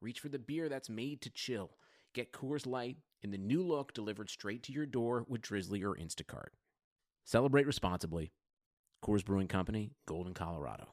reach 0.00 0.20
for 0.20 0.28
the 0.28 0.38
beer 0.38 0.68
that's 0.68 0.88
made 0.88 1.20
to 1.22 1.30
chill. 1.30 1.72
Get 2.14 2.32
Coors 2.32 2.66
Light 2.66 2.96
in 3.22 3.30
the 3.30 3.38
new 3.38 3.62
look 3.62 3.92
delivered 3.92 4.30
straight 4.30 4.62
to 4.64 4.72
your 4.72 4.86
door 4.86 5.24
with 5.28 5.42
Drizly 5.42 5.82
or 5.82 5.94
Instacart. 5.96 6.50
Celebrate 7.24 7.66
responsibly. 7.66 8.32
Coors 9.04 9.24
Brewing 9.24 9.48
Company, 9.48 9.90
Golden, 10.06 10.34
Colorado. 10.34 10.88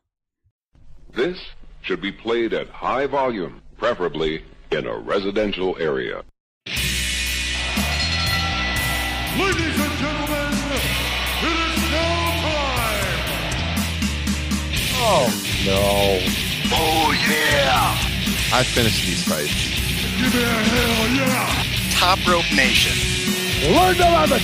This 1.14 1.40
should 1.82 2.02
be 2.02 2.12
played 2.12 2.54
at 2.54 2.70
high 2.70 3.08
volume, 3.08 3.62
preferably 3.78 4.44
in 4.72 4.86
a 4.86 4.98
residential 4.98 5.78
area. 5.80 6.24
Ladies 9.38 9.80
and 9.80 9.98
gentlemen, 10.00 10.54
it 11.42 11.58
is 11.68 11.78
showtime! 11.92 13.26
Oh 14.98 15.28
no. 15.66 16.20
Oh 16.72 17.02
yeah! 17.02 17.05
I 18.56 18.64
finished 18.64 19.06
these 19.06 19.22
fights. 19.26 19.52
Give 20.16 20.34
me 20.34 20.42
a 20.42 20.48
hell 20.48 21.10
yeah! 21.14 21.90
Top 21.92 22.26
Rope 22.26 22.50
Nation. 22.56 22.96
Learn 23.76 23.96
to 23.96 24.04
love 24.04 24.32
it. 24.32 24.42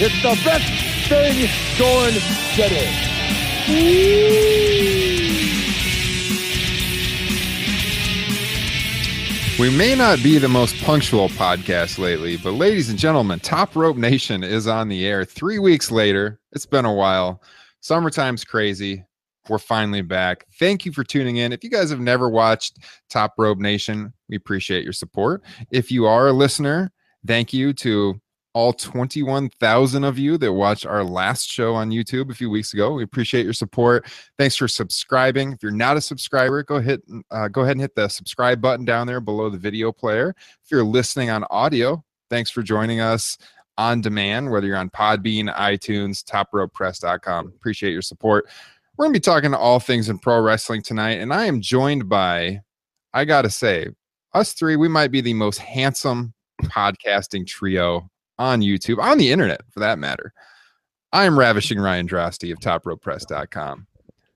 It's 0.00 0.14
the 0.22 0.38
best 0.44 0.62
thing 1.08 1.48
going 1.76 2.14
today. 2.54 2.86
We 9.58 9.76
may 9.76 9.96
not 9.96 10.22
be 10.22 10.38
the 10.38 10.46
most 10.46 10.80
punctual 10.84 11.28
podcast 11.30 11.98
lately, 11.98 12.36
but 12.36 12.52
ladies 12.52 12.90
and 12.90 12.98
gentlemen, 12.98 13.40
Top 13.40 13.74
Rope 13.74 13.96
Nation 13.96 14.44
is 14.44 14.68
on 14.68 14.86
the 14.86 15.04
air 15.04 15.24
three 15.24 15.58
weeks 15.58 15.90
later. 15.90 16.38
It's 16.52 16.64
been 16.64 16.84
a 16.84 16.94
while. 16.94 17.42
Summertime's 17.80 18.44
crazy. 18.44 19.04
We're 19.48 19.58
finally 19.58 20.02
back. 20.02 20.44
Thank 20.58 20.84
you 20.84 20.92
for 20.92 21.04
tuning 21.04 21.36
in. 21.38 21.52
If 21.52 21.64
you 21.64 21.70
guys 21.70 21.90
have 21.90 22.00
never 22.00 22.28
watched 22.28 22.78
Top 23.08 23.34
Rope 23.38 23.58
Nation, 23.58 24.12
we 24.28 24.36
appreciate 24.36 24.84
your 24.84 24.92
support. 24.92 25.42
If 25.70 25.90
you 25.90 26.06
are 26.06 26.28
a 26.28 26.32
listener, 26.32 26.92
thank 27.26 27.52
you 27.52 27.72
to 27.74 28.20
all 28.54 28.72
21,000 28.72 30.04
of 30.04 30.18
you 30.18 30.38
that 30.38 30.52
watched 30.52 30.86
our 30.86 31.04
last 31.04 31.48
show 31.48 31.74
on 31.74 31.90
YouTube 31.90 32.30
a 32.30 32.34
few 32.34 32.50
weeks 32.50 32.72
ago. 32.72 32.92
We 32.92 33.04
appreciate 33.04 33.44
your 33.44 33.52
support. 33.52 34.06
Thanks 34.36 34.56
for 34.56 34.66
subscribing. 34.66 35.52
If 35.52 35.62
you're 35.62 35.70
not 35.70 35.96
a 35.96 36.00
subscriber, 36.00 36.62
go 36.62 36.80
hit 36.80 37.02
uh, 37.30 37.48
go 37.48 37.60
ahead 37.60 37.72
and 37.72 37.80
hit 37.80 37.94
the 37.94 38.08
subscribe 38.08 38.60
button 38.60 38.84
down 38.84 39.06
there 39.06 39.20
below 39.20 39.50
the 39.50 39.58
video 39.58 39.92
player. 39.92 40.34
If 40.64 40.70
you're 40.70 40.82
listening 40.84 41.30
on 41.30 41.44
audio, 41.50 42.02
thanks 42.30 42.50
for 42.50 42.62
joining 42.62 43.00
us 43.00 43.38
on 43.76 44.00
demand, 44.00 44.50
whether 44.50 44.66
you're 44.66 44.76
on 44.76 44.90
Podbean, 44.90 45.54
iTunes, 45.54 46.24
topropepress.com. 46.24 47.46
Appreciate 47.46 47.92
your 47.92 48.02
support. 48.02 48.48
We're 48.98 49.04
going 49.04 49.14
to 49.14 49.20
be 49.20 49.22
talking 49.22 49.52
to 49.52 49.58
all 49.58 49.78
things 49.78 50.08
in 50.08 50.18
pro 50.18 50.40
wrestling 50.40 50.82
tonight, 50.82 51.20
and 51.20 51.32
I 51.32 51.46
am 51.46 51.60
joined 51.60 52.08
by, 52.08 52.62
I 53.14 53.24
got 53.24 53.42
to 53.42 53.50
say, 53.50 53.86
us 54.34 54.54
three, 54.54 54.74
we 54.74 54.88
might 54.88 55.12
be 55.12 55.20
the 55.20 55.34
most 55.34 55.58
handsome 55.58 56.34
podcasting 56.64 57.46
trio 57.46 58.10
on 58.40 58.60
YouTube, 58.60 58.98
on 58.98 59.18
the 59.18 59.30
internet 59.30 59.60
for 59.70 59.78
that 59.78 60.00
matter. 60.00 60.32
I 61.12 61.26
am 61.26 61.38
ravishing 61.38 61.78
Ryan 61.78 62.08
Drosty 62.08 62.50
of 62.50 62.58
topropepress.com. 62.58 63.86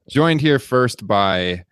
Joined 0.08 0.40
here 0.40 0.60
first 0.60 1.08
by 1.08 1.64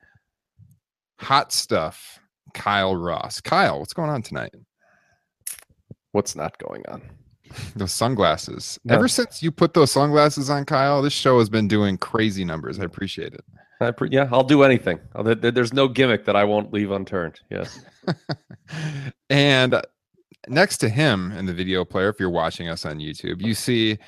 hot 1.21 1.53
stuff, 1.53 2.19
Kyle 2.55 2.97
Ross. 2.97 3.41
Kyle, 3.41 3.79
what's 3.79 3.93
going 3.93 4.11
on 4.11 4.23
tonight? 4.23 4.53
What's 6.11 6.35
not 6.35 6.59
going 6.59 6.83
on? 6.89 7.03
Those 7.77 7.93
sunglasses. 7.93 8.79
No. 8.85 8.95
Ever 8.95 9.09
since 9.09 9.43
you 9.43 9.51
put 9.51 9.75
those 9.75 9.91
sunglasses 9.91 10.51
on, 10.51 10.65
Kyle, 10.65 11.03
this 11.03 11.13
show 11.13 11.39
has 11.39 11.49
been 11.49 11.69
doing 11.69 11.99
crazy 11.99 12.45
numbers. 12.45 12.79
I 12.79 12.85
appreciate 12.85 13.35
it. 13.35 13.45
I 13.81 13.91
pre- 13.91 14.11
yeah, 14.11 14.29
I'll 14.31 14.45
do 14.45 14.63
anything. 14.63 15.01
I'll- 15.15 15.25
there- 15.25 15.35
there- 15.35 15.51
There's 15.51 15.73
no 15.73 15.89
gimmick 15.89 16.25
that 16.27 16.37
I 16.37 16.45
won't 16.45 16.73
leave 16.73 16.91
unturned. 16.91 17.41
Yes. 17.51 17.81
and 19.31 19.75
uh, 19.75 19.83
next 20.49 20.79
to 20.79 20.89
him 20.89 21.33
in 21.33 21.47
the 21.47 21.55
video 21.55 21.85
player, 21.85 22.09
if 22.09 22.21
you're 22.21 22.31
watching 22.31 22.69
us 22.69 22.85
on 22.85 22.99
YouTube, 22.99 23.41
you 23.41 23.55
see 23.55 23.99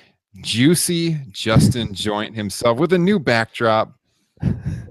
Juicy 0.43 1.19
Justin 1.31 1.95
Joint 1.95 2.35
himself 2.35 2.79
with 2.79 2.93
a 2.93 2.99
new 2.99 3.19
backdrop. 3.19 3.95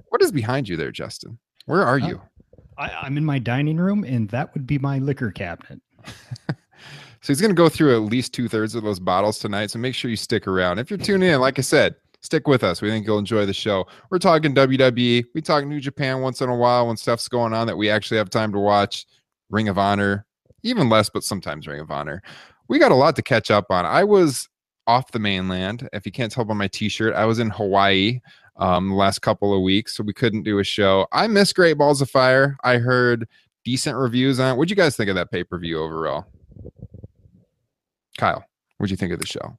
What 0.10 0.22
is 0.22 0.32
behind 0.32 0.68
you 0.68 0.78
there, 0.78 0.92
Justin? 0.92 1.38
Where 1.66 1.84
are 1.84 2.00
uh, 2.00 2.08
you? 2.08 2.22
I, 2.78 2.90
I'm 3.04 3.18
in 3.18 3.26
my 3.26 3.40
dining 3.40 3.78
room, 3.78 4.04
and 4.04 4.30
that 4.30 4.54
would 4.54 4.66
be 4.66 4.78
my 4.80 4.98
liquor 5.00 5.32
cabinet. 5.32 5.82
So 7.22 7.32
he's 7.32 7.42
going 7.42 7.52
to 7.52 7.56
go 7.56 7.70
through 7.70 7.96
at 7.96 8.10
least 8.10 8.34
two 8.34 8.48
thirds 8.48 8.74
of 8.74 8.84
those 8.84 9.00
bottles 9.00 9.40
tonight. 9.40 9.70
So 9.70 9.80
make 9.80 9.94
sure 9.94 10.10
you 10.10 10.18
stick 10.18 10.48
around. 10.48 10.80
If 10.80 10.90
you're 10.90 10.98
tuning 10.98 11.30
in, 11.30 11.40
like 11.40 11.60
I 11.60 11.62
said, 11.62 11.96
stick 12.22 12.48
with 12.48 12.64
us. 12.64 12.82
We 12.82 12.90
think 12.90 13.06
you'll 13.06 13.20
enjoy 13.20 13.46
the 13.46 13.54
show. 13.54 13.86
We're 14.10 14.20
talking 14.20 14.56
WWE. 14.56 15.26
We 15.34 15.42
talk 15.42 15.66
New 15.66 15.80
Japan 15.80 16.22
once 16.22 16.42
in 16.42 16.50
a 16.50 16.56
while 16.56 16.88
when 16.88 16.98
stuff's 16.98 17.28
going 17.28 17.54
on 17.54 17.68
that 17.68 17.78
we 17.78 17.90
actually 17.90 18.18
have 18.18 18.30
time 18.30 18.52
to 18.54 18.60
watch. 18.60 19.06
Ring 19.50 19.68
of 19.68 19.78
Honor, 19.78 20.26
even 20.64 20.90
less, 20.90 21.10
but 21.10 21.24
sometimes 21.24 21.68
Ring 21.68 21.82
of 21.82 21.92
Honor. 21.92 22.24
We 22.70 22.80
got 22.80 22.92
a 22.92 22.96
lot 22.96 23.16
to 23.18 23.22
catch 23.22 23.52
up 23.52 23.66
on. 23.70 23.86
I 23.86 24.04
was 24.04 24.48
off 24.88 25.12
the 25.12 25.20
mainland. 25.20 25.90
If 25.94 26.06
you 26.06 26.12
can't 26.12 26.32
tell 26.32 26.46
by 26.46 26.54
my 26.54 26.70
t-shirt, 26.70 27.14
I 27.14 27.26
was 27.26 27.40
in 27.40 27.50
Hawaii 27.50 28.22
um, 28.58 28.90
the 28.90 28.96
last 28.96 29.20
couple 29.20 29.54
of 29.54 29.62
weeks, 29.62 29.96
so 29.96 30.04
we 30.04 30.14
couldn't 30.14 30.44
do 30.44 30.60
a 30.60 30.64
show. 30.64 31.06
I 31.12 31.28
miss 31.28 31.54
Great 31.54 31.78
Balls 31.78 32.02
of 32.02 32.10
Fire. 32.10 32.56
I 32.64 32.78
heard 32.78 33.28
decent 33.66 33.98
reviews 33.98 34.40
on 34.40 34.54
it. 34.54 34.58
What'd 34.58 34.70
you 34.70 34.76
guys 34.76 34.96
think 34.96 35.10
of 35.10 35.16
that 35.16 35.32
pay-per-view 35.32 35.78
overall? 35.78 36.28
Kyle, 38.22 38.46
what'd 38.78 38.92
you 38.92 38.98
think 38.98 39.12
of 39.12 39.20
the 39.20 39.26
show? 39.26 39.58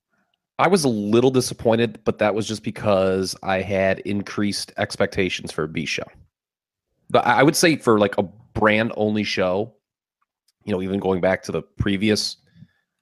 I 0.60 0.68
was 0.68 0.84
a 0.84 0.88
little 0.88 1.32
disappointed, 1.32 1.98
but 2.04 2.18
that 2.18 2.32
was 2.32 2.46
just 2.46 2.62
because 2.62 3.34
I 3.42 3.60
had 3.60 3.98
increased 4.00 4.72
expectations 4.76 5.50
for 5.50 5.64
a 5.64 5.68
B 5.68 5.84
show. 5.84 6.04
But 7.10 7.26
I 7.26 7.40
I 7.40 7.42
would 7.42 7.56
say 7.56 7.74
for 7.74 7.98
like 7.98 8.16
a 8.18 8.22
brand 8.54 8.92
only 8.96 9.24
show, 9.24 9.74
you 10.64 10.72
know, 10.72 10.80
even 10.80 11.00
going 11.00 11.20
back 11.20 11.42
to 11.42 11.52
the 11.52 11.62
previous 11.62 12.36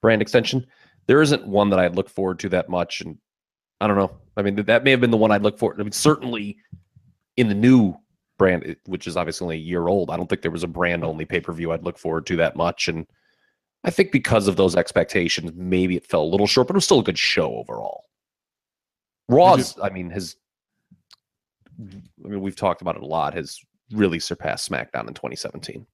brand 0.01 0.23
extension, 0.23 0.67
there 1.09 1.21
isn't 1.21 1.47
one 1.47 1.69
that 1.69 1.79
I'd 1.79 1.95
look 1.95 2.09
forward 2.09 2.39
to 2.39 2.49
that 2.49 2.71
much. 2.71 3.03
And 3.03 3.19
I 3.83 3.87
don't 3.87 3.99
know. 3.99 4.17
I 4.39 4.43
mean, 4.43 4.55
that 4.55 4.83
may 4.83 4.93
have 4.93 5.01
been 5.03 5.11
the 5.11 5.19
one 5.19 5.31
I'd 5.31 5.43
look 5.43 5.59
for. 5.59 5.75
I 5.79 5.83
mean, 5.83 5.93
certainly 5.93 6.57
in 7.37 7.49
the 7.49 7.55
new 7.55 7.95
brand, 8.39 8.77
which 8.87 9.07
is 9.07 9.15
obviously 9.15 9.45
only 9.45 9.57
a 9.57 9.59
year 9.59 9.89
old, 9.89 10.09
I 10.09 10.17
don't 10.17 10.27
think 10.27 10.41
there 10.41 10.51
was 10.51 10.65
a 10.65 10.69
brand 10.69 11.05
only 11.05 11.27
pay 11.27 11.41
per 11.41 11.53
view 11.53 11.71
I'd 11.71 11.85
look 11.85 11.99
forward 11.99 12.25
to 12.29 12.37
that 12.37 12.57
much. 12.57 12.89
And 12.89 13.07
I 13.85 13.91
think 13.91 14.13
because 14.13 14.47
of 14.49 14.57
those 14.57 14.77
expectations, 14.77 15.53
maybe 15.55 15.97
it 15.97 16.05
fell 16.07 16.23
a 16.23 16.25
little 16.31 16.47
short, 16.47 16.67
but 16.67 16.75
it 16.75 16.79
was 16.79 16.85
still 16.85 17.01
a 17.01 17.05
good 17.05 17.19
show 17.19 17.55
overall. 17.57 18.05
Raw's, 19.29 19.79
I 19.83 19.91
mean, 19.91 20.11
has, 20.11 20.37
I 21.81 22.29
mean, 22.29 22.41
we've 22.41 22.57
talked 22.57 22.83
about 22.83 22.97
it 22.97 23.03
a 23.03 23.07
lot, 23.07 23.35
has 23.35 23.59
really 23.93 24.19
surpassed 24.19 24.71
SmackDown 24.71 25.09
in 25.09 25.15
2017. 25.15 25.87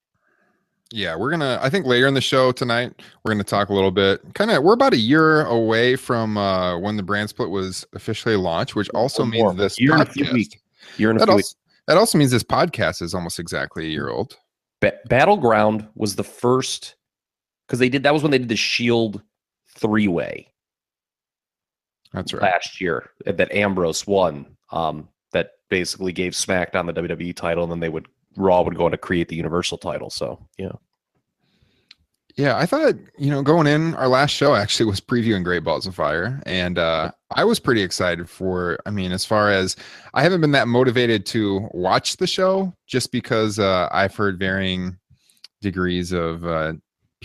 Yeah, 0.93 1.17
we're 1.17 1.31
gonna. 1.31 1.59
I 1.61 1.69
think 1.69 1.85
later 1.85 2.07
in 2.07 2.15
the 2.15 2.21
show 2.21 2.53
tonight, 2.53 3.03
we're 3.25 3.33
gonna 3.33 3.43
talk 3.43 3.71
a 3.71 3.75
little 3.75 3.91
bit. 3.91 4.21
Kind 4.35 4.53
of, 4.53 4.63
we're 4.63 4.73
about 4.75 4.93
a 4.95 4.99
year 4.99 5.43
away 5.47 5.97
from 5.97 6.37
uh, 6.39 6.79
when 6.79 6.97
the 6.97 7.03
brand 7.03 7.29
split 7.29 7.51
was 7.51 7.85
officially 7.95 8.37
launched, 8.37 8.77
which 8.77 8.89
also 8.91 9.25
Or 9.25 9.27
means 9.27 9.43
more. 9.43 9.55
this 9.55 9.81
Year 9.81 9.95
and 9.95 10.03
a 10.03 10.07
few 10.07 10.25
podcast- 10.25 10.33
weeks. 10.33 10.57
Year 10.97 11.11
and 11.11 11.19
a 11.19 11.21
That 11.21 11.29
also, 11.29 11.37
weeks. 11.39 11.57
that 11.89 11.97
also 11.99 12.19
means 12.19 12.31
this 12.31 12.45
podcast 12.45 13.03
is 13.03 13.15
almost 13.15 13.41
exactly 13.41 13.87
a 13.87 13.89
year 13.89 14.11
old. 14.11 14.37
Ba- 14.81 14.99
Battleground 15.09 15.89
was 15.97 16.15
the 16.15 16.23
first 16.25 16.95
because 17.67 17.79
they 17.79 17.89
did 17.89 18.03
that 18.03 18.15
was 18.15 18.23
when 18.23 18.31
they 18.33 18.39
did 18.39 18.49
the 18.49 18.57
Shield 18.57 19.23
three 19.69 20.09
way 20.09 20.53
That's 22.13 22.33
right. 22.33 22.43
last 22.43 22.81
year 22.81 23.11
uh, 23.27 23.33
that 23.33 23.53
Ambrose 23.53 24.07
won. 24.07 24.47
Um, 24.71 25.09
that 25.33 25.53
basically 25.69 26.13
gave 26.13 26.33
SmackDown 26.33 26.87
the 26.87 27.01
WWE 27.01 27.35
title, 27.35 27.65
and 27.65 27.71
then 27.71 27.81
they 27.81 27.89
would 27.89 28.07
Raw 28.37 28.63
would 28.63 28.77
go 28.77 28.87
on 28.87 28.91
to 28.91 28.99
create 28.99 29.29
the 29.29 29.37
Universal 29.37 29.79
title. 29.79 30.11
So 30.11 30.39
yeah, 30.59 30.73
Yeah, 32.37 32.59
I 32.59 32.67
thought, 32.67 32.95
you 33.17 33.31
know, 33.31 33.43
going 33.43 33.67
in, 33.67 33.95
our 33.95 34.09
last 34.09 34.31
show 34.31 34.55
actually 34.55 34.85
was 34.91 35.01
previewing 35.01 35.43
Great 35.43 35.65
Balls 35.65 35.87
of 35.87 35.95
Fire. 35.95 36.43
And 36.45 36.79
uh, 36.79 37.13
I 37.35 37.45
was 37.45 37.59
pretty 37.59 37.81
excited 37.81 38.29
for, 38.29 38.79
I 38.85 38.91
mean, 38.91 39.11
as 39.11 39.25
far 39.25 39.51
as 39.51 39.75
I 40.13 40.23
haven't 40.23 40.43
been 40.43 40.53
that 40.53 40.69
motivated 40.69 41.25
to 41.27 41.67
watch 41.73 42.19
the 42.19 42.27
show 42.27 42.75
just 42.87 43.11
because 43.11 43.59
uh, 43.59 43.89
I've 43.91 44.15
heard 44.15 44.39
varying 44.39 44.99
degrees 45.63 46.13
of 46.13 46.45
uh, 46.45 46.75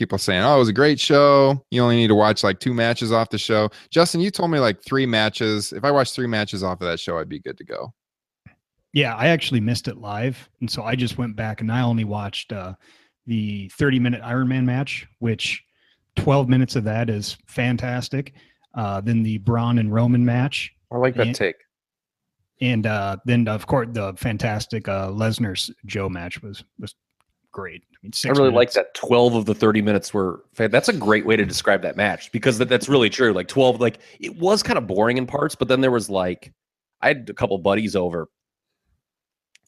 people 0.01 0.18
saying, 0.18 0.44
oh, 0.44 0.56
it 0.56 0.57
was 0.57 0.68
a 0.68 0.74
great 0.74 1.00
show. 1.00 1.63
You 1.69 1.83
only 1.83 1.95
need 1.95 2.07
to 2.07 2.15
watch 2.15 2.44
like 2.44 2.59
two 2.59 2.74
matches 2.74 3.12
off 3.12 3.30
the 3.30 3.38
show. 3.38 3.69
Justin, 3.92 4.19
you 4.19 4.31
told 4.31 4.50
me 4.50 4.57
like 4.57 4.81
three 4.83 5.06
matches. 5.06 5.71
If 5.71 5.83
I 5.83 5.92
watched 5.92 6.15
three 6.15 6.25
matches 6.25 6.63
off 6.63 6.81
of 6.81 6.88
that 6.88 7.00
show, 7.00 7.19
I'd 7.19 7.30
be 7.30 7.38
good 7.39 7.56
to 7.59 7.63
go. 7.63 7.94
Yeah, 8.94 9.15
I 9.15 9.27
actually 9.27 9.59
missed 9.59 9.88
it 9.88 9.98
live, 9.98 10.50
and 10.59 10.69
so 10.69 10.83
I 10.83 10.95
just 10.95 11.19
went 11.19 11.36
back 11.36 11.62
and 11.62 11.71
I 11.71 11.81
only 11.81 12.03
watched 12.03 12.51
uh, 12.51 12.74
the 13.27 13.69
30 13.77 14.00
minute 14.00 14.21
Iron 14.24 14.48
Man 14.48 14.65
match, 14.65 15.07
which 15.19 15.63
12 16.15 16.50
minutes 16.50 16.75
of 16.75 16.83
that 16.86 17.09
is 17.12 17.38
fantastic. 17.47 18.33
Uh, 18.74 19.00
then 19.01 19.21
the 19.21 19.38
Braun 19.38 19.77
and 19.77 19.94
Roman 19.94 20.25
match, 20.25 20.71
I 20.92 20.97
like 20.97 21.15
that 21.15 21.27
Yeah. 21.27 21.33
take. 21.33 21.56
and 22.59 22.88
uh, 22.88 23.18
then 23.25 23.47
of 23.47 23.68
course 23.68 23.88
the 23.92 24.13
fantastic 24.18 24.88
uh, 24.88 25.09
Lesnar's 25.09 25.69
Joe 25.86 26.09
match 26.09 26.42
was 26.42 26.63
was 26.80 26.95
great. 27.51 27.83
I 27.94 27.98
mean, 28.03 28.12
I 28.25 28.30
really 28.30 28.51
like 28.51 28.71
that 28.74 28.94
12 28.95 29.36
of 29.36 29.45
the 29.45 29.53
30 29.53 29.81
minutes 29.81 30.13
were 30.13 30.44
that's 30.56 30.89
a 30.89 30.94
great 30.94 31.25
way 31.25 31.36
to 31.36 31.45
describe 31.45 31.81
that 31.83 31.95
match 31.95 32.31
because 32.31 32.57
that, 32.57 32.69
that's 32.69 32.89
really 32.89 33.09
true. 33.09 33.33
Like 33.33 33.48
12, 33.48 33.80
like 33.80 34.00
it 34.19 34.36
was 34.38 34.63
kind 34.63 34.77
of 34.77 34.88
boring 34.88 35.18
in 35.18 35.27
parts, 35.27 35.56
but 35.56 35.68
then 35.68 35.81
there 35.81 35.92
was 35.92 36.09
like 36.09 36.53
I 37.01 37.09
had 37.09 37.30
a 37.30 37.33
couple 37.33 37.57
buddies 37.57 37.95
over 37.95 38.27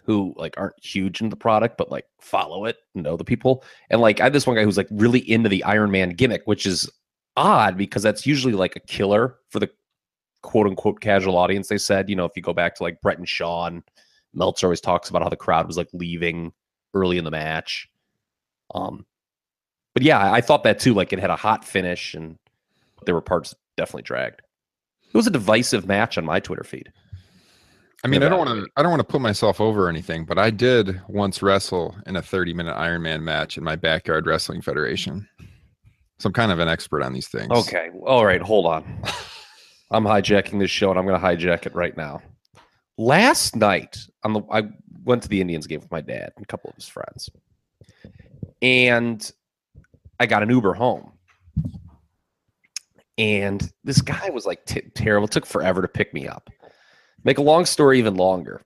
who 0.06 0.33
like 0.35 0.56
aren't 0.57 0.83
huge 0.83 1.21
into 1.21 1.30
the 1.30 1.39
product, 1.39 1.77
but 1.77 1.91
like 1.91 2.06
follow 2.19 2.65
it, 2.65 2.77
know 2.95 3.15
the 3.15 3.24
people. 3.24 3.63
And 3.89 4.01
like 4.01 4.19
I 4.19 4.25
had 4.25 4.33
this 4.33 4.45
one 4.45 4.56
guy 4.56 4.63
who's 4.63 4.77
like 4.77 4.89
really 4.91 5.29
into 5.29 5.50
the 5.50 5.63
Iron 5.63 5.91
Man 5.91 6.09
gimmick, 6.09 6.41
which 6.45 6.65
is 6.65 6.89
odd 7.38 7.77
because 7.77 8.03
that's 8.03 8.25
usually 8.25 8.53
like 8.53 8.75
a 8.75 8.81
killer 8.81 9.38
for 9.50 9.59
the 9.59 9.69
quote 10.41 10.68
unquote 10.68 11.00
casual 11.00 11.38
audience. 11.38 11.68
They 11.68 11.77
said, 11.77 12.09
you 12.09 12.15
know, 12.15 12.25
if 12.25 12.33
you 12.36 12.41
go 12.41 12.53
back 12.53 12.75
to 12.75 12.83
like 12.83 13.01
Bret 13.01 13.18
and 13.18 13.27
Shawn, 13.27 13.83
Meltzer 14.33 14.68
always 14.68 14.81
talks 14.81 15.09
about 15.09 15.24
how 15.24 15.29
the 15.29 15.36
crowd 15.36 15.68
was 15.68 15.77
like 15.77 15.89
leaving 15.94 16.51
early 16.94 17.18
in 17.18 17.24
the 17.24 17.31
match. 17.31 17.90
Um, 18.74 19.06
but 19.94 20.04
yeah, 20.04 20.31
I 20.31 20.42
thought 20.42 20.63
that 20.63 20.80
too. 20.80 20.94
Like 20.94 21.13
it 21.13 21.19
had 21.19 21.30
a 21.30 21.36
hot 21.36 21.66
finish, 21.66 22.13
and 22.13 22.38
there 23.06 23.16
were 23.16 23.22
parts 23.22 23.56
definitely 23.78 24.04
dragged. 24.04 24.42
It 25.04 25.18
was 25.18 25.28
a 25.28 25.31
divisive 25.31 25.86
match 25.86 26.18
on 26.18 26.25
my 26.25 26.40
Twitter 26.40 26.63
feed. 26.63 26.92
I 28.04 28.10
mean, 28.10 28.22
I 28.22 28.28
don't 28.28 28.40
want 28.40 28.50
to. 28.50 28.68
I 28.75 28.81
don't 28.81 28.92
want 28.92 29.00
to 29.00 29.06
put 29.06 29.22
myself 29.22 29.62
over 29.62 29.86
or 29.86 29.90
anything, 29.90 30.25
but 30.25 30.38
I 30.38 30.50
did 30.50 31.00
once 31.07 31.42
wrestle 31.42 31.95
in 32.06 32.18
a 32.18 32.22
30-minute 32.22 32.74
Iron 32.74 33.01
Man 33.01 33.24
match 33.24 33.57
in 33.57 33.63
my 33.63 33.78
backyard 33.78 34.25
wrestling 34.25 34.62
federation. 34.62 35.28
So 36.19 36.28
I'm 36.28 36.34
kind 36.34 36.51
of 36.51 36.60
an 36.60 36.68
expert 36.68 37.01
on 37.01 37.13
these 37.13 37.30
things. 37.30 37.51
Okay, 37.51 37.89
all 38.06 38.25
right, 38.25 38.42
hold 38.42 38.66
on. 38.66 39.01
I'm 39.92 40.04
hijacking 40.04 40.60
this 40.60 40.72
show, 40.72 40.89
and 40.89 41.00
I'm 41.00 41.06
going 41.06 41.19
to 41.19 41.25
hijack 41.25 41.66
it 41.66 41.75
right 41.75 41.96
now. 41.96 42.22
Last 42.98 43.56
night, 43.56 43.98
on 44.24 44.34
the 44.34 44.42
I 44.51 44.63
went 45.04 45.24
to 45.24 45.30
the 45.30 45.42
Indians 45.42 45.68
game 45.68 45.80
with 45.80 45.92
my 45.92 46.01
dad 46.01 46.31
and 46.36 46.44
a 46.44 46.48
couple 46.48 46.69
of 46.69 46.75
his 46.75 46.88
friends, 46.88 47.30
and 48.62 49.31
I 50.19 50.25
got 50.25 50.44
an 50.44 50.50
Uber 50.50 50.74
home. 50.74 51.12
And 53.18 53.72
this 53.84 54.01
guy 54.01 54.30
was 54.30 54.45
like 54.45 54.66
t- 54.66 54.81
terrible. 54.95 55.25
It 55.25 55.31
took 55.31 55.45
forever 55.45 55.81
to 55.81 55.88
pick 55.88 56.13
me 56.13 56.28
up. 56.28 56.50
Make 57.24 57.38
a 57.38 57.44
long 57.44 57.66
story 57.66 58.00
even 58.00 58.16
longer. 58.16 58.62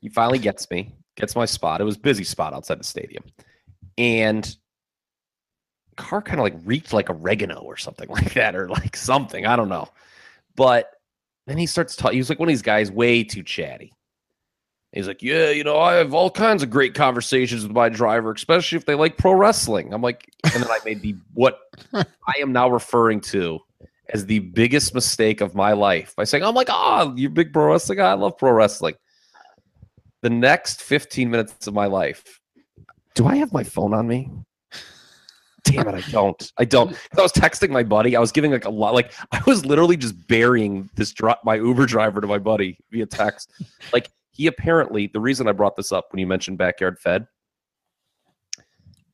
He 0.00 0.08
finally 0.08 0.38
gets 0.38 0.68
me, 0.70 0.94
gets 1.16 1.36
my 1.36 1.44
spot. 1.44 1.80
It 1.80 1.84
was 1.84 1.96
a 1.96 2.00
busy 2.00 2.24
spot 2.24 2.54
outside 2.54 2.80
the 2.80 2.84
stadium. 2.84 3.24
And 3.96 4.56
car 5.96 6.20
kind 6.20 6.40
of 6.40 6.44
like 6.44 6.56
reeked 6.64 6.92
like 6.92 7.08
oregano 7.08 7.60
or 7.60 7.76
something 7.76 8.08
like 8.10 8.34
that, 8.34 8.56
or 8.56 8.68
like 8.68 8.96
something. 8.96 9.46
I 9.46 9.56
don't 9.56 9.68
know. 9.68 9.88
But 10.56 10.90
then 11.46 11.58
he 11.58 11.66
starts 11.66 11.96
talking. 11.96 12.14
He 12.14 12.20
was 12.20 12.28
like 12.28 12.38
one 12.38 12.48
of 12.48 12.52
these 12.52 12.62
guys, 12.62 12.90
way 12.90 13.24
too 13.24 13.42
chatty. 13.42 13.92
He's 14.92 15.08
like, 15.08 15.22
Yeah, 15.22 15.50
you 15.50 15.64
know, 15.64 15.78
I 15.78 15.94
have 15.94 16.14
all 16.14 16.30
kinds 16.30 16.62
of 16.62 16.70
great 16.70 16.94
conversations 16.94 17.64
with 17.64 17.72
my 17.72 17.88
driver, 17.88 18.32
especially 18.32 18.76
if 18.76 18.86
they 18.86 18.94
like 18.94 19.18
pro 19.18 19.32
wrestling. 19.32 19.92
I'm 19.92 20.02
like, 20.02 20.28
and 20.44 20.62
then 20.62 20.70
I 20.70 20.78
made 20.84 21.02
the 21.02 21.16
what 21.34 21.58
I 21.92 22.04
am 22.40 22.52
now 22.52 22.68
referring 22.68 23.20
to 23.22 23.58
as 24.10 24.26
the 24.26 24.38
biggest 24.38 24.94
mistake 24.94 25.40
of 25.40 25.54
my 25.54 25.72
life 25.72 26.14
by 26.16 26.24
saying, 26.24 26.44
I'm 26.44 26.54
like, 26.54 26.70
ah, 26.70 27.04
oh, 27.06 27.16
you're 27.16 27.30
big 27.30 27.52
pro 27.52 27.72
wrestling 27.72 27.98
guy. 27.98 28.10
I 28.10 28.14
love 28.14 28.38
pro 28.38 28.52
wrestling. 28.52 28.94
The 30.22 30.30
next 30.30 30.82
15 30.82 31.30
minutes 31.30 31.66
of 31.66 31.74
my 31.74 31.86
life, 31.86 32.40
do 33.14 33.26
I 33.26 33.36
have 33.36 33.52
my 33.52 33.64
phone 33.64 33.92
on 33.92 34.06
me? 34.06 34.30
Damn 35.64 35.88
it, 35.88 35.94
I 35.94 36.10
don't. 36.10 36.52
I 36.58 36.64
don't. 36.64 36.96
I 37.16 37.22
was 37.22 37.32
texting 37.32 37.70
my 37.70 37.82
buddy. 37.82 38.16
I 38.16 38.20
was 38.20 38.32
giving 38.32 38.52
like 38.52 38.66
a 38.66 38.70
lot. 38.70 38.94
Like 38.94 39.12
I 39.32 39.42
was 39.46 39.64
literally 39.64 39.96
just 39.96 40.26
burying 40.28 40.90
this 40.94 41.12
drop 41.12 41.40
my 41.44 41.56
Uber 41.56 41.86
driver 41.86 42.20
to 42.20 42.26
my 42.26 42.38
buddy 42.38 42.78
via 42.90 43.06
text. 43.06 43.50
Like 43.92 44.10
he 44.32 44.46
apparently 44.46 45.06
the 45.06 45.20
reason 45.20 45.48
I 45.48 45.52
brought 45.52 45.76
this 45.76 45.92
up 45.92 46.08
when 46.12 46.20
you 46.20 46.26
mentioned 46.26 46.58
backyard 46.58 46.98
fed. 46.98 47.26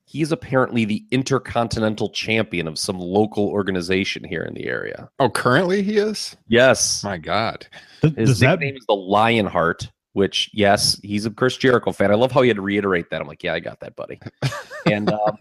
He's 0.04 0.32
apparently 0.32 0.84
the 0.84 1.04
intercontinental 1.12 2.08
champion 2.10 2.66
of 2.66 2.80
some 2.80 2.98
local 2.98 3.46
organization 3.46 4.24
here 4.24 4.42
in 4.42 4.54
the 4.54 4.66
area. 4.66 5.08
Oh, 5.20 5.30
currently 5.30 5.84
he 5.84 5.98
is. 5.98 6.36
Yes, 6.48 7.04
My 7.04 7.16
God. 7.16 7.68
Th- 8.00 8.16
his 8.16 8.30
Does 8.30 8.42
nickname 8.42 8.76
is 8.76 8.84
the 8.86 8.96
Lionheart. 8.96 9.88
Which 10.12 10.50
yes, 10.52 10.98
he's 11.04 11.24
a 11.26 11.30
Chris 11.30 11.56
Jericho 11.56 11.92
fan. 11.92 12.10
I 12.10 12.16
love 12.16 12.32
how 12.32 12.42
he 12.42 12.48
had 12.48 12.56
to 12.56 12.62
reiterate 12.62 13.10
that. 13.10 13.20
I'm 13.20 13.28
like, 13.28 13.44
yeah, 13.44 13.54
I 13.54 13.60
got 13.60 13.78
that, 13.78 13.94
buddy. 13.94 14.18
and 14.86 15.08
um, 15.12 15.38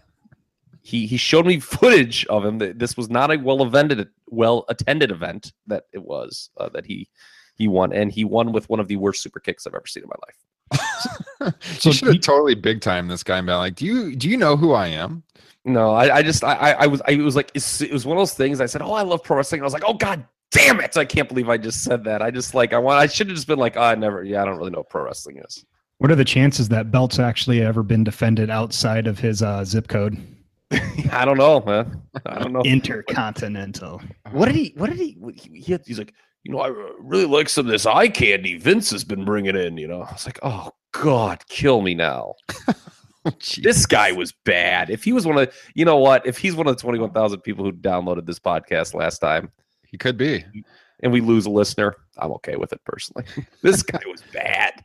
he 0.82 1.06
he 1.06 1.16
showed 1.16 1.46
me 1.46 1.60
footage 1.60 2.26
of 2.26 2.44
him. 2.44 2.58
That 2.58 2.78
this 2.78 2.96
was 2.96 3.10
not 3.10 3.32
a 3.32 3.38
well 3.38 3.62
attended 3.62 4.08
well 4.28 4.64
attended 4.68 5.10
event. 5.10 5.52
That 5.66 5.84
it 5.92 6.02
was 6.02 6.50
uh, 6.56 6.68
that 6.70 6.86
he 6.86 7.08
he 7.56 7.68
won, 7.68 7.92
and 7.92 8.10
he 8.10 8.24
won 8.24 8.52
with 8.52 8.68
one 8.68 8.80
of 8.80 8.88
the 8.88 8.96
worst 8.96 9.22
super 9.22 9.40
kicks 9.40 9.66
I've 9.66 9.74
ever 9.74 9.86
seen 9.86 10.04
in 10.04 10.08
my 10.08 10.16
life. 10.26 10.36
So 11.78 11.88
you 11.88 11.94
should 11.94 12.06
have 12.08 12.14
he- 12.14 12.20
totally 12.20 12.54
big 12.54 12.82
time 12.82 13.08
this 13.08 13.22
guy 13.22 13.38
and 13.38 13.46
been 13.46 13.56
like, 13.56 13.74
"Do 13.74 13.86
you 13.86 14.14
do 14.14 14.28
you 14.28 14.36
know 14.36 14.58
who 14.58 14.72
I 14.72 14.88
am?" 14.88 15.22
No, 15.64 15.92
I, 15.92 16.16
I 16.16 16.22
just 16.22 16.44
I 16.44 16.54
I 16.54 16.70
I 16.72 16.86
was 16.86 17.02
I 17.06 17.16
was 17.16 17.36
like 17.36 17.50
it 17.54 17.92
was 17.92 18.06
one 18.06 18.16
of 18.16 18.20
those 18.20 18.34
things. 18.34 18.60
I 18.60 18.66
said, 18.66 18.82
oh, 18.82 18.92
I 18.92 19.02
love 19.02 19.22
pro 19.22 19.38
wrestling. 19.38 19.60
And 19.60 19.64
I 19.64 19.66
was 19.66 19.72
like, 19.72 19.84
oh 19.86 19.94
god 19.94 20.24
damn 20.50 20.80
it! 20.80 20.96
I 20.96 21.04
can't 21.04 21.28
believe 21.28 21.48
I 21.48 21.56
just 21.56 21.82
said 21.82 22.04
that. 22.04 22.22
I 22.22 22.30
just 22.30 22.54
like 22.54 22.72
I 22.72 22.78
want 22.78 22.98
I 22.98 23.06
should 23.06 23.28
have 23.28 23.36
just 23.36 23.46
been 23.46 23.58
like, 23.58 23.76
oh, 23.76 23.82
I 23.82 23.94
never. 23.94 24.22
Yeah, 24.22 24.42
I 24.42 24.44
don't 24.44 24.56
really 24.58 24.70
know 24.70 24.78
what 24.78 24.90
pro 24.90 25.04
wrestling 25.04 25.38
is. 25.38 25.64
What 25.98 26.10
are 26.10 26.16
the 26.16 26.24
chances 26.24 26.68
that 26.70 26.90
belt's 26.90 27.18
actually 27.18 27.62
ever 27.62 27.82
been 27.82 28.04
defended 28.04 28.48
outside 28.48 29.06
of 29.06 29.18
his 29.18 29.42
uh, 29.42 29.64
zip 29.64 29.88
code? 29.88 30.16
I 31.12 31.24
don't 31.24 31.38
know, 31.38 31.60
man. 31.60 32.02
I 32.26 32.38
don't 32.38 32.52
know. 32.52 32.62
Intercontinental. 32.62 34.00
What 34.30 34.46
did 34.46 34.54
he? 34.54 34.72
What 34.76 34.90
did 34.90 34.98
he? 34.98 35.18
he, 35.34 35.60
he 35.60 35.72
had, 35.72 35.82
he's 35.84 35.98
like, 35.98 36.14
you 36.44 36.52
know, 36.52 36.60
I 36.60 36.68
really 37.00 37.24
like 37.26 37.48
some 37.48 37.66
of 37.66 37.72
this 37.72 37.84
eye 37.84 38.08
candy 38.08 38.56
Vince 38.56 38.90
has 38.92 39.02
been 39.02 39.24
bringing 39.24 39.56
in. 39.56 39.76
You 39.76 39.88
know, 39.88 40.02
I 40.02 40.12
was 40.12 40.24
like, 40.24 40.38
oh 40.42 40.70
God, 40.92 41.44
kill 41.48 41.80
me 41.82 41.94
now. 41.94 42.34
Oh, 43.26 43.32
this 43.58 43.84
guy 43.84 44.12
was 44.12 44.32
bad. 44.46 44.88
If 44.88 45.04
he 45.04 45.12
was 45.12 45.26
one 45.26 45.36
of, 45.36 45.54
you 45.74 45.84
know 45.84 45.98
what? 45.98 46.24
If 46.26 46.38
he's 46.38 46.54
one 46.56 46.66
of 46.66 46.74
the 46.74 46.80
twenty-one 46.80 47.10
thousand 47.12 47.40
people 47.42 47.66
who 47.66 47.70
downloaded 47.70 48.24
this 48.24 48.38
podcast 48.38 48.94
last 48.94 49.18
time, 49.18 49.52
He 49.86 49.98
could 49.98 50.16
be. 50.16 50.42
and 51.02 51.12
we 51.12 51.20
lose 51.20 51.44
a 51.44 51.50
listener, 51.50 51.94
I'm 52.16 52.32
okay 52.32 52.56
with 52.56 52.72
it 52.72 52.80
personally. 52.86 53.26
this 53.62 53.82
guy 53.82 54.00
was 54.06 54.22
bad. 54.32 54.82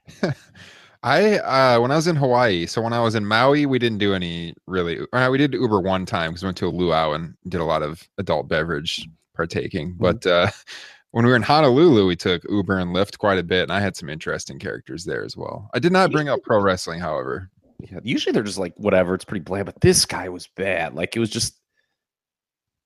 I 1.06 1.38
uh 1.38 1.80
when 1.80 1.92
I 1.92 1.96
was 1.96 2.08
in 2.08 2.16
Hawaii, 2.16 2.66
so 2.66 2.82
when 2.82 2.92
I 2.92 3.00
was 3.00 3.14
in 3.14 3.28
Maui, 3.28 3.68
we 3.68 3.78
didn't 3.78 4.00
do 4.00 4.16
any 4.16 4.56
really. 4.66 5.00
We 5.30 5.38
did 5.38 5.54
Uber 5.54 5.80
one 5.80 6.04
time 6.04 6.32
because 6.32 6.42
we 6.42 6.48
went 6.48 6.58
to 6.58 6.66
a 6.66 6.70
luau 6.70 7.12
and 7.12 7.36
did 7.48 7.62
a 7.62 7.64
lot 7.64 7.84
of 7.84 8.10
adult 8.18 8.48
beverage 8.48 9.08
partaking. 9.36 9.96
But 10.00 10.26
uh 10.26 10.50
when 11.12 11.24
we 11.24 11.30
were 11.30 11.36
in 11.36 11.44
Honolulu, 11.44 12.08
we 12.08 12.16
took 12.16 12.44
Uber 12.50 12.80
and 12.80 12.96
Lyft 12.96 13.20
quite 13.20 13.38
a 13.38 13.44
bit, 13.44 13.62
and 13.64 13.72
I 13.72 13.82
had 13.82 13.96
some 13.96 14.10
interesting 14.10 14.58
characters 14.58 15.06
there 15.06 15.24
as 15.24 15.38
well. 15.38 15.70
I 15.76 15.80
did 15.80 15.92
not 15.92 16.12
bring 16.12 16.28
up 16.28 16.42
pro 16.42 16.60
wrestling, 16.60 17.00
however. 17.00 17.52
Yeah, 17.80 18.00
usually 18.02 18.34
they're 18.34 18.42
just 18.42 18.58
like 18.58 18.74
whatever. 18.78 19.14
It's 19.14 19.26
pretty 19.26 19.44
bland, 19.44 19.68
but 19.68 19.80
this 19.82 20.08
guy 20.08 20.28
was 20.30 20.48
bad. 20.48 20.96
Like 20.96 21.16
it 21.16 21.20
was 21.20 21.30
just. 21.30 21.60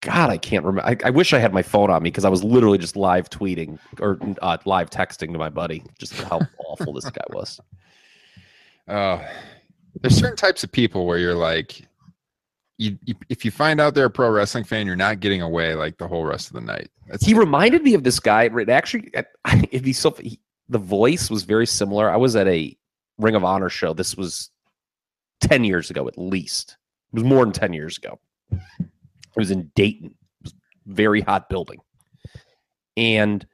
God, 0.01 0.29
I 0.29 0.37
can't 0.37 0.65
remember. 0.65 0.87
I, 0.87 0.97
I 1.07 1.09
wish 1.09 1.33
I 1.33 1.39
had 1.39 1.53
my 1.53 1.61
phone 1.61 1.89
on 1.89 2.03
me 2.03 2.09
because 2.09 2.23
I 2.25 2.29
was 2.29 2.43
literally 2.43 2.77
just 2.77 2.95
live 2.95 3.29
tweeting 3.29 3.79
or 3.99 4.17
uh, 4.41 4.57
live 4.65 4.89
texting 4.89 5.31
to 5.33 5.37
my 5.37 5.49
buddy 5.49 5.83
just 5.99 6.13
how 6.21 6.39
awful 6.67 6.93
this 6.93 7.09
guy 7.09 7.25
was. 7.29 7.59
Uh, 8.89 9.23
there's 10.01 10.17
certain 10.17 10.35
types 10.35 10.63
of 10.63 10.71
people 10.71 11.05
where 11.05 11.17
you're 11.17 11.35
like, 11.35 11.87
you, 12.77 12.97
you 13.03 13.13
if 13.27 13.45
you 13.45 13.51
find 13.51 13.79
out 13.79 13.93
they're 13.93 14.05
a 14.05 14.09
pro 14.09 14.29
wrestling 14.29 14.63
fan, 14.63 14.87
you're 14.87 14.95
not 14.95 15.19
getting 15.19 15.41
away 15.41 15.75
like 15.75 15.97
the 15.97 16.07
whole 16.07 16.23
rest 16.23 16.47
of 16.47 16.53
the 16.53 16.61
night. 16.61 16.89
That's 17.07 17.25
He 17.25 17.33
reminded 17.33 17.83
me 17.83 17.93
of 17.93 18.03
this 18.03 18.19
guy. 18.19 18.43
It 18.43 18.69
actually, 18.69 19.11
it'd 19.71 19.83
be 19.83 19.93
so. 19.93 20.11
He, 20.11 20.39
the 20.69 20.77
voice 20.77 21.29
was 21.29 21.43
very 21.43 21.67
similar. 21.67 22.09
I 22.09 22.17
was 22.17 22.35
at 22.35 22.47
a 22.47 22.75
Ring 23.17 23.35
of 23.35 23.43
Honor 23.43 23.69
show. 23.69 23.93
This 23.93 24.15
was 24.15 24.49
ten 25.41 25.63
years 25.63 25.89
ago, 25.89 26.07
at 26.07 26.17
least. 26.17 26.77
It 27.11 27.15
was 27.15 27.23
more 27.23 27.43
than 27.43 27.53
ten 27.53 27.73
years 27.73 27.97
ago. 27.97 28.19
It 28.51 29.35
was 29.35 29.51
in 29.51 29.71
Dayton. 29.75 30.15
Was 30.43 30.53
very 30.85 31.21
hot 31.21 31.49
building, 31.49 31.79
and 32.95 33.45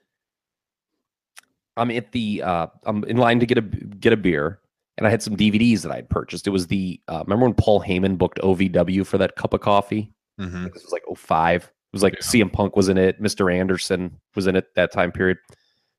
I'm 1.78 1.90
at 1.92 2.12
the. 2.12 2.44
Uh, 2.44 2.68
I'm 2.86 3.04
in 3.06 3.18
line 3.18 3.40
to 3.40 3.46
get 3.46 3.58
a 3.58 3.62
get 3.62 4.14
a 4.14 4.18
beer, 4.18 4.60
and 4.98 5.06
I 5.06 5.10
had 5.10 5.22
some 5.22 5.36
DVDs 5.36 5.82
that 5.82 5.92
I 5.92 5.96
had 5.98 6.10
purchased. 6.10 6.48
It 6.48 6.52
was 6.52 6.68
the. 6.68 7.00
Uh, 7.08 7.24
remember 7.26 7.46
when 7.46 7.54
Paul 7.56 7.82
Heyman 7.82 8.18
booked 8.18 8.40
OVW 8.40 9.06
for 9.06 9.18
that 9.18 9.36
cup 9.36 9.54
of 9.54 9.62
coffee? 9.62 10.12
Mhm. 10.40 10.72
This 10.74 10.84
was 10.84 10.92
like 10.92 11.04
05. 11.18 11.64
It 11.64 11.72
was 11.94 12.04
like 12.04 12.14
Yeah. 12.16 12.20
CM 12.22 12.50
Punk 12.52 12.76
was 12.76 12.90
in 12.90 12.98
it. 12.98 13.22
Mr. 13.22 13.54
Anderson 13.54 14.20
was 14.36 14.48
in 14.48 14.56
it 14.56 14.74
that 14.76 14.92
time 14.92 15.12
period. 15.12 15.38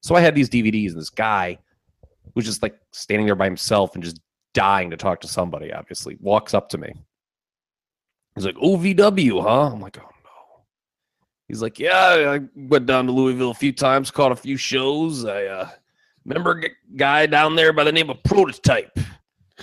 So 0.02 0.14
I 0.14 0.20
had 0.20 0.34
these 0.34 0.48
DVDs, 0.50 0.90
and 0.92 1.00
this 1.00 1.10
guy 1.10 1.58
was 2.34 2.44
just 2.44 2.62
like 2.62 2.78
standing 2.92 3.26
there 3.26 3.34
by 3.34 3.46
himself 3.46 3.94
and 3.94 4.04
just 4.04 4.20
dying 4.54 4.90
to 4.90 4.96
talk 4.96 5.20
to 5.22 5.28
somebody, 5.28 5.72
obviously, 5.72 6.16
walks 6.20 6.54
up 6.54 6.68
to 6.70 6.78
me. 6.78 6.92
He's 8.34 8.44
like, 8.44 8.56
OVW, 8.56 9.42
huh? 9.42 9.70
I'm 9.72 9.80
like, 9.80 9.98
oh 9.98 10.02
no. 10.02 10.64
He's 11.48 11.62
like, 11.62 11.78
yeah, 11.78 12.36
I 12.38 12.40
went 12.54 12.86
down 12.86 13.06
to 13.06 13.12
Louisville 13.12 13.50
a 13.50 13.54
few 13.54 13.72
times, 13.72 14.10
caught 14.10 14.32
a 14.32 14.36
few 14.36 14.56
shows. 14.58 15.24
I 15.24 15.44
uh, 15.46 15.70
remember 16.26 16.52
a 16.59 16.62
g- 16.62 16.75
guy 16.97 17.26
down 17.26 17.56
there 17.56 17.73
by 17.73 17.85
the 17.85 17.92
name 17.92 18.11
of 18.11 18.23
Prototype. 18.25 18.99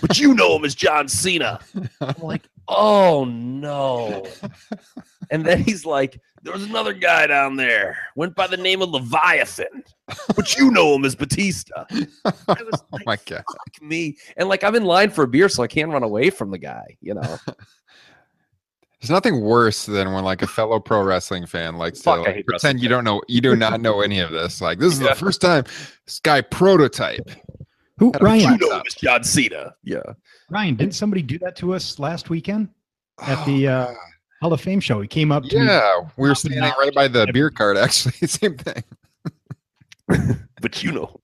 but 0.01 0.19
you 0.19 0.33
know 0.33 0.55
him 0.55 0.65
as 0.65 0.73
John 0.75 1.07
Cena. 1.07 1.59
I'm 2.01 2.15
like, 2.21 2.47
oh 2.67 3.25
no. 3.25 4.25
And 5.29 5.45
then 5.45 5.61
he's 5.63 5.85
like, 5.85 6.19
there 6.41 6.53
was 6.53 6.63
another 6.63 6.93
guy 6.93 7.27
down 7.27 7.55
there, 7.55 7.97
went 8.15 8.35
by 8.35 8.47
the 8.47 8.57
name 8.57 8.81
of 8.81 8.89
Leviathan, 8.89 9.83
but 10.35 10.57
you 10.57 10.71
know 10.71 10.93
him 10.95 11.05
as 11.05 11.15
Batista. 11.15 11.85
I 11.91 12.07
was 12.47 12.83
oh 12.93 12.97
my 13.05 13.17
god. 13.25 13.43
fuck 13.47 13.81
me. 13.81 14.17
And 14.35 14.49
like, 14.49 14.63
I'm 14.63 14.75
in 14.75 14.83
line 14.83 15.09
for 15.09 15.23
a 15.23 15.27
beer, 15.27 15.47
so 15.49 15.63
I 15.63 15.67
can't 15.67 15.91
run 15.91 16.03
away 16.03 16.29
from 16.29 16.51
the 16.51 16.57
guy, 16.57 16.97
you 17.01 17.13
know? 17.13 17.37
There's 19.03 19.09
nothing 19.11 19.41
worse 19.41 19.85
than 19.85 20.13
when 20.13 20.23
like 20.23 20.41
a 20.43 20.47
fellow 20.47 20.79
pro 20.79 21.03
wrestling 21.03 21.45
fan 21.45 21.75
likes 21.75 21.97
to 21.99 22.03
Fuck, 22.05 22.19
I 22.19 22.21
like, 22.21 22.45
pretend 22.45 22.47
wrestling 22.47 22.77
you 22.77 22.87
don't 22.87 23.03
know 23.03 23.21
you 23.27 23.41
do 23.41 23.53
not 23.53 23.81
know 23.81 23.99
any 23.99 24.19
of 24.21 24.31
this. 24.31 24.61
Like 24.61 24.79
this 24.79 24.93
is 24.93 25.01
Yeah. 25.01 25.09
the 25.09 25.15
first 25.15 25.41
time 25.41 25.65
this 26.05 26.21
guy 26.21 26.39
prototype. 26.39 27.29
Who 27.97 28.11
Ryan? 28.21 28.53
you 28.53 28.57
know 28.69 28.75
him 28.77 28.83
as 28.87 28.93
John 28.95 29.21
Cena. 29.25 29.75
Yeah. 29.83 29.99
Ryan, 30.49 30.75
didn't 30.75 30.95
somebody 30.95 31.21
do 31.21 31.37
that 31.39 31.57
to 31.57 31.73
us 31.73 31.99
last 31.99 32.29
weekend 32.29 32.69
at 33.21 33.45
the 33.45 33.67
uh, 33.67 33.93
Hall 34.41 34.53
of 34.53 34.61
Fame 34.61 34.79
show? 34.79 35.01
He 35.01 35.07
came 35.09 35.33
up 35.33 35.43
to 35.43 35.59
me. 35.59 35.65
yeah, 35.65 35.97
we 36.15 36.29
were 36.29 36.33
standing 36.35 36.61
right 36.79 36.95
by 36.95 37.09
the 37.09 37.27
beer 37.33 37.49
cart. 37.49 37.75
Actually, 37.85 38.25
same 38.25 38.57
thing. 38.57 38.83
But 40.61 40.81
you 40.81 40.93
know. 40.93 41.19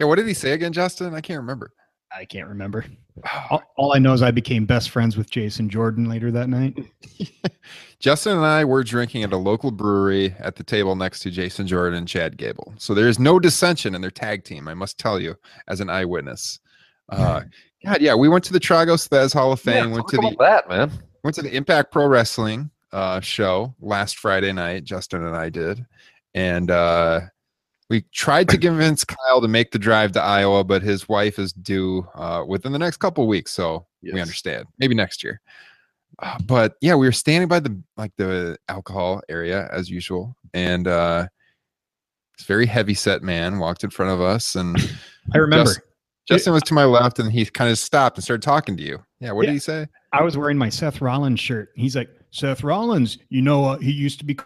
Yeah, 0.00 0.06
what 0.06 0.16
did 0.16 0.26
he 0.26 0.34
say 0.34 0.52
again, 0.52 0.72
Justin? 0.72 1.14
I 1.14 1.20
can't 1.20 1.40
remember. 1.40 1.72
I 2.16 2.24
can't 2.24 2.48
remember. 2.48 2.84
All, 3.50 3.62
all 3.76 3.94
I 3.94 3.98
know 3.98 4.14
is 4.14 4.22
I 4.22 4.30
became 4.30 4.64
best 4.64 4.88
friends 4.90 5.16
with 5.18 5.30
Jason 5.30 5.68
Jordan 5.68 6.08
later 6.08 6.30
that 6.32 6.48
night. 6.48 6.78
Justin 7.98 8.38
and 8.38 8.46
I 8.46 8.64
were 8.64 8.82
drinking 8.82 9.22
at 9.22 9.32
a 9.32 9.36
local 9.36 9.70
brewery 9.70 10.34
at 10.38 10.56
the 10.56 10.64
table 10.64 10.96
next 10.96 11.20
to 11.20 11.30
Jason 11.30 11.66
Jordan 11.66 11.98
and 11.98 12.08
Chad 12.08 12.36
Gable. 12.38 12.72
So 12.78 12.94
there 12.94 13.08
is 13.08 13.18
no 13.18 13.38
dissension 13.38 13.94
in 13.94 14.00
their 14.00 14.10
tag 14.10 14.44
team, 14.44 14.66
I 14.66 14.74
must 14.74 14.98
tell 14.98 15.20
you, 15.20 15.36
as 15.68 15.80
an 15.80 15.90
eyewitness. 15.90 16.58
Uh, 17.10 17.42
God, 17.84 18.00
yeah, 18.00 18.14
we 18.14 18.28
went 18.28 18.44
to 18.44 18.52
the 18.52 18.60
Tragos 18.60 19.08
Thesz 19.08 19.34
Hall 19.34 19.52
of 19.52 19.60
Fame, 19.60 19.88
Yeah, 19.90 19.94
went 19.94 20.08
talk 20.08 20.22
to 20.22 20.30
the 20.30 20.36
that, 20.40 20.68
man. 20.68 20.90
went 21.22 21.34
to 21.36 21.42
the 21.42 21.54
Impact 21.54 21.92
Pro 21.92 22.06
Wrestling 22.06 22.70
uh, 22.92 23.20
show 23.20 23.74
last 23.80 24.18
Friday 24.18 24.52
night. 24.52 24.84
Justin 24.84 25.24
and 25.26 25.36
I 25.36 25.50
did, 25.50 25.84
and 26.34 26.70
uh, 26.70 27.20
we 27.92 28.00
tried 28.10 28.48
to 28.48 28.56
convince 28.56 29.04
Kyle 29.04 29.42
to 29.42 29.48
make 29.48 29.70
the 29.70 29.78
drive 29.78 30.12
to 30.12 30.20
Iowa, 30.22 30.64
but 30.64 30.80
his 30.80 31.10
wife 31.10 31.38
is 31.38 31.52
due 31.52 32.08
uh, 32.14 32.42
within 32.48 32.72
the 32.72 32.78
next 32.78 32.96
couple 32.96 33.26
weeks, 33.28 33.52
so 33.52 33.86
we 34.02 34.18
understand. 34.18 34.64
Maybe 34.78 34.94
next 34.94 35.22
year. 35.22 35.42
Uh, 36.18 36.38
but 36.46 36.76
yeah, 36.80 36.94
we 36.94 37.06
were 37.06 37.12
standing 37.12 37.48
by 37.48 37.60
the 37.60 37.78
like 37.98 38.12
the 38.16 38.56
alcohol 38.70 39.20
area 39.28 39.68
as 39.70 39.90
usual, 39.90 40.34
and 40.54 40.88
uh, 40.88 41.26
this 42.38 42.46
very 42.46 42.64
heavy 42.64 42.94
set 42.94 43.22
man 43.22 43.58
walked 43.58 43.84
in 43.84 43.90
front 43.90 44.10
of 44.10 44.22
us, 44.22 44.54
and 44.56 44.74
I 45.34 45.38
remember. 45.38 45.68
Just- 45.70 45.80
Justin 46.28 46.52
was 46.52 46.62
to 46.62 46.74
my 46.74 46.84
left, 46.84 47.18
and 47.18 47.30
he 47.32 47.44
kind 47.44 47.68
of 47.68 47.76
stopped 47.78 48.16
and 48.16 48.22
started 48.22 48.42
talking 48.42 48.76
to 48.76 48.82
you. 48.82 49.02
Yeah, 49.20 49.32
what 49.32 49.42
Yeah. 49.42 49.50
did 49.50 49.54
he 49.54 49.58
say? 49.58 49.86
I 50.12 50.22
was 50.22 50.38
wearing 50.38 50.56
my 50.56 50.68
Seth 50.68 51.00
Rollins 51.02 51.40
shirt. 51.40 51.70
He's 51.74 51.96
like, 51.96 52.08
Seth 52.30 52.62
Rollins, 52.62 53.18
you 53.28 53.42
know, 53.42 53.64
uh, 53.64 53.78
he 53.78 53.90
used 53.90 54.20
to 54.20 54.24
be 54.24 54.36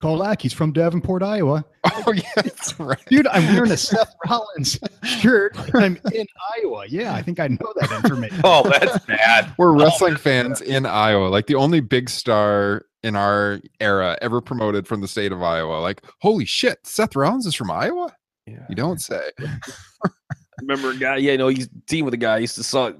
called 0.00 0.20
Lack. 0.20 0.42
He's 0.42 0.52
from 0.52 0.72
Davenport, 0.72 1.22
Iowa. 1.22 1.64
Oh 2.08 2.12
yeah, 2.12 2.22
that's 2.36 2.78
right. 2.78 3.02
Dude, 3.06 3.26
I'm 3.28 3.44
wearing 3.54 3.72
a 3.72 3.76
Seth 3.76 4.14
Rollins 4.28 4.78
shirt. 5.02 5.56
I'm 5.74 5.98
in 6.12 6.26
Iowa. 6.56 6.84
Yeah, 6.88 7.14
I 7.14 7.22
think 7.22 7.40
I 7.40 7.48
know 7.48 7.72
that 7.76 7.90
information. 7.90 8.40
Oh, 8.44 8.68
that's 8.68 9.04
bad. 9.06 9.52
We're 9.58 9.72
oh, 9.72 9.82
wrestling 9.82 10.16
fans 10.16 10.60
in 10.60 10.86
Iowa, 10.86 11.26
like 11.28 11.46
the 11.46 11.56
only 11.56 11.80
big 11.80 12.08
star 12.08 12.84
in 13.02 13.16
our 13.16 13.60
era 13.80 14.18
ever 14.20 14.40
promoted 14.40 14.86
from 14.86 15.00
the 15.00 15.08
state 15.08 15.32
of 15.32 15.42
Iowa. 15.42 15.80
Like, 15.80 16.02
holy 16.20 16.44
shit, 16.44 16.78
Seth 16.84 17.16
Rollins 17.16 17.46
is 17.46 17.54
from 17.54 17.70
Iowa? 17.70 18.14
Yeah. 18.46 18.66
You 18.68 18.76
don't 18.76 19.00
say. 19.00 19.30
remember 20.60 20.90
a 20.90 20.96
guy, 20.96 21.16
yeah, 21.16 21.32
you 21.32 21.38
know, 21.38 21.48
he's 21.48 21.68
team 21.86 22.04
with 22.04 22.14
a 22.14 22.18
guy. 22.18 22.38
He 22.38 22.42
used 22.42 22.56
to 22.56 22.62
saw 22.62 22.92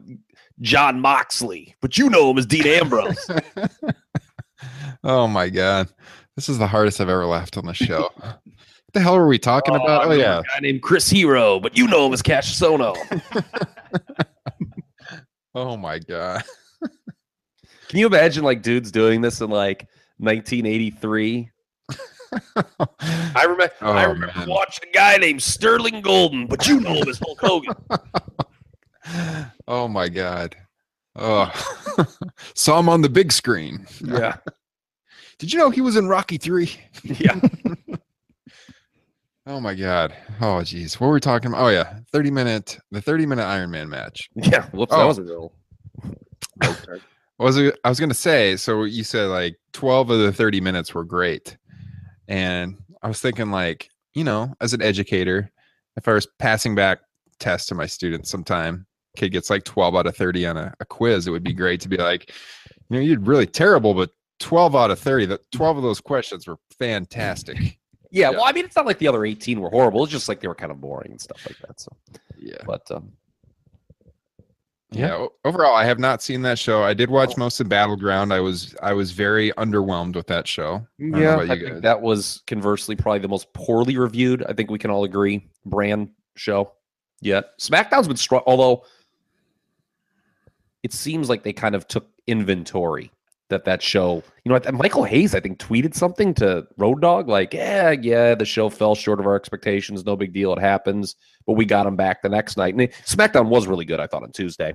Jon 0.60 1.00
Moxley, 1.00 1.74
but 1.80 1.98
you 1.98 2.08
know 2.08 2.30
him 2.30 2.38
as 2.38 2.46
Dean 2.46 2.66
Ambrose. 2.66 3.30
oh 5.04 5.26
my 5.26 5.48
god, 5.48 5.88
this 6.36 6.48
is 6.48 6.58
the 6.58 6.66
hardest 6.66 7.00
I've 7.00 7.08
ever 7.08 7.26
laughed 7.26 7.56
on 7.56 7.64
the 7.66 7.74
show. 7.74 8.10
what 8.16 8.40
the 8.92 9.00
hell 9.00 9.16
are 9.16 9.26
we 9.26 9.38
talking 9.38 9.74
I 9.74 9.78
about? 9.82 10.06
Oh 10.06 10.12
yeah, 10.12 10.38
a 10.40 10.42
guy 10.42 10.58
named 10.60 10.82
Chris 10.82 11.08
Hero, 11.08 11.58
but 11.60 11.76
you 11.76 11.86
know 11.88 12.06
him 12.06 12.12
as 12.12 12.22
Kassius 12.22 12.62
Ohno. 12.62 12.94
oh 15.54 15.76
my 15.76 15.98
god. 15.98 16.42
Can 17.88 17.98
you 18.00 18.06
imagine 18.06 18.42
like 18.44 18.62
dudes 18.62 18.90
doing 18.90 19.20
this 19.20 19.40
in 19.40 19.48
like 19.50 19.86
1983? 20.18 21.50
I 22.56 23.42
remember 23.44 23.70
Oh, 23.80 23.92
I 23.92 24.04
remember 24.04 24.32
man. 24.36 24.48
watching 24.48 24.88
a 24.88 24.92
guy 24.92 25.16
named 25.16 25.42
Sterling 25.42 26.00
Golden, 26.02 26.46
but 26.46 26.66
you 26.66 26.80
know 26.80 26.94
him 26.94 27.08
as 27.08 27.18
Hulk 27.18 27.40
Hogan. 27.40 27.74
oh 29.68 29.88
my 29.88 30.08
god. 30.08 30.56
Oh, 31.14 31.50
saw 32.54 32.78
him 32.80 32.88
on 32.90 33.00
the 33.00 33.08
big 33.08 33.32
screen. 33.32 33.86
Yeah. 34.04 34.36
Did 35.38 35.52
you 35.52 35.58
know 35.58 35.70
he 35.70 35.80
was 35.80 35.96
in 35.96 36.08
Rocky 36.08 36.38
Three? 36.38 36.70
Yeah. 37.04 37.38
Oh 39.48 39.60
my 39.60 39.74
god. 39.74 40.12
Oh 40.40 40.60
geez. 40.64 40.98
What 41.00 41.06
were 41.06 41.12
we 41.14 41.20
talking 41.20 41.52
about? 41.52 41.62
Oh 41.64 41.68
yeah. 41.68 42.00
30 42.10 42.32
minute 42.32 42.78
the 42.90 43.00
30 43.00 43.26
minute 43.26 43.44
Iron 43.44 43.70
Man 43.70 43.88
match. 43.88 44.28
Yeah. 44.34 44.66
Whoops, 44.70 44.92
Oh. 44.92 44.98
that 44.98 45.04
was 45.04 45.18
a 45.18 45.22
real 45.22 45.52
Was 47.38 47.56
it 47.56 47.78
I 47.84 47.88
was 47.88 48.00
gonna 48.00 48.12
say, 48.12 48.56
so 48.56 48.82
you 48.82 49.04
said 49.04 49.26
like 49.28 49.56
12 49.72 50.10
of 50.10 50.18
the 50.18 50.32
30 50.32 50.60
minutes 50.60 50.94
were 50.94 51.04
great. 51.04 51.56
And 52.26 52.76
I 53.02 53.08
was 53.08 53.20
thinking 53.20 53.52
like, 53.52 53.88
you 54.14 54.24
know, 54.24 54.52
as 54.60 54.74
an 54.74 54.82
educator, 54.82 55.48
if 55.96 56.08
I 56.08 56.14
was 56.14 56.26
passing 56.40 56.74
back 56.74 56.98
tests 57.38 57.68
to 57.68 57.76
my 57.76 57.86
students 57.86 58.30
sometime, 58.30 58.84
kid 59.16 59.28
gets 59.30 59.48
like 59.48 59.62
12 59.62 59.94
out 59.94 60.06
of 60.08 60.16
30 60.16 60.44
on 60.46 60.56
a, 60.56 60.74
a 60.80 60.84
quiz, 60.84 61.28
it 61.28 61.30
would 61.30 61.44
be 61.44 61.52
great 61.54 61.80
to 61.82 61.88
be 61.88 61.98
like, 61.98 62.32
you 62.88 62.96
know, 62.96 63.00
you 63.00 63.10
did 63.10 63.28
really 63.28 63.46
terrible, 63.46 63.94
but 63.94 64.10
12 64.38 64.76
out 64.76 64.90
of 64.90 64.98
30, 64.98 65.26
the 65.26 65.40
12 65.52 65.76
of 65.78 65.82
those 65.82 66.00
questions 66.00 66.46
were 66.46 66.58
fantastic. 66.78 67.56
Yeah, 68.12 68.30
Yeah. 68.30 68.36
well, 68.36 68.44
I 68.46 68.52
mean, 68.52 68.64
it's 68.64 68.76
not 68.76 68.86
like 68.86 68.98
the 68.98 69.08
other 69.08 69.24
18 69.24 69.60
were 69.60 69.68
horrible. 69.68 70.04
It's 70.04 70.12
just 70.12 70.28
like 70.28 70.40
they 70.40 70.46
were 70.46 70.54
kind 70.54 70.70
of 70.70 70.80
boring 70.80 71.10
and 71.10 71.20
stuff 71.20 71.44
like 71.44 71.58
that. 71.66 71.80
So, 71.80 71.90
Yeah. 72.38 72.54
but 72.64 72.88
um, 72.92 73.12
Yeah. 74.92 75.14
o- 75.16 75.32
Overall, 75.44 75.74
I 75.74 75.84
have 75.84 75.98
not 75.98 76.22
seen 76.22 76.40
that 76.42 76.56
show. 76.58 76.84
I 76.84 76.94
did 76.94 77.10
watch 77.10 77.36
most 77.36 77.58
of 77.60 77.68
Battleground. 77.68 78.32
I 78.32 78.38
was 78.40 78.76
I 78.80 78.92
was 78.92 79.10
very 79.10 79.50
underwhelmed 79.58 80.14
with 80.14 80.28
that 80.28 80.46
show. 80.46 80.86
I 81.00 81.20
yeah, 81.20 81.36
I 81.38 81.46
think 81.48 81.82
that 81.82 82.00
was 82.00 82.42
conversely 82.46 82.94
probably 82.94 83.18
the 83.18 83.28
most 83.28 83.52
poorly 83.52 83.98
reviewed. 83.98 84.44
I 84.48 84.52
think 84.52 84.70
we 84.70 84.78
can 84.78 84.90
all 84.92 85.02
agree 85.04 85.50
brand 85.66 86.10
show. 86.36 86.72
Yeah, 87.20 87.40
SmackDown's 87.60 88.06
been 88.06 88.16
strong, 88.16 88.42
although 88.46 88.84
it 90.84 90.92
seems 90.92 91.28
like 91.28 91.42
they 91.42 91.52
kind 91.52 91.74
of 91.74 91.88
took 91.88 92.06
inventory 92.28 93.10
that 93.48 93.64
that 93.64 93.82
show. 93.82 94.22
You 94.44 94.52
know, 94.52 94.60
Michael 94.72 95.04
Hayes 95.04 95.34
I 95.34 95.40
think 95.40 95.58
tweeted 95.58 95.94
something 95.94 96.34
to 96.34 96.66
Road 96.76 97.00
Dog 97.00 97.28
like, 97.28 97.54
"Yeah, 97.54 97.90
yeah, 97.90 98.34
the 98.34 98.44
show 98.44 98.68
fell 98.68 98.94
short 98.94 99.20
of 99.20 99.26
our 99.26 99.36
expectations. 99.36 100.04
No 100.04 100.16
big 100.16 100.32
deal. 100.32 100.52
It 100.52 100.60
happens." 100.60 101.16
But 101.46 101.54
we 101.54 101.64
got 101.64 101.86
him 101.86 101.96
back 101.96 102.22
the 102.22 102.28
next 102.28 102.56
night. 102.56 102.74
And 102.74 102.82
it- 102.82 102.92
SmackDown 103.04 103.48
was 103.48 103.66
really 103.66 103.84
good. 103.84 104.00
I 104.00 104.06
thought 104.06 104.22
on 104.22 104.32
Tuesday. 104.32 104.74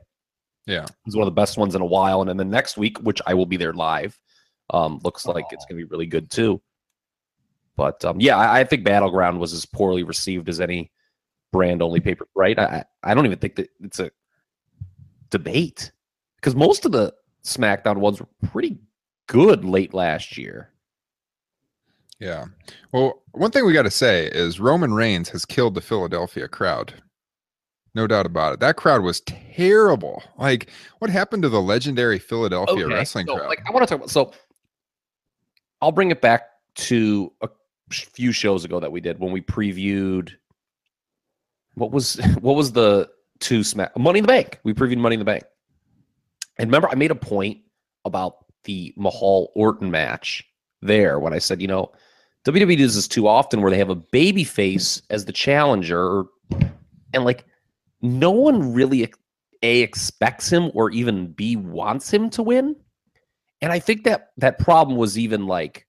Yeah. 0.68 0.84
It 0.84 0.92
was 1.06 1.16
one 1.16 1.28
of 1.28 1.34
the 1.34 1.42
best 1.42 1.58
ones 1.58 1.76
in 1.76 1.82
a 1.82 1.86
while. 1.86 2.22
And 2.22 2.30
then 2.30 2.38
the 2.38 2.46
next 2.46 2.78
week, 2.78 2.98
which 3.00 3.22
I 3.26 3.34
will 3.34 3.46
be 3.46 3.58
there 3.58 3.74
live, 3.74 4.18
um, 4.70 5.00
looks 5.04 5.26
like 5.26 5.46
it's 5.52 5.66
going 5.66 5.80
to 5.80 5.86
be 5.86 5.90
really 5.90 6.06
good 6.06 6.30
too. 6.30 6.62
But 7.76 8.04
um, 8.06 8.20
yeah, 8.20 8.38
I, 8.38 8.60
I 8.60 8.64
think 8.64 8.84
Battleground 8.84 9.40
was 9.40 9.54
as 9.54 9.66
poorly 9.66 10.04
received 10.04 10.50
as 10.50 10.62
any 10.62 10.92
brand 11.52 11.82
only 11.82 12.00
paper, 12.10 12.28
right? 12.36 12.58
I 12.58 12.86
I 13.04 13.14
don't 13.14 13.26
even 13.26 13.40
think 13.40 13.56
that 13.56 13.70
it's 13.82 14.00
a 14.00 14.12
debate 15.30 15.92
because 16.36 16.56
most 16.56 16.86
of 16.86 16.92
the 16.92 17.14
SmackDown 17.44 17.98
ones 17.98 18.20
were 18.20 18.28
pretty 18.50 18.78
good 19.28 19.66
late 19.66 19.94
last 19.94 20.38
year. 20.38 20.70
Yeah. 22.20 22.46
Well, 22.92 23.24
one 23.32 23.52
thing 23.52 23.66
we 23.66 23.74
got 23.74 23.84
to 23.84 23.92
say 23.92 24.28
is 24.28 24.60
Roman 24.60 24.94
Reigns 24.94 25.30
has 25.30 25.44
killed 25.44 25.74
the 25.74 25.82
Philadelphia 25.82 26.48
crowd. 26.48 26.94
No 27.94 28.08
doubt 28.08 28.26
about 28.26 28.54
it. 28.54 28.60
That 28.60 28.78
crowd 28.78 29.02
was 29.02 29.22
terrible. 29.22 30.24
Like, 30.38 30.70
what 31.00 31.10
happened 31.10 31.44
to 31.44 31.50
the 31.50 31.62
legendary 31.62 32.20
Philadelphia 32.20 32.86
Okay, 32.86 32.94
wrestling 32.94 33.26
so, 33.26 33.38
crowd? 33.38 33.48
Like 33.48 33.62
I 33.68 33.72
want 33.72 33.84
to 33.84 33.88
talk 33.88 33.98
about 33.98 34.10
so 34.10 34.32
I'll 35.82 35.92
bring 35.92 36.12
it 36.12 36.22
back 36.22 36.44
to 36.76 37.34
a 37.42 37.50
few 37.90 38.32
shows 38.32 38.64
ago 38.64 38.80
that 38.80 38.92
we 38.92 39.02
did 39.02 39.20
when 39.20 39.32
we 39.32 39.42
previewed 39.42 40.32
what 41.74 41.92
was 41.92 42.16
what 42.40 42.56
was 42.56 42.72
the 42.72 43.10
two 43.40 43.64
smack 43.64 43.98
Money 43.98 44.20
in 44.20 44.24
the 44.24 44.28
Bank. 44.28 44.60
We 44.64 44.74
previewed 44.74 44.98
Money 44.98 45.16
in 45.16 45.20
the 45.20 45.26
Bank. 45.26 45.44
And 46.62 46.70
remember 46.70 46.90
I 46.90 46.96
made 46.96 47.10
a 47.10 47.16
point 47.16 47.58
about 48.06 48.46
the 48.66 48.94
Mahal 48.96 49.52
Orton 49.56 49.90
match 49.90 50.44
there 50.84 51.20
when 51.20 51.34
I 51.34 51.40
said, 51.40 51.60
you 51.60 51.68
know, 51.68 51.92
WWE 52.46 52.78
does 52.78 52.94
this 52.94 53.08
too 53.08 53.28
often 53.28 53.62
where 53.62 53.72
they 53.72 53.80
have 53.80 53.90
a 53.90 53.96
baby 53.96 54.44
face 54.44 55.02
as 55.10 55.26
the 55.26 55.32
challenger 55.32 56.26
and 57.14 57.26
like 57.26 57.46
no 58.04 58.30
one 58.30 58.74
really 58.74 59.12
a 59.64 59.82
expects 59.82 60.52
him 60.52 60.70
or 60.76 60.92
even 60.92 61.32
b 61.32 61.56
wants 61.56 62.14
him 62.14 62.30
to 62.30 62.44
win. 62.44 62.76
And 63.62 63.72
i 63.72 63.80
think 63.80 64.04
that 64.04 64.30
that 64.38 64.60
problem 64.60 64.98
was 64.98 65.18
even 65.18 65.48
like 65.48 65.88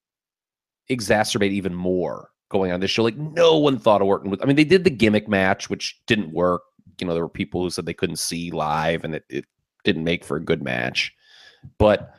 exacerbated 0.88 1.55
even 1.55 1.75
more 1.75 2.31
going 2.49 2.73
on 2.73 2.81
this 2.81 2.91
show. 2.91 3.02
Like 3.02 3.17
no 3.17 3.59
one 3.59 3.79
thought 3.79 4.00
of 4.00 4.09
orton 4.09 4.31
was 4.31 4.41
i 4.43 4.47
mean 4.47 4.57
they 4.57 4.64
did 4.64 4.85
the 4.85 4.91
gimmick 4.91 5.29
match 5.29 5.69
which 5.69 6.00
didn't 6.07 6.33
work. 6.33 6.62
You 6.99 7.07
know, 7.07 7.14
there 7.14 7.23
were 7.23 7.29
people 7.29 7.62
who 7.62 7.71
said 7.71 7.85
they 7.85 7.95
couldn't 7.95 8.17
see 8.17 8.50
live 8.50 9.05
and 9.05 9.14
it, 9.14 9.25
it 9.29 9.45
didn't 9.84 10.04
make 10.04 10.24
for 10.24 10.36
a 10.36 10.44
good 10.44 10.62
match. 10.62 11.12
But 11.78 12.14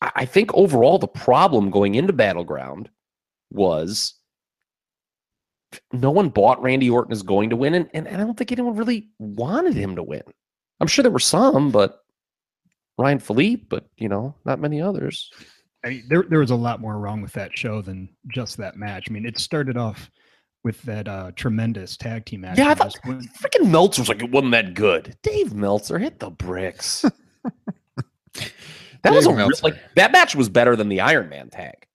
I 0.00 0.24
think 0.24 0.52
overall 0.54 0.98
the 0.98 1.08
problem 1.08 1.70
going 1.70 1.94
into 1.94 2.12
Battleground 2.12 2.90
was 3.50 4.14
no 5.92 6.10
one 6.10 6.28
bought 6.28 6.62
Randy 6.62 6.90
Orton 6.90 7.12
as 7.12 7.22
going 7.22 7.50
to 7.50 7.56
win, 7.56 7.74
and, 7.74 7.88
and 7.94 8.08
I 8.08 8.16
don't 8.16 8.36
think 8.36 8.52
anyone 8.52 8.76
really 8.76 9.08
wanted 9.18 9.74
him 9.74 9.96
to 9.96 10.02
win. 10.02 10.22
I'm 10.80 10.86
sure 10.86 11.02
there 11.02 11.12
were 11.12 11.18
some, 11.18 11.70
but 11.70 12.00
Ryan 12.98 13.18
Philippe, 13.18 13.64
but 13.68 13.86
you 13.96 14.08
know, 14.08 14.34
not 14.44 14.60
many 14.60 14.80
others. 14.80 15.30
I 15.84 15.90
mean, 15.90 16.04
there 16.08 16.24
there 16.28 16.40
was 16.40 16.50
a 16.50 16.56
lot 16.56 16.80
more 16.80 16.98
wrong 16.98 17.22
with 17.22 17.32
that 17.32 17.56
show 17.56 17.82
than 17.82 18.08
just 18.28 18.56
that 18.56 18.76
match. 18.76 19.06
I 19.08 19.12
mean, 19.12 19.26
it 19.26 19.38
started 19.38 19.76
off 19.76 20.10
with 20.64 20.80
that 20.82 21.06
uh, 21.06 21.30
tremendous 21.36 21.96
tag 21.96 22.24
team 22.24 22.40
match. 22.40 22.58
Yeah, 22.58 22.68
I 22.68 22.70
and 22.70 22.78
thought 22.78 22.92
just 22.92 23.04
went- 23.06 23.32
freaking 23.34 23.70
Meltzer's 23.70 24.08
like 24.08 24.22
it 24.22 24.30
wasn't 24.30 24.52
that 24.52 24.74
good. 24.74 25.16
Dave 25.22 25.54
Meltzer 25.54 25.98
hit 25.98 26.18
the 26.18 26.30
bricks. 26.30 27.04
that 29.02 29.12
was 29.12 29.26
a 29.26 29.32
real, 29.34 29.48
like 29.62 29.76
that 29.96 30.12
match 30.12 30.34
was 30.34 30.48
better 30.48 30.76
than 30.76 30.88
the 30.88 31.00
Iron 31.00 31.28
Man 31.28 31.50
tag. 31.50 31.86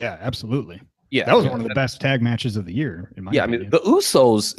yeah, 0.00 0.18
absolutely. 0.20 0.80
Yeah, 1.10 1.24
That 1.26 1.36
was 1.36 1.44
yeah, 1.44 1.50
one 1.50 1.60
of 1.60 1.68
the 1.68 1.74
best 1.74 2.00
tag 2.00 2.22
matches 2.22 2.56
of 2.56 2.64
the 2.64 2.72
year. 2.72 3.12
In 3.18 3.24
my 3.24 3.32
Yeah, 3.32 3.42
I 3.42 3.46
mean 3.46 3.66
opinion. 3.66 3.70
the 3.70 3.80
Usos. 3.90 4.58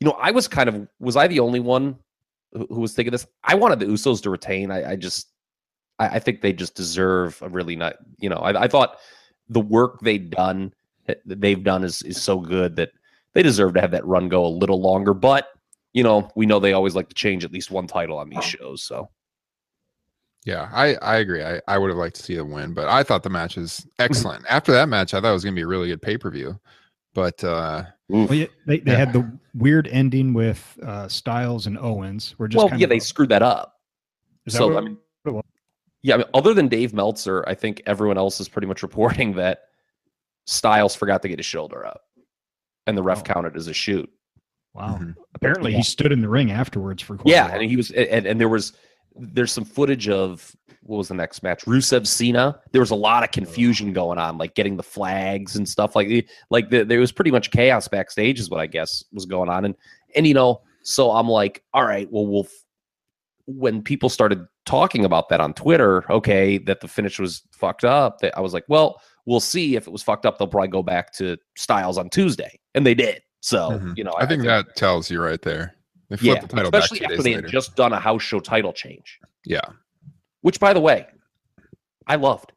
You 0.00 0.06
know, 0.08 0.16
I 0.20 0.32
was 0.32 0.48
kind 0.48 0.68
of 0.68 0.88
was 0.98 1.14
I 1.16 1.28
the 1.28 1.38
only 1.38 1.60
one 1.60 1.96
who, 2.52 2.66
who 2.68 2.80
was 2.80 2.94
thinking 2.94 3.12
this? 3.12 3.26
I 3.44 3.54
wanted 3.54 3.78
the 3.78 3.86
Usos 3.86 4.20
to 4.22 4.30
retain. 4.30 4.72
I, 4.72 4.90
I 4.92 4.96
just, 4.96 5.28
I, 6.00 6.08
I 6.08 6.18
think 6.18 6.40
they 6.40 6.52
just 6.52 6.74
deserve 6.74 7.40
a 7.42 7.48
really 7.48 7.76
not. 7.76 7.94
You 8.18 8.28
know, 8.28 8.38
I, 8.38 8.62
I 8.64 8.66
thought 8.68 8.96
the 9.48 9.60
work 9.60 10.00
they'd 10.00 10.30
done, 10.30 10.74
that 11.06 11.20
they've 11.24 11.62
done 11.62 11.84
is 11.84 12.02
is 12.02 12.20
so 12.22 12.38
good 12.40 12.76
that 12.76 12.90
they 13.32 13.42
deserve 13.42 13.74
to 13.74 13.80
have 13.80 13.90
that 13.90 14.06
run 14.06 14.28
go 14.28 14.44
a 14.44 14.48
little 14.48 14.80
longer. 14.80 15.14
But 15.14 15.48
you 15.92 16.02
know, 16.02 16.30
we 16.34 16.46
know 16.46 16.58
they 16.58 16.72
always 16.72 16.94
like 16.94 17.08
to 17.08 17.14
change 17.14 17.44
at 17.44 17.52
least 17.52 17.70
one 17.70 17.86
title 17.86 18.18
on 18.18 18.28
these 18.28 18.44
shows. 18.44 18.82
So 18.82 19.08
Yeah, 20.44 20.68
I, 20.72 20.94
I 20.96 21.16
agree. 21.16 21.42
I, 21.42 21.60
I 21.68 21.78
would 21.78 21.88
have 21.88 21.96
liked 21.98 22.16
to 22.16 22.22
see 22.22 22.34
them 22.34 22.50
win, 22.50 22.74
but 22.74 22.88
I 22.88 23.02
thought 23.02 23.22
the 23.22 23.30
match 23.30 23.56
is 23.56 23.86
excellent. 23.98 24.44
After 24.48 24.72
that 24.72 24.88
match, 24.88 25.14
I 25.14 25.20
thought 25.20 25.30
it 25.30 25.32
was 25.32 25.44
going 25.44 25.54
to 25.54 25.58
be 25.58 25.62
a 25.62 25.66
really 25.66 25.88
good 25.88 26.02
pay 26.02 26.18
per 26.18 26.30
view. 26.30 26.58
But 27.14 27.42
uh, 27.44 27.84
Well, 28.08 28.34
yeah, 28.34 28.46
they, 28.66 28.80
they 28.80 28.90
Yeah. 28.92 28.98
had 28.98 29.12
the 29.12 29.38
weird 29.54 29.86
ending 29.88 30.34
with 30.34 30.76
uh, 30.82 31.06
Styles 31.08 31.66
and 31.68 31.78
Owens. 31.78 32.34
Were 32.38 32.48
just 32.48 32.58
well, 32.58 32.68
kind 32.68 32.80
yeah, 32.80 32.86
of 32.86 32.90
they 32.90 32.98
screwed 32.98 33.28
that 33.28 33.42
up. 33.42 33.76
is 34.46 34.52
that 34.54 34.58
so 34.58 34.68
what- 34.68 34.78
I 34.78 34.80
mean, 34.86 34.98
yeah, 36.02 36.14
I 36.16 36.18
mean, 36.18 36.26
other 36.34 36.52
than 36.52 36.68
Dave 36.68 36.92
Meltzer, 36.92 37.42
I 37.48 37.54
think 37.54 37.80
everyone 37.86 38.18
else 38.18 38.38
is 38.40 38.48
pretty 38.48 38.66
much 38.66 38.82
reporting 38.82 39.32
that 39.36 39.60
Styles 40.46 40.94
forgot 40.94 41.22
to 41.22 41.28
get 41.28 41.38
his 41.38 41.46
shoulder 41.46 41.86
up, 41.86 42.02
and 42.86 42.96
the 42.96 43.02
ref 43.02 43.20
Oh. 43.20 43.22
counted 43.32 43.56
as 43.56 43.66
a 43.68 43.74
shoot. 43.74 44.10
wow. 44.74 44.98
Mhm. 45.00 45.14
Apparently, 45.36 45.70
Yeah. 45.70 45.76
he 45.78 45.82
stood 45.84 46.10
in 46.10 46.20
the 46.20 46.28
ring 46.28 46.50
afterwards 46.50 47.00
for 47.00 47.16
quite 47.16 47.30
a 47.30 47.34
Yeah, 47.36 47.46
while. 47.48 47.60
and 47.60 47.70
he 47.70 47.76
was, 47.76 47.92
and, 47.92 48.26
and 48.26 48.40
there 48.40 48.48
was, 48.48 48.72
there's 49.14 49.52
some 49.52 49.64
footage 49.64 50.08
of 50.08 50.52
what 50.82 50.96
was 50.96 51.06
the 51.06 51.14
next 51.14 51.44
match? 51.44 51.64
Rusev 51.64 52.08
Cena. 52.08 52.60
There 52.72 52.80
was 52.80 52.90
a 52.90 52.96
lot 52.96 53.22
of 53.22 53.30
confusion 53.30 53.92
going 53.92 54.18
on, 54.18 54.36
like 54.36 54.54
getting 54.56 54.76
the 54.76 54.82
flags 54.82 55.54
and 55.54 55.68
stuff 55.68 55.94
like 55.94 56.28
like 56.50 56.70
the, 56.70 56.84
there 56.84 56.98
was 56.98 57.12
pretty 57.12 57.30
much 57.30 57.52
chaos 57.52 57.86
backstage, 57.86 58.40
is 58.40 58.50
what 58.50 58.58
I 58.58 58.66
guess 58.66 59.04
was 59.12 59.26
going 59.26 59.48
on, 59.48 59.64
and 59.64 59.76
and 60.16 60.26
you 60.26 60.34
know, 60.34 60.62
so 60.82 61.12
I'm 61.12 61.28
like, 61.28 61.62
all 61.72 61.84
right, 61.86 62.10
well, 62.10 62.26
we'll. 62.26 62.44
f- 62.44 62.64
When 63.46 63.80
people 63.82 64.08
started 64.08 64.44
talking 64.66 65.04
about 65.04 65.28
that 65.28 65.40
on 65.40 65.52
Twitter, 65.54 66.10
okay, 66.10 66.58
that 66.58 66.80
the 66.80 66.88
finish 66.88 67.18
was 67.18 67.42
fucked 67.52 67.84
up, 67.84 68.18
that 68.20 68.36
I 68.36 68.40
was 68.40 68.52
like, 68.54 68.64
well, 68.68 69.00
we'll 69.26 69.40
see 69.40 69.76
if 69.76 69.86
it 69.86 69.90
was 69.90 70.02
fucked 70.02 70.24
up. 70.26 70.38
They'll 70.38 70.48
probably 70.48 70.68
go 70.68 70.82
back 70.82 71.12
to 71.14 71.36
Styles 71.56 71.98
on 71.98 72.08
Tuesday, 72.10 72.58
and 72.74 72.86
they 72.86 72.94
did. 72.94 73.22
So 73.40 73.70
Mhm. 73.72 73.96
you 73.96 74.04
know, 74.04 74.14
I 74.18 74.26
think 74.26 74.42
that 74.44 74.74
tells 74.76 75.10
you 75.10 75.20
right 75.22 75.40
there. 75.42 75.74
They 76.08 76.16
flipped 76.16 76.36
yeah, 76.36 76.40
the 76.46 76.48
title 76.48 76.70
especially 76.74 76.98
two 76.98 77.04
after 77.04 77.16
days 77.16 77.24
they 77.24 77.30
later. 77.34 77.42
had 77.46 77.50
just 77.52 77.76
done 77.76 77.92
a 77.92 77.98
house 78.00 78.22
show 78.22 78.40
title 78.40 78.72
change. 78.72 79.18
yeah, 79.46 79.62
which 80.42 80.60
by 80.60 80.72
the 80.72 80.80
way 80.80 81.06
i 82.06 82.16
loved 82.16 82.52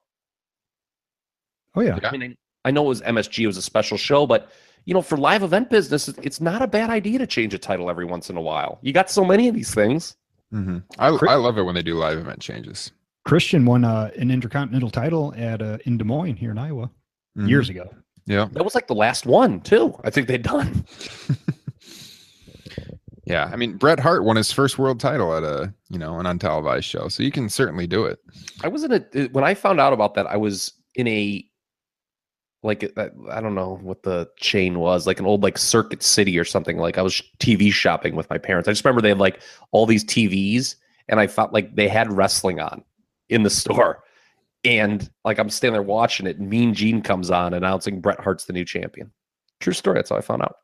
oh 1.76 1.82
yeah. 1.82 1.98
Yeah. 2.02 2.10
i 2.10 2.18
mean 2.18 2.36
i 2.66 2.72
know 2.72 2.84
it 2.86 2.88
was 2.90 3.02
msg 3.02 3.39
it 3.43 3.48
was 3.48 3.56
a 3.58 3.62
special 3.62 3.98
show 3.98 4.26
but 4.28 4.50
you 4.86 4.93
know 4.93 5.02
for 5.02 5.17
live 5.17 5.41
event 5.43 5.70
business 5.70 6.10
it's 6.22 6.41
not 6.41 6.62
a 6.62 6.67
bad 6.67 6.89
idea 6.89 7.17
to 7.20 7.28
change 7.28 7.54
a 7.54 7.58
title 7.58 7.89
every 7.89 8.04
once 8.06 8.30
in 8.30 8.36
a 8.38 8.41
while 8.41 8.80
you 8.82 8.91
got 8.91 9.10
so 9.10 9.24
many 9.24 9.48
of 9.48 9.56
these 9.56 9.74
things 9.74 10.17
hmm 10.52 10.78
I, 11.00 11.08
I 11.08 11.36
love 11.36 11.58
it 11.58 11.64
when 11.64 11.76
they 11.76 11.82
do 11.84 11.96
live 11.96 12.18
event 12.18 12.40
changes. 12.40 12.92
Christian 13.26 13.66
won 13.66 13.84
uh, 13.84 14.10
an 14.18 14.32
intercontinental 14.32 14.90
title 14.90 15.34
at 15.36 15.62
uh, 15.62 15.78
in 15.86 15.98
Des 15.98 16.06
Moines 16.06 16.38
here 16.38 16.52
in 16.52 16.58
Iowa 16.58 16.90
Mhm. 17.38 17.50
years 17.50 17.70
ago. 17.70 17.90
Yeah, 18.26 18.48
that 18.54 18.64
was 18.64 18.74
like 18.76 18.88
the 18.88 18.96
last 18.96 19.26
one 19.26 19.62
too 19.62 19.96
i 20.04 20.10
think 20.10 20.28
they'd 20.28 20.42
done 20.44 20.86
yeah. 23.26 23.50
I 23.52 23.56
mean, 23.58 23.78
Bret 23.78 24.00
Hart 24.00 24.24
won 24.24 24.38
his 24.38 24.52
first 24.52 24.78
world 24.78 25.00
title 25.00 25.34
at 25.36 25.44
a 25.44 25.74
you 25.90 26.00
know 26.00 26.20
an 26.20 26.26
untelevised 26.26 26.84
show, 26.84 27.08
so 27.10 27.24
you 27.24 27.32
can 27.32 27.50
certainly 27.50 27.88
do 27.88 28.06
it. 28.06 28.20
i 28.64 28.68
was 28.68 28.84
in 28.84 28.94
a 28.94 29.00
when 29.32 29.44
i 29.44 29.54
found 29.54 29.80
out 29.80 29.94
about 29.94 30.14
that 30.16 30.26
i 30.28 30.38
was 30.38 30.74
in 30.96 31.08
a 31.08 31.44
like 32.63 32.91
uh, 32.98 33.10
i 33.32 33.39
don't 33.39 33.56
know 33.56 33.80
what 33.82 34.04
the 34.04 34.28
chain 34.38 34.80
was 34.80 35.06
like 35.06 35.20
an 35.20 35.26
old 35.26 35.43
like 35.43 35.58
circuit 35.58 36.02
city 36.02 36.38
or 36.38 36.43
something 36.43 36.78
like 36.78 36.98
i 36.98 37.02
was 37.02 37.22
tv 37.39 37.72
shopping 37.72 38.15
with 38.15 38.30
my 38.30 38.38
parents. 38.38 38.67
I 38.67 38.72
just 38.72 38.84
remember 38.84 39.02
they 39.02 39.10
had 39.10 39.20
like 39.20 39.41
all 39.72 39.86
these 39.86 40.04
tvs 40.04 40.76
and 41.08 41.20
i 41.20 41.28
felt 41.28 41.54
like 41.54 41.76
they 41.76 41.88
had 41.88 42.12
wrestling 42.12 42.60
on 42.60 42.84
in 43.30 43.43
the 43.43 43.50
store. 43.62 44.04
And 44.63 45.10
like 45.24 45.38
i'm 45.38 45.50
standing 45.50 45.74
there 45.74 45.84
watching 45.84 46.26
it 46.28 46.38
and 46.38 46.50
mean 46.50 46.74
gene 46.74 47.02
comes 47.02 47.30
on 47.30 47.54
announcing 47.54 48.02
bret 48.02 48.20
hart's 48.20 48.46
the 48.46 48.54
new 48.54 48.65
champion. 48.65 49.12
True 49.60 49.74
story 49.74 49.96
that's 49.96 50.10
how 50.10 50.17
i 50.17 50.22
found 50.22 50.41
out. 50.41 50.58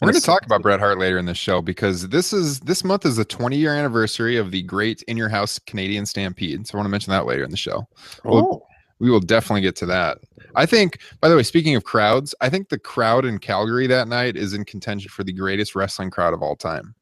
We're 0.00 0.12
going 0.12 0.20
to 0.20 0.26
talk 0.26 0.46
about 0.46 0.62
Bret 0.62 0.80
Hart 0.80 0.98
later 0.98 1.18
in 1.18 1.26
the 1.26 1.34
show 1.34 1.60
because 1.60 2.08
this 2.08 2.32
is 2.32 2.60
this 2.60 2.82
month 2.84 3.04
is 3.04 3.16
the 3.16 3.24
20 3.24 3.58
year 3.58 3.74
anniversary 3.74 4.38
of 4.38 4.50
the 4.50 4.62
great 4.62 5.02
in 5.02 5.18
your 5.18 5.28
house 5.28 5.58
Canadian 5.58 6.06
Stampede. 6.06 6.66
So 6.66 6.74
I 6.74 6.78
want 6.78 6.86
to 6.86 6.90
mention 6.90 7.10
that 7.10 7.26
later 7.26 7.44
in 7.44 7.50
the 7.50 7.58
show. 7.58 7.86
Well, 8.24 8.66
We 9.00 9.10
will 9.10 9.20
definitely 9.20 9.62
get 9.62 9.74
to 9.76 9.86
that. 9.86 10.18
I 10.54 10.66
think, 10.66 10.98
by 11.20 11.28
the 11.28 11.36
way, 11.36 11.42
speaking 11.42 11.74
of 11.74 11.84
crowds, 11.84 12.34
I 12.40 12.48
think 12.50 12.68
the 12.68 12.78
crowd 12.78 13.24
in 13.24 13.38
Calgary 13.38 13.86
that 13.88 14.08
night 14.08 14.36
is 14.36 14.52
in 14.54 14.64
contention 14.64 15.08
for 15.10 15.24
the 15.24 15.32
greatest 15.32 15.74
wrestling 15.74 16.10
crowd 16.10 16.34
of 16.34 16.42
all 16.42 16.54
time. 16.54 16.94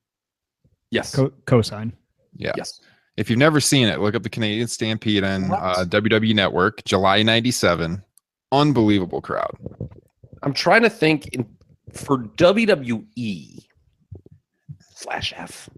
yes 0.90 1.14
Co- 1.14 1.30
cosign. 1.46 1.92
Yeah. 2.36 2.52
yes 2.56 2.80
If 3.16 3.28
you've 3.28 3.38
never 3.38 3.60
seen 3.60 3.88
it, 3.88 3.98
look 4.00 4.14
up 4.14 4.22
the 4.22 4.30
Canadian 4.30 4.68
Stampede 4.68 5.24
on 5.24 5.52
uh, 5.52 5.84
WWE 5.88 6.34
Network, 6.34 6.84
July 6.84 7.22
97. 7.22 8.02
Unbelievable 8.52 9.20
crowd. 9.20 9.54
i'm 10.42 10.54
trying 10.54 10.82
to 10.82 10.88
think 10.88 11.26
in, 11.34 11.44
for 11.92 12.16
wwe 12.18 13.58
slash 14.94 15.34
f 15.36 15.68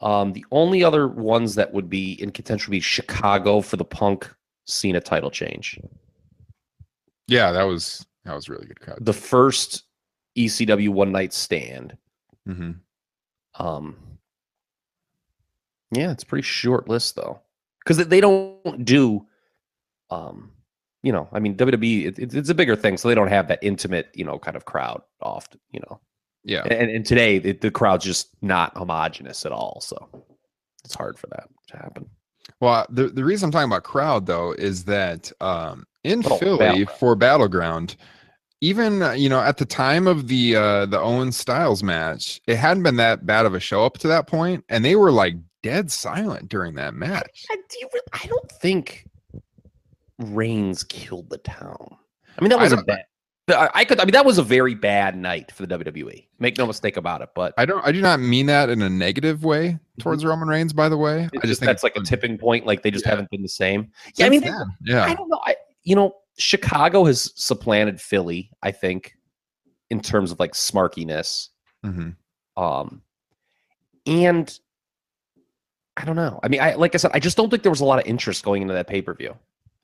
um 0.00 0.32
the 0.32 0.44
only 0.50 0.82
other 0.82 1.06
ones 1.08 1.54
that 1.56 1.72
would 1.74 1.90
be 1.90 2.12
in 2.22 2.30
contention 2.30 2.70
would 2.70 2.76
be 2.76 2.80
chicago 2.80 3.60
for 3.60 3.76
the 3.76 3.84
punk 3.84 4.30
cena 4.64 5.00
title 5.00 5.30
change. 5.30 5.78
Yeah, 7.28 7.52
that 7.52 7.62
was 7.64 8.06
that 8.24 8.34
was 8.34 8.48
a 8.48 8.52
really 8.52 8.66
good 8.66 8.80
crowd. 8.80 8.98
the 9.00 9.12
first 9.12 9.84
ecw 10.38 10.88
one 10.88 11.12
night 11.12 11.32
stand 11.32 11.96
hmm 12.46 12.70
um 13.56 13.96
yeah 15.90 16.10
it's 16.10 16.22
a 16.22 16.26
pretty 16.26 16.42
short 16.42 16.88
list 16.88 17.16
though. 17.16 17.40
Because 17.84 18.06
they 18.06 18.20
don't 18.20 18.84
do 18.84 19.26
um 20.10 20.52
you 21.02 21.12
know 21.12 21.28
i 21.32 21.38
mean 21.40 21.56
wwe 21.56 22.06
it, 22.06 22.18
it- 22.18 22.34
it's 22.34 22.48
a 22.48 22.54
bigger 22.54 22.76
thing 22.76 22.96
so 22.96 23.08
they 23.08 23.14
don't 23.14 23.28
have 23.28 23.48
that 23.48 23.58
intimate 23.62 24.08
you 24.14 24.24
know 24.24 24.38
kind 24.38 24.56
of 24.56 24.64
crowd 24.64 25.02
often 25.20 25.60
you 25.70 25.80
know. 25.80 26.00
Yeah. 26.44 26.62
and, 26.64 26.90
and 26.90 27.04
today 27.06 27.38
the, 27.38 27.52
the 27.52 27.70
crowd's 27.70 28.04
just 28.04 28.28
not 28.42 28.76
homogenous 28.76 29.44
at 29.46 29.52
all 29.52 29.80
so 29.80 30.08
it's 30.84 30.94
hard 30.94 31.18
for 31.18 31.26
that 31.28 31.48
to 31.68 31.76
happen 31.76 32.08
Well, 32.62 32.86
the, 32.88 33.08
the 33.08 33.24
reason 33.24 33.48
I'm 33.48 33.50
talking 33.50 33.68
about 33.68 33.82
crowd 33.82 34.26
though 34.26 34.52
is 34.52 34.84
that 34.84 35.32
um, 35.40 35.84
in 36.04 36.22
Oh, 36.24 36.36
Philly 36.38 36.58
Battleground. 36.58 36.98
for 37.00 37.16
Battleground, 37.16 37.96
even 38.60 39.02
uh, 39.02 39.12
you 39.12 39.28
know 39.28 39.40
at 39.40 39.56
the 39.56 39.64
time 39.64 40.06
of 40.06 40.28
the 40.28 40.54
uh, 40.54 40.86
the 40.86 41.00
Owen 41.00 41.32
Styles 41.32 41.82
match, 41.82 42.40
it 42.46 42.54
hadn't 42.56 42.84
been 42.84 42.96
that 42.96 43.26
bad 43.26 43.46
of 43.46 43.54
a 43.54 43.60
show 43.60 43.84
up 43.84 43.98
to 43.98 44.08
that 44.08 44.28
point, 44.28 44.64
and 44.68 44.84
they 44.84 44.94
were 44.94 45.10
like 45.10 45.34
dead 45.64 45.90
silent 45.90 46.48
during 46.48 46.74
that 46.76 46.94
match. 46.94 47.44
I, 47.50 47.56
do 47.56 47.78
you 47.80 47.88
re- 47.92 48.00
I 48.12 48.26
don't 48.26 48.52
think 48.52 49.08
Reigns 50.18 50.84
killed 50.84 51.30
the 51.30 51.38
town. 51.38 51.96
I 52.38 52.42
mean, 52.42 52.50
that 52.50 52.60
was 52.60 52.72
a 52.72 52.76
bad. 52.76 53.06
I, 53.48 53.84
could. 53.84 54.00
I 54.00 54.04
mean, 54.04 54.12
that 54.12 54.24
was 54.24 54.38
a 54.38 54.42
very 54.42 54.74
bad 54.74 55.16
night 55.16 55.50
for 55.52 55.66
the 55.66 55.78
WWE. 55.78 56.26
Make 56.38 56.58
no 56.58 56.66
mistake 56.66 56.96
about 56.96 57.22
it. 57.22 57.30
But 57.34 57.52
I 57.58 57.64
don't. 57.66 57.84
I 57.84 57.90
do 57.92 58.00
not 58.00 58.20
mean 58.20 58.46
that 58.46 58.70
in 58.70 58.80
a 58.82 58.88
negative 58.88 59.44
way 59.44 59.78
towards 59.98 60.24
Roman 60.24 60.48
Reigns. 60.48 60.72
By 60.72 60.88
the 60.88 60.96
way, 60.96 61.28
I 61.42 61.46
just 61.46 61.60
think 61.60 61.68
that's 61.68 61.82
like 61.82 61.96
a 61.96 62.00
tipping 62.02 62.38
point. 62.38 62.66
Like 62.66 62.82
they 62.82 62.90
just 62.90 63.04
Yeah. 63.04 63.10
haven't 63.10 63.30
been 63.30 63.42
the 63.42 63.48
same. 63.48 63.90
Yeah, 64.16 64.26
I 64.26 64.28
mean, 64.28 64.42
since 64.42 64.54
they- 64.86 64.92
yeah, 64.92 65.04
I 65.04 65.14
don't 65.14 65.28
know. 65.28 65.40
I 65.44 65.56
you 65.82 65.96
know, 65.96 66.14
Chicago 66.38 67.04
has 67.04 67.32
supplanted 67.34 68.00
Philly. 68.00 68.50
I 68.62 68.70
think 68.70 69.16
in 69.90 70.00
terms 70.00 70.30
of 70.30 70.38
like 70.38 70.52
smarkiness. 70.52 71.48
Mhm. 71.84 72.14
Um, 72.56 73.02
and 74.06 74.58
I 75.96 76.04
don't 76.04 76.16
know. 76.16 76.38
I 76.42 76.48
mean, 76.48 76.60
I 76.60 76.74
like 76.74 76.94
I 76.94 76.98
said, 76.98 77.10
I 77.12 77.18
just 77.18 77.36
don't 77.36 77.50
think 77.50 77.62
there 77.64 77.70
was 77.72 77.80
a 77.80 77.84
lot 77.84 77.98
of 77.98 78.06
interest 78.06 78.44
going 78.44 78.62
into 78.62 78.74
that 78.74 78.86
pay 78.86 79.02
per 79.02 79.14
view. 79.14 79.34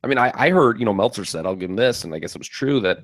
I 0.03 0.07
mean, 0.07 0.17
I, 0.19 0.31
I 0.35 0.51
heard 0.51 0.79
you 0.79 0.85
know 0.87 0.95
Meltzer 0.95 1.25
said 1.25 1.45
I'll 1.45 1.57
give 1.57 1.71
him 1.71 1.77
this, 1.77 2.05
and 2.05 2.15
I 2.15 2.19
guess 2.21 2.35
it 2.35 2.39
was 2.39 2.49
true 2.49 2.81
that 2.81 2.99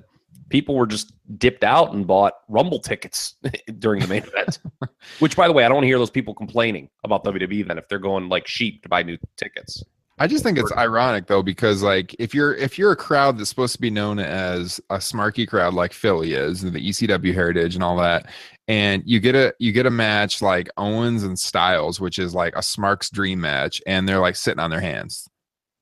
people 0.49 0.75
were 0.75 0.87
just 0.87 1.13
dipped 1.37 1.63
out 1.63 1.93
and 1.93 2.05
bought 2.05 2.33
Rumble 2.47 2.79
tickets 2.79 3.35
during 3.79 4.01
the 4.01 4.07
main 4.07 4.23
event. 4.27 4.59
Which, 5.19 5.35
by 5.35 5.47
the 5.47 5.53
way, 5.53 5.65
I 5.65 5.69
don't 5.69 5.83
hear 5.83 5.97
those 5.97 6.09
people 6.09 6.33
complaining 6.33 6.89
about 7.03 7.23
WWE 7.23 7.67
then 7.67 7.77
if 7.77 7.87
they're 7.87 7.99
going 7.99 8.29
like 8.29 8.47
sheep 8.47 8.83
to 8.83 8.89
buy 8.89 9.03
new 9.03 9.17
tickets. 9.37 9.83
I 10.17 10.27
just 10.27 10.43
think 10.43 10.57
it's 10.57 10.71
ironic 10.71 11.27
though 11.27 11.43
because 11.43 11.83
like 11.83 12.15
if 12.19 12.33
you're 12.33 12.55
if 12.55 12.79
you're 12.79 12.93
a 12.93 12.95
crowd 12.95 13.37
that's 13.37 13.49
supposed 13.49 13.75
to 13.75 13.81
be 13.81 13.89
known 13.89 14.17
as 14.17 14.79
a 14.89 14.95
smarky 14.95 15.45
crowd 15.45 15.73
like 15.73 15.91
Philly 15.91 16.31
is 16.31 16.63
and 16.63 16.71
the 16.71 16.79
ECW 16.79 17.33
heritage 17.33 17.75
and 17.75 17.83
all 17.83 17.97
that 17.97 18.27
and 18.69 19.03
you 19.05 19.19
get 19.19 19.35
a 19.35 19.53
you 19.59 19.73
get 19.73 19.85
a 19.85 19.91
match 19.91 20.41
like 20.41 20.69
Owens 20.77 21.23
and 21.23 21.37
Styles 21.37 21.99
which 21.99 22.17
is 22.17 22.33
like 22.33 22.55
a 22.55 22.63
Smarks 22.63 23.09
dream 23.09 23.41
match 23.41 23.81
and 23.85 24.07
they're 24.07 24.21
like 24.21 24.37
sitting 24.37 24.61
on 24.61 24.69
their 24.69 24.79
hands. 24.79 25.27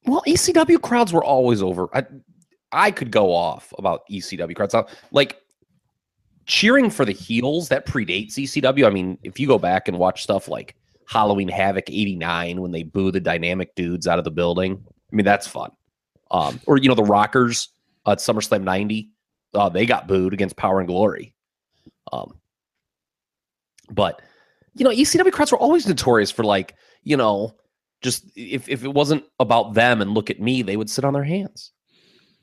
Well, 0.06 0.24
ECW 0.28 0.82
crowds 0.82 1.14
were 1.14 1.24
always 1.24 1.62
over. 1.62 1.88
I, 1.96 2.04
I 2.74 2.92
could 2.92 3.12
go 3.12 3.34
off 3.34 3.74
about 3.78 4.02
ECW 4.10 4.56
crowds. 4.56 4.76
Like 5.12 5.40
cheering 6.46 6.90
for 6.90 7.06
the 7.06 7.12
heels 7.12 7.70
that 7.70 7.86
predates 7.86 8.34
ECW. 8.34 8.86
I 8.86 8.90
mean, 8.90 9.18
if 9.24 9.40
you 9.40 9.48
go 9.48 9.58
back 9.58 9.88
and 9.88 9.98
watch 9.98 10.24
stuff 10.24 10.48
like 10.48 10.76
Halloween 11.08 11.48
Havoc 11.48 11.90
89 11.90 12.62
when 12.62 12.72
they 12.72 12.84
boo 12.84 13.12
the 13.12 13.20
dynamic 13.20 13.76
dudes 13.76 14.08
out 14.08 14.20
of 14.20 14.26
the 14.26 14.32
building, 14.32 14.84
I 15.12 15.16
mean, 15.16 15.26
that's 15.26 15.48
fun. 15.48 15.72
Um, 16.32 16.60
or, 16.66 16.78
you 16.78 16.90
know, 16.90 16.96
the 16.96 17.04
Rockers 17.04 17.70
at 18.08 18.18
SummerSlam 18.18 18.64
90, 18.64 19.10
uh, 19.54 19.70
they 19.70 19.86
got 19.86 20.08
booed 20.08 20.34
against 20.34 20.58
Power 20.58 20.80
and 20.80 20.88
Glory. 20.88 21.36
Um, 22.12 22.40
but, 23.90 24.22
you 24.74 24.84
know, 24.84 24.90
ECW 24.90 25.32
crowds 25.32 25.52
were 25.52 25.60
always 25.60 25.88
notorious 25.88 26.32
for 26.32 26.44
like, 26.44 26.76
you 27.04 27.16
know, 27.16 27.56
just 28.02 28.26
if, 28.36 28.68
if 28.68 28.84
it 28.84 28.94
wasn't 28.94 29.24
about 29.40 29.76
them 29.76 30.02
and 30.02 30.12
look 30.12 30.30
at 30.30 30.42
me, 30.42 30.62
they 30.62 30.76
would 30.76 30.90
sit 30.90 31.06
on 31.06 31.14
their 31.14 31.24
hands. 31.24 31.73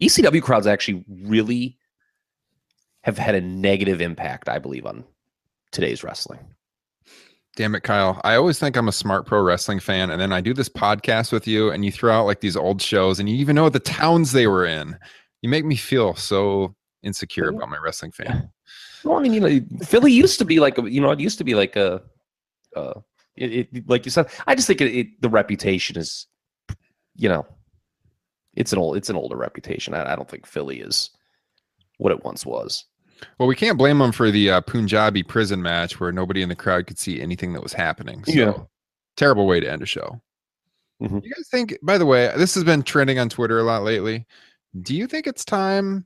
ECW 0.00 0.42
crowds 0.42 0.66
actually 0.66 1.04
really 1.08 1.76
have 3.02 3.18
had 3.18 3.34
a 3.34 3.40
negative 3.40 4.00
impact, 4.00 4.48
I 4.48 4.58
believe, 4.58 4.86
on 4.86 5.04
today's 5.72 6.04
wrestling. 6.04 6.40
Damn 7.56 7.74
it, 7.74 7.82
Kyle. 7.82 8.20
I 8.24 8.36
always 8.36 8.58
think 8.58 8.76
I'm 8.76 8.88
a 8.88 8.92
smart 8.92 9.26
pro 9.26 9.42
wrestling 9.42 9.80
fan. 9.80 10.10
And 10.10 10.20
then 10.20 10.32
I 10.32 10.40
do 10.40 10.54
this 10.54 10.68
podcast 10.68 11.32
with 11.32 11.46
you 11.46 11.70
and 11.70 11.84
you 11.84 11.90
throw 11.90 12.12
out 12.12 12.26
like 12.26 12.40
these 12.40 12.56
old 12.56 12.80
shows 12.80 13.18
and 13.18 13.28
you 13.28 13.36
even 13.36 13.56
know 13.56 13.68
the 13.68 13.80
towns 13.80 14.32
they 14.32 14.46
were 14.46 14.64
in. 14.64 14.96
You 15.42 15.48
make 15.48 15.64
me 15.64 15.76
feel 15.76 16.14
so 16.14 16.74
insecure 17.02 17.48
about 17.48 17.68
my 17.68 17.78
wrestling 17.78 18.12
fan. 18.12 18.50
Well, 19.02 19.16
I 19.16 19.22
mean, 19.22 19.32
you 19.32 19.40
know, 19.40 19.60
Philly 19.82 20.12
used 20.12 20.38
to 20.40 20.44
be 20.44 20.60
like, 20.60 20.76
a, 20.76 20.82
you 20.82 21.00
know, 21.00 21.10
it 21.10 21.20
used 21.20 21.38
to 21.38 21.44
be 21.44 21.54
like 21.54 21.74
a, 21.74 22.02
uh, 22.76 23.00
it, 23.34 23.68
it, 23.72 23.88
like 23.88 24.04
you 24.04 24.10
said. 24.10 24.28
I 24.46 24.54
just 24.54 24.66
think 24.66 24.82
it, 24.82 24.94
it, 24.94 25.22
the 25.22 25.30
reputation 25.30 25.96
is, 25.96 26.26
you 27.16 27.30
know, 27.30 27.46
it's 28.60 28.72
an 28.74 28.78
old, 28.78 28.96
it's 28.98 29.08
an 29.08 29.16
older 29.16 29.36
reputation. 29.36 29.94
I, 29.94 30.12
I 30.12 30.16
don't 30.16 30.28
think 30.28 30.46
Philly 30.46 30.80
is 30.80 31.10
what 31.96 32.12
it 32.12 32.22
once 32.24 32.44
was. 32.44 32.84
Well, 33.38 33.48
we 33.48 33.56
can't 33.56 33.78
blame 33.78 33.98
them 33.98 34.12
for 34.12 34.30
the 34.30 34.50
uh, 34.50 34.60
Punjabi 34.60 35.22
prison 35.22 35.62
match 35.62 35.98
where 35.98 36.12
nobody 36.12 36.42
in 36.42 36.48
the 36.50 36.54
crowd 36.54 36.86
could 36.86 36.98
see 36.98 37.20
anything 37.20 37.54
that 37.54 37.62
was 37.62 37.72
happening. 37.72 38.22
So, 38.24 38.32
Yeah. 38.32 38.52
terrible 39.16 39.46
way 39.46 39.60
to 39.60 39.70
end 39.70 39.82
a 39.82 39.86
show. 39.86 40.20
Mhm. 41.02 41.24
You 41.24 41.32
guys 41.34 41.48
think, 41.50 41.78
by 41.82 41.96
the 41.96 42.04
way, 42.06 42.30
this 42.36 42.54
has 42.54 42.64
been 42.64 42.82
trending 42.82 43.18
on 43.18 43.30
Twitter 43.30 43.58
a 43.58 43.62
lot 43.62 43.82
lately. 43.82 44.26
Do 44.82 44.94
you 44.94 45.06
think 45.06 45.26
it's 45.26 45.44
time 45.44 46.04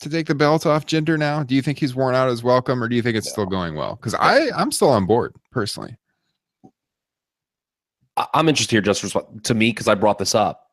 to 0.00 0.08
take 0.08 0.26
the 0.26 0.34
belt 0.34 0.64
off 0.64 0.86
Jinder 0.86 1.18
now? 1.18 1.42
Do 1.42 1.54
you 1.54 1.60
think 1.62 1.78
he's 1.78 1.94
worn 1.94 2.14
out 2.14 2.28
his 2.30 2.42
welcome 2.42 2.82
or 2.82 2.88
do 2.88 2.96
you 2.96 3.02
think 3.02 3.16
it's 3.18 3.28
still 3.30 3.46
going 3.46 3.74
well? 3.74 3.96
Because 3.96 4.14
I, 4.14 4.48
I'm 4.56 4.72
still 4.72 4.88
on 4.90 5.04
board 5.06 5.34
personally. 5.50 5.96
I'm 8.34 8.48
interested 8.48 8.72
here 8.74 8.80
just 8.82 9.16
to 9.44 9.54
me 9.54 9.70
because 9.70 9.88
I 9.88 9.94
brought 9.94 10.18
this 10.18 10.34
up. 10.34 10.70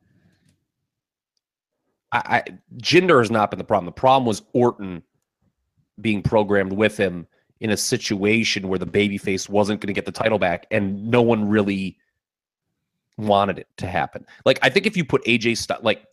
I, 2.11 2.43
I 2.47 2.53
has 2.77 3.31
not 3.31 3.51
been 3.51 3.57
the 3.57 3.63
problem. 3.63 3.85
The 3.85 3.91
problem 3.91 4.25
was 4.25 4.41
Orton 4.53 5.03
being 6.01 6.21
programmed 6.21 6.73
with 6.73 6.97
him 6.97 7.27
in 7.59 7.71
a 7.71 7.77
situation 7.77 8.67
where 8.67 8.79
the 8.79 8.85
babyface 8.85 9.49
wasn't 9.49 9.81
going 9.81 9.87
to 9.87 9.93
get 9.93 10.05
the 10.05 10.11
title 10.11 10.39
back, 10.39 10.65
and 10.71 11.09
no 11.09 11.21
one 11.21 11.47
really 11.47 11.97
wanted 13.17 13.59
it 13.59 13.67
to 13.77 13.87
happen. 13.87 14.25
Like 14.45 14.59
I 14.61 14.69
think 14.69 14.85
if 14.85 14.95
you 14.95 15.03
put 15.03 15.23
AJ 15.25 15.57
Styles, 15.57 15.83
like, 15.83 16.05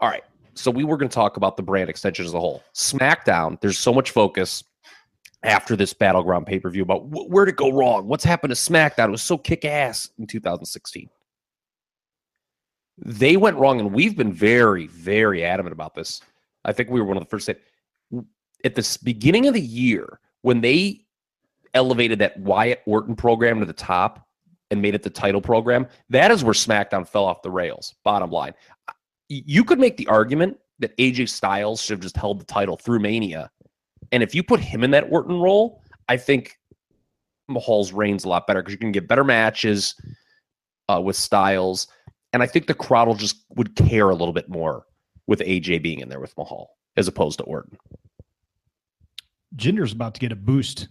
all 0.00 0.08
right, 0.08 0.22
so 0.54 0.70
we 0.70 0.84
were 0.84 0.96
going 0.96 1.08
to 1.08 1.14
talk 1.14 1.36
about 1.36 1.56
the 1.56 1.62
brand 1.62 1.90
extension 1.90 2.24
as 2.24 2.34
a 2.34 2.40
whole. 2.40 2.62
SmackDown, 2.74 3.60
there's 3.60 3.78
so 3.78 3.92
much 3.92 4.10
focus 4.10 4.64
after 5.42 5.76
this 5.76 5.92
battleground 5.92 6.46
pay 6.46 6.58
per 6.58 6.70
view 6.70 6.82
about 6.82 7.02
wh- 7.06 7.28
where'd 7.28 7.48
it 7.48 7.56
go 7.56 7.70
wrong? 7.70 8.06
What's 8.06 8.24
happened 8.24 8.54
to 8.54 8.56
SmackDown? 8.56 9.08
It 9.08 9.12
was 9.12 9.22
so 9.22 9.36
kick 9.36 9.64
ass 9.64 10.10
in 10.18 10.26
2016. 10.26 11.08
They 12.98 13.36
went 13.36 13.56
wrong, 13.56 13.80
and 13.80 13.92
we've 13.92 14.16
been 14.16 14.32
very, 14.32 14.86
very 14.86 15.44
adamant 15.44 15.72
about 15.72 15.94
this. 15.94 16.20
I 16.64 16.72
think 16.72 16.90
we 16.90 17.00
were 17.00 17.06
one 17.06 17.16
of 17.16 17.22
the 17.22 17.28
first 17.28 17.46
say 17.46 17.56
at 18.64 18.74
the 18.74 18.98
beginning 19.04 19.46
of 19.46 19.54
the 19.54 19.60
year 19.60 20.18
when 20.42 20.60
they 20.60 21.04
elevated 21.74 22.18
that 22.20 22.38
Wyatt 22.40 22.82
Orton 22.86 23.14
program 23.14 23.60
to 23.60 23.66
the 23.66 23.72
top 23.72 24.26
and 24.70 24.82
made 24.82 24.94
it 24.94 25.02
the 25.02 25.10
title 25.10 25.40
program. 25.40 25.86
That 26.08 26.30
is 26.30 26.42
where 26.42 26.54
SmackDown 26.54 27.06
fell 27.06 27.24
off 27.24 27.42
the 27.42 27.50
rails. 27.50 27.94
Bottom 28.02 28.30
line, 28.30 28.54
you 29.28 29.62
could 29.62 29.78
make 29.78 29.96
the 29.96 30.06
argument 30.08 30.58
that 30.78 30.96
AJ 30.96 31.28
Styles 31.28 31.82
should 31.82 31.94
have 31.94 32.02
just 32.02 32.16
held 32.16 32.40
the 32.40 32.44
title 32.44 32.76
through 32.76 33.00
Mania 33.00 33.50
and 34.12 34.22
if 34.22 34.34
you 34.34 34.42
put 34.42 34.60
him 34.60 34.84
in 34.84 34.90
that 34.92 35.10
Orton 35.10 35.40
role, 35.40 35.82
I 36.08 36.16
think 36.16 36.58
Mahal's 37.48 37.92
reign's 37.92 38.24
a 38.24 38.28
lot 38.28 38.46
better 38.46 38.62
because 38.62 38.72
you 38.72 38.78
can 38.78 38.92
get 38.92 39.08
better 39.08 39.24
matches 39.24 39.94
uh, 40.88 41.00
with 41.00 41.16
Styles, 41.16 41.88
and 42.36 42.42
I 42.42 42.46
think 42.46 42.66
the 42.66 42.74
crowd 42.74 43.08
will 43.08 43.14
just 43.14 43.46
would 43.56 43.74
care 43.76 44.10
a 44.10 44.14
little 44.14 44.34
bit 44.34 44.46
more 44.46 44.84
with 45.26 45.40
AJ 45.40 45.82
being 45.82 46.00
in 46.00 46.10
there 46.10 46.20
with 46.20 46.36
Mahal 46.36 46.68
as 46.98 47.08
opposed 47.08 47.38
to 47.38 47.44
Orton. 47.44 47.78
Jinder's 49.54 49.92
about 49.94 50.12
to 50.14 50.20
get 50.20 50.32
a 50.32 50.36
boost, 50.36 50.88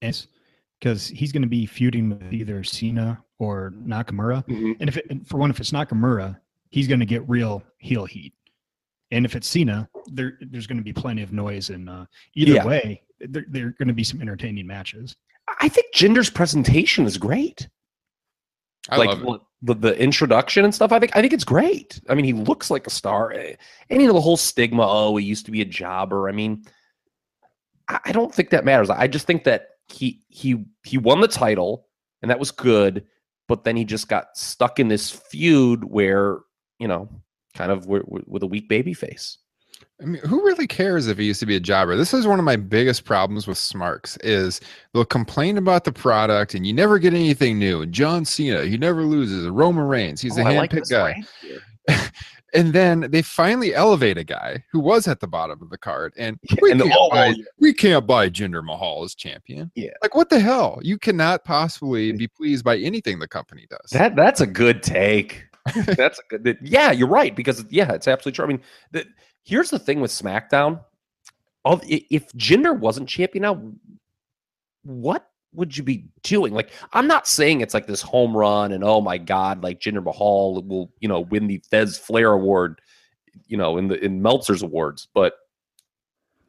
because 0.00 1.06
he's 1.06 1.30
going 1.30 1.42
to 1.42 1.48
be 1.48 1.66
feuding 1.66 2.08
with 2.08 2.32
either 2.32 2.64
Cena 2.64 3.22
or 3.38 3.72
Nakamura. 3.76 4.44
And 4.80 4.88
if 4.88 4.96
it, 4.96 5.24
for 5.24 5.36
one, 5.38 5.50
if 5.50 5.60
it's 5.60 5.70
Nakamura, 5.70 6.36
he's 6.70 6.88
going 6.88 6.98
to 6.98 7.06
get 7.06 7.28
real 7.28 7.62
heel 7.78 8.04
heat. 8.04 8.34
And 9.12 9.24
if 9.24 9.36
it's 9.36 9.46
Cena, 9.46 9.88
there 10.06 10.36
there's 10.40 10.66
going 10.66 10.78
to 10.78 10.84
be 10.84 10.92
plenty 10.92 11.22
of 11.22 11.32
noise. 11.32 11.70
And 11.70 11.88
uh, 11.88 12.06
either 12.34 12.54
Yeah. 12.54 12.66
way, 12.66 13.02
there, 13.20 13.44
there 13.48 13.68
are 13.68 13.74
going 13.78 13.86
to 13.86 13.94
be 13.94 14.02
some 14.02 14.20
entertaining 14.20 14.66
matches. 14.66 15.14
I 15.60 15.68
think 15.68 15.94
Jinder's 15.94 16.28
presentation 16.28 17.06
is 17.06 17.18
great. 17.18 17.68
I 18.88 18.96
like 18.96 19.08
love 19.20 19.36
it. 19.36 19.40
the, 19.62 19.74
the 19.74 20.00
introduction 20.00 20.64
and 20.64 20.74
stuff. 20.74 20.92
I 20.92 20.98
think 20.98 21.16
I 21.16 21.20
think 21.20 21.32
it's 21.32 21.44
great. 21.44 22.00
I 22.08 22.14
mean, 22.14 22.24
he 22.24 22.32
looks 22.32 22.70
like 22.70 22.86
a 22.86 22.90
star, 22.90 23.32
eh, 23.32 23.56
and 23.90 24.00
you 24.00 24.06
know 24.06 24.14
the 24.14 24.20
whole 24.20 24.36
stigma. 24.36 24.86
Oh, 24.86 25.16
he 25.16 25.26
used 25.26 25.46
to 25.46 25.52
be 25.52 25.60
a 25.60 25.66
jobber. 25.66 26.28
I 26.28 26.32
mean, 26.32 26.64
I, 27.88 28.00
I 28.06 28.12
don't 28.12 28.34
think 28.34 28.50
that 28.50 28.64
matters. 28.64 28.90
I 28.90 29.06
just 29.06 29.26
think 29.26 29.44
that 29.44 29.68
he 29.88 30.22
he 30.28 30.64
he 30.84 30.98
won 30.98 31.20
the 31.20 31.28
title, 31.28 31.88
and 32.22 32.30
that 32.30 32.38
was 32.38 32.50
good. 32.50 33.04
But 33.48 33.64
then 33.64 33.76
he 33.76 33.84
just 33.84 34.08
got 34.08 34.36
stuck 34.36 34.80
in 34.80 34.88
this 34.88 35.10
feud 35.10 35.84
where 35.84 36.40
you 36.78 36.88
know, 36.88 37.08
kind 37.54 37.72
of 37.72 37.86
with, 37.86 38.02
with 38.06 38.42
a 38.42 38.46
weak 38.46 38.68
baby 38.68 38.94
face. 38.94 39.38
I 40.00 40.04
mean, 40.04 40.20
who 40.22 40.44
really 40.44 40.66
cares 40.66 41.06
if 41.08 41.16
he 41.16 41.24
used 41.24 41.40
to 41.40 41.46
be 41.46 41.56
a 41.56 41.60
jobber? 41.60 41.96
This 41.96 42.12
is 42.12 42.26
one 42.26 42.38
of 42.38 42.44
my 42.44 42.56
biggest 42.56 43.04
problems 43.04 43.46
with 43.46 43.56
Smarks 43.56 44.18
is 44.18 44.60
they'll 44.92 45.06
complain 45.06 45.56
about 45.56 45.84
the 45.84 45.92
product 45.92 46.54
and 46.54 46.66
you 46.66 46.74
never 46.74 46.98
get 46.98 47.14
anything 47.14 47.58
new. 47.58 47.86
John 47.86 48.24
Cena, 48.26 48.64
he 48.64 48.76
never 48.76 49.04
loses. 49.04 49.48
Roman 49.48 49.84
Reigns, 49.84 50.20
he's 50.20 50.38
Oh, 50.38 50.42
a 50.42 50.44
like 50.44 50.70
handpicked 50.70 50.88
this 50.88 50.90
guy. 50.90 51.22
And 52.54 52.72
then 52.72 53.10
they 53.10 53.20
finally 53.20 53.74
elevate 53.74 54.16
a 54.16 54.24
guy 54.24 54.64
who 54.72 54.80
was 54.80 55.06
at 55.08 55.20
the 55.20 55.26
bottom 55.26 55.60
of 55.60 55.68
the 55.68 55.76
card, 55.76 56.14
and 56.16 56.38
Yeah, 56.50 56.56
we, 56.62 56.72
and 56.72 56.80
can't 56.80 56.94
oh, 56.96 57.10
buy, 57.10 57.26
yeah. 57.26 57.44
we 57.58 57.74
can't 57.74 58.06
buy 58.06 58.30
Jinder 58.30 58.64
Mahal 58.64 59.04
as 59.04 59.14
champion. 59.14 59.70
Yeah. 59.74 59.90
like 60.00 60.14
what 60.14 60.30
the 60.30 60.40
hell? 60.40 60.78
You 60.82 60.96
cannot 60.96 61.44
possibly 61.44 62.12
be 62.12 62.26
pleased 62.28 62.64
by 62.64 62.78
anything 62.78 63.18
the 63.18 63.28
company 63.28 63.66
does. 63.68 63.90
That 63.90 64.16
that's 64.16 64.40
a 64.40 64.46
good 64.46 64.82
take. 64.82 65.44
that's 65.86 66.18
a 66.18 66.22
good. 66.30 66.44
that- 66.44 66.62
yeah, 66.62 66.92
you're 66.92 67.08
right 67.08 67.36
because 67.36 67.62
yeah, 67.68 67.92
it's 67.92 68.08
absolutely 68.08 68.36
true. 68.36 68.44
I 68.46 68.48
mean, 68.48 68.60
the, 68.92 69.04
here's 69.46 69.70
the 69.70 69.78
thing 69.78 70.00
with 70.00 70.10
SmackDown. 70.10 70.80
If 71.64 72.30
Jinder 72.32 72.78
wasn't 72.78 73.08
champion 73.08 73.42
now, 73.42 73.72
what 74.82 75.28
would 75.54 75.76
you 75.76 75.82
be 75.82 76.04
doing? 76.22 76.52
Like, 76.52 76.70
I'm 76.92 77.06
not 77.06 77.26
saying 77.26 77.60
it's 77.60 77.72
like 77.72 77.86
this 77.86 78.02
home 78.02 78.36
run 78.36 78.72
and 78.72 78.84
oh 78.84 79.00
my 79.00 79.18
god, 79.18 79.62
like 79.62 79.80
Jinder 79.80 80.04
Mahal 80.04 80.62
will 80.62 80.92
you 81.00 81.08
know 81.08 81.20
win 81.20 81.46
the 81.46 81.62
Thesz 81.72 81.98
Flair 81.98 82.32
Award, 82.32 82.80
you 83.46 83.56
know, 83.56 83.78
in 83.78 83.88
the 83.88 84.04
in 84.04 84.20
Meltzer's 84.20 84.62
awards, 84.62 85.08
but 85.14 85.34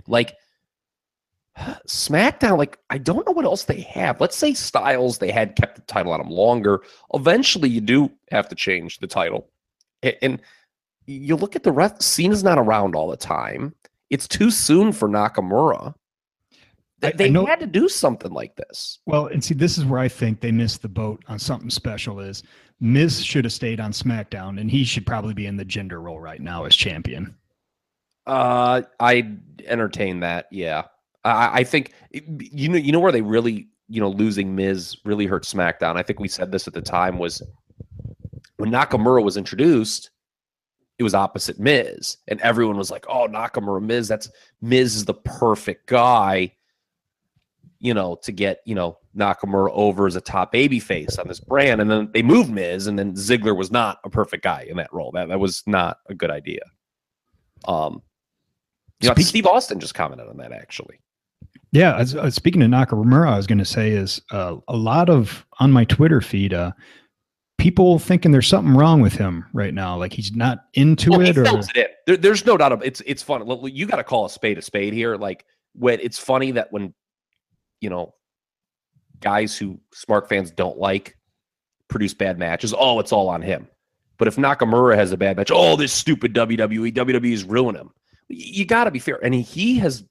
like. 0.08 0.36
SmackDown, 1.88 2.60
like 2.60 2.78
I 2.92 3.00
don't 3.00 3.26
know 3.26 3.32
what 3.32 3.46
else 3.46 3.64
they 3.64 3.82
have. 3.82 4.22
Let's 4.22 4.38
say 4.38 4.54
Styles, 4.54 5.18
they 5.18 5.32
had 5.32 5.56
kept 5.56 5.76
the 5.76 5.82
title 5.82 6.12
on 6.12 6.22
him 6.22 6.30
longer. 6.30 6.82
Eventually, 7.16 7.68
you 7.68 7.82
do 7.82 8.12
have 8.30 8.48
to 8.50 8.56
change 8.56 9.00
the 9.00 9.08
title, 9.08 9.50
and 10.22 10.40
you 11.08 11.36
look 11.36 11.56
at 11.56 11.64
the 11.64 11.72
rest. 11.72 12.02
Cena's 12.02 12.44
not 12.44 12.58
around 12.58 12.96
all 12.96 13.08
the 13.10 13.18
time. 13.18 13.74
It's 14.10 14.28
too 14.28 14.52
soon 14.52 14.92
for 14.92 15.08
Nakamura. 15.10 15.94
They, 17.00 17.14
I- 17.14 17.26
I 17.26 17.28
know- 17.30 17.46
had 17.46 17.60
to 17.62 17.68
do 17.68 17.88
something 17.90 18.32
like 18.32 18.56
this. 18.56 19.00
Well, 19.06 19.28
and 19.28 19.44
see, 19.44 19.54
this 19.54 19.78
is 19.78 19.86
where 19.86 20.00
I 20.00 20.08
think 20.08 20.42
they 20.42 20.52
missed 20.52 20.82
the 20.82 20.90
boat 20.90 21.24
on 21.28 21.40
something 21.40 21.70
special. 21.70 22.20
Is 22.20 22.44
Miz 22.80 23.24
should 23.24 23.46
have 23.46 23.54
stayed 23.54 23.80
on 23.80 23.92
SmackDown, 23.92 24.60
and 24.60 24.70
he 24.70 24.84
should 24.84 25.06
probably 25.06 25.34
be 25.34 25.46
in 25.48 25.58
the 25.58 25.66
Jinder 25.66 26.02
role 26.02 26.20
right 26.20 26.42
now 26.42 26.66
as 26.66 26.76
champion. 26.76 27.36
Uh, 28.26 28.82
I 29.00 29.36
entertain 29.66 30.20
that. 30.22 30.48
Yeah, 30.52 30.84
I, 31.24 31.60
I 31.60 31.64
think 31.64 31.94
you 32.12 32.68
know 32.70 32.78
you 32.78 32.92
know 32.92 33.00
where 33.00 33.12
they 33.12 33.22
really 33.22 33.68
you 33.88 34.02
know 34.02 34.10
losing 34.10 34.56
Miz 34.56 34.98
really 35.06 35.26
hurt 35.28 35.44
SmackDown. 35.44 35.96
I 35.98 36.04
think 36.04 36.20
we 36.20 36.28
said 36.28 36.52
this 36.52 36.68
at 36.68 36.74
the 36.74 36.82
time 36.82 37.18
was 37.20 37.42
when 38.58 38.72
Nakamura 38.72 39.24
was 39.24 39.38
introduced. 39.38 40.10
It 41.00 41.04
was 41.04 41.14
opposite 41.14 41.60
Miz, 41.60 42.18
and 42.28 42.42
everyone 42.42 42.78
was 42.78 42.90
like, 42.90 43.06
"Oh, 43.08 43.28
Nakamura, 43.28 43.82
Miz. 43.82 44.08
That's 44.08 44.30
Miz 44.62 44.96
is 44.96 45.06
the 45.06 45.14
perfect 45.14 45.88
guy." 45.88 46.54
You 47.80 47.94
know, 47.94 48.16
to 48.24 48.32
get 48.32 48.62
you 48.66 48.74
know 48.74 48.98
Nakamura 49.16 49.70
over 49.74 50.08
as 50.08 50.16
a 50.16 50.22
top 50.22 50.52
baby 50.52 50.80
face 50.80 51.18
on 51.18 51.28
this 51.28 51.40
brand, 51.40 51.82
and 51.82 51.90
then 51.90 52.10
they 52.14 52.24
moved 52.24 52.50
Miz, 52.50 52.88
and 52.88 52.98
then 52.98 53.14
Ziggler 53.14 53.56
was 53.56 53.72
not 53.72 54.00
a 54.04 54.10
perfect 54.10 54.44
guy 54.44 54.66
in 54.68 54.78
that 54.78 54.92
role. 54.92 55.12
That 55.12 55.30
that 55.30 55.40
was 55.40 55.64
not 55.68 56.00
a 56.10 56.16
good 56.16 56.32
idea. 56.32 56.62
Um, 57.68 58.02
you 59.02 59.10
know, 59.10 59.16
Steve 59.16 59.46
Austin 59.46 59.80
just 59.80 59.94
commented 59.94 60.28
on 60.28 60.38
that 60.38 60.52
actually. 60.52 61.00
Yeah, 61.72 61.98
as, 61.98 62.16
uh, 62.16 62.30
speaking 62.32 62.62
of 62.62 62.70
Nakamura, 62.70 63.30
I 63.30 63.38
was 63.38 63.48
going 63.48 63.58
to 63.58 63.66
say 63.66 63.92
is 63.92 64.22
uh, 64.32 64.56
a 64.68 64.76
lot 64.76 65.10
of 65.10 65.46
on 65.60 65.72
my 65.72 65.84
Twitter 65.86 66.22
feed, 66.22 66.54
uh, 66.54 66.72
people 67.58 68.00
thinking 68.00 68.32
there's 68.32 68.48
something 68.48 68.76
wrong 68.76 69.02
with 69.02 69.14
him 69.14 69.46
right 69.54 69.74
now, 69.74 69.98
like 69.98 70.14
he's 70.14 70.34
not 70.34 70.66
into 70.74 71.12
Well, 71.12 71.22
it, 71.22 71.38
or 71.38 71.46
it. 71.76 71.96
There, 72.06 72.18
there's 72.18 72.46
no 72.46 72.58
doubt. 72.58 72.72
Of, 72.72 72.84
it's 72.84 73.02
it's 73.06 73.24
fun. 73.24 73.48
You 73.64 73.86
got 73.86 73.98
to 73.98 74.04
call 74.04 74.26
a 74.26 74.30
spade 74.30 74.58
a 74.58 74.62
spade 74.62 74.94
here. 74.94 75.16
Like 75.16 75.46
when 75.74 76.00
it's 76.00 76.18
funny 76.18 76.52
that 76.52 76.72
when 76.72 76.94
you 77.82 77.90
know 77.90 78.14
guys 79.20 79.58
who 79.58 79.80
smart 79.94 80.30
fans 80.30 80.52
don't 80.52 80.78
like 80.78 81.18
produce 81.88 82.14
bad 82.14 82.38
matches. 82.38 82.74
Oh, 82.78 83.00
it's 83.00 83.12
all 83.12 83.30
on 83.30 83.42
him. 83.42 83.68
But 84.18 84.28
if 84.28 84.36
Nakamura 84.36 84.96
has 84.96 85.12
a 85.12 85.18
bad 85.18 85.38
match, 85.38 85.52
oh, 85.54 85.76
this 85.76 85.94
stupid 85.94 86.34
WWE, 86.34 86.94
WWE 86.94 87.32
is 87.32 87.44
ruining 87.44 87.82
him. 87.82 87.92
You 88.30 88.66
got 88.66 88.86
to 88.86 88.92
be 88.92 89.00
fair. 89.00 89.20
And 89.24 89.34
he, 89.34 89.42
he 89.42 89.76
has. 89.80 90.04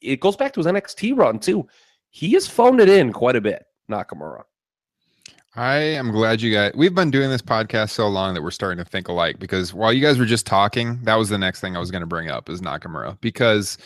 It 0.00 0.20
goes 0.20 0.36
back 0.36 0.52
to 0.54 0.60
his 0.60 0.66
NXT 0.66 1.16
run 1.16 1.38
too. 1.38 1.66
He 2.10 2.32
has 2.32 2.46
phoned 2.46 2.80
it 2.80 2.88
in 2.88 3.12
quite 3.12 3.36
a 3.36 3.40
bit. 3.40 3.64
Nakamura. 3.90 4.42
I 5.56 5.76
am 5.76 6.10
glad 6.10 6.42
you 6.42 6.52
guys. 6.52 6.72
We've 6.74 6.94
been 6.94 7.10
doing 7.10 7.30
this 7.30 7.40
podcast 7.40 7.90
so 7.90 8.08
long 8.08 8.34
that 8.34 8.42
we're 8.42 8.50
starting 8.50 8.84
to 8.84 8.88
think 8.88 9.08
alike. 9.08 9.38
Because 9.38 9.72
while 9.72 9.90
you 9.90 10.02
guys 10.02 10.18
were 10.18 10.26
just 10.26 10.44
talking, 10.44 11.00
that 11.04 11.14
was 11.14 11.30
the 11.30 11.38
next 11.38 11.60
thing 11.60 11.74
I 11.74 11.78
was 11.78 11.90
going 11.90 12.02
to 12.02 12.06
bring 12.06 12.28
up 12.28 12.50
is 12.50 12.60
Nakamura. 12.60 13.18
Because 13.22 13.78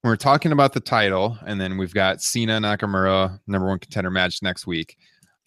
when 0.00 0.10
we're 0.10 0.16
talking 0.16 0.52
about 0.52 0.72
the 0.72 0.80
title, 0.80 1.36
and 1.46 1.60
then 1.60 1.76
we've 1.76 1.92
got 1.92 2.22
Cena 2.22 2.58
Nakamura 2.58 3.38
number 3.46 3.68
one 3.68 3.78
contender 3.78 4.10
match 4.10 4.42
next 4.42 4.66
week. 4.66 4.96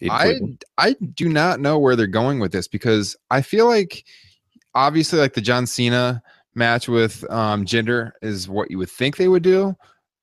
I. 0.08 0.38
I 0.78 0.94
do 1.14 1.28
not 1.28 1.58
know 1.58 1.80
where 1.80 1.96
they're 1.96 2.06
going 2.06 2.38
with 2.38 2.52
this 2.52 2.68
because 2.68 3.16
I 3.32 3.42
feel 3.42 3.66
like 3.66 4.04
obviously 4.76 5.18
like 5.18 5.34
the 5.34 5.40
John 5.40 5.66
Cena 5.66 6.22
match 6.54 6.88
with 6.88 7.28
um 7.30 7.64
Jinder 7.64 8.12
is 8.22 8.48
what 8.48 8.70
you 8.70 8.78
would 8.78 8.90
think 8.90 9.16
they 9.16 9.28
would 9.28 9.42
do, 9.42 9.74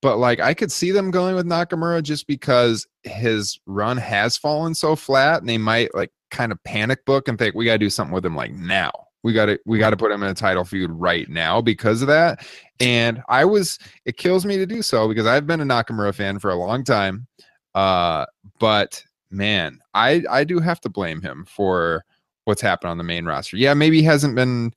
but 0.02 0.18
like 0.18 0.40
I 0.40 0.54
could 0.54 0.72
see 0.72 0.92
them 0.92 1.12
going 1.12 1.36
with 1.36 1.48
Nakamura 1.48 2.02
just 2.02 2.28
because 2.28 2.88
his 3.04 3.60
run 3.66 3.98
has 3.98 4.38
fallen 4.38 4.76
so 4.76 4.96
flat 4.96 5.42
and 5.42 5.50
they 5.50 5.58
might 5.58 5.94
like 5.94 6.12
kind 6.32 6.52
of 6.52 6.64
panic 6.64 7.06
book 7.06 7.28
and 7.28 7.38
think 7.38 7.56
we 7.56 7.66
got 7.66 7.74
to 7.74 7.78
do 7.78 7.90
something 7.90 8.14
with 8.14 8.26
him 8.26 8.36
like 8.36 8.54
now. 8.54 8.92
We 9.24 9.32
got 9.32 9.46
to 9.46 9.60
we 9.66 9.80
got 9.80 9.92
to 9.92 9.98
put 9.98 10.12
him 10.12 10.24
in 10.24 10.30
a 10.30 10.34
title 10.34 10.66
feud 10.66 10.92
right 10.92 11.30
now 11.30 11.62
because 11.62 12.02
of 12.02 12.08
that. 12.10 12.46
And 12.80 13.22
I 13.30 13.46
was 13.46 13.80
it 14.06 14.18
kills 14.18 14.46
me 14.46 14.58
to 14.58 14.66
do 14.66 14.82
so 14.82 15.08
because 15.08 15.26
I've 15.26 15.48
been 15.48 15.62
a 15.62 15.66
Nakamura 15.66 16.14
fan 16.14 16.40
for 16.40 16.52
a 16.52 16.56
long 16.56 16.84
time. 16.84 17.28
Uh 17.74 18.26
but 18.60 19.04
man, 19.32 19.80
I 19.94 20.24
I 20.30 20.44
do 20.44 20.60
have 20.60 20.82
to 20.82 20.90
blame 20.90 21.22
him 21.22 21.46
for 21.48 22.04
what's 22.46 22.62
happened 22.62 22.92
on 22.92 22.98
the 22.98 23.04
main 23.04 23.26
roster. 23.26 23.58
Yeah, 23.58 23.74
maybe 23.74 24.00
he 24.00 24.04
hasn't 24.04 24.36
been 24.36 24.74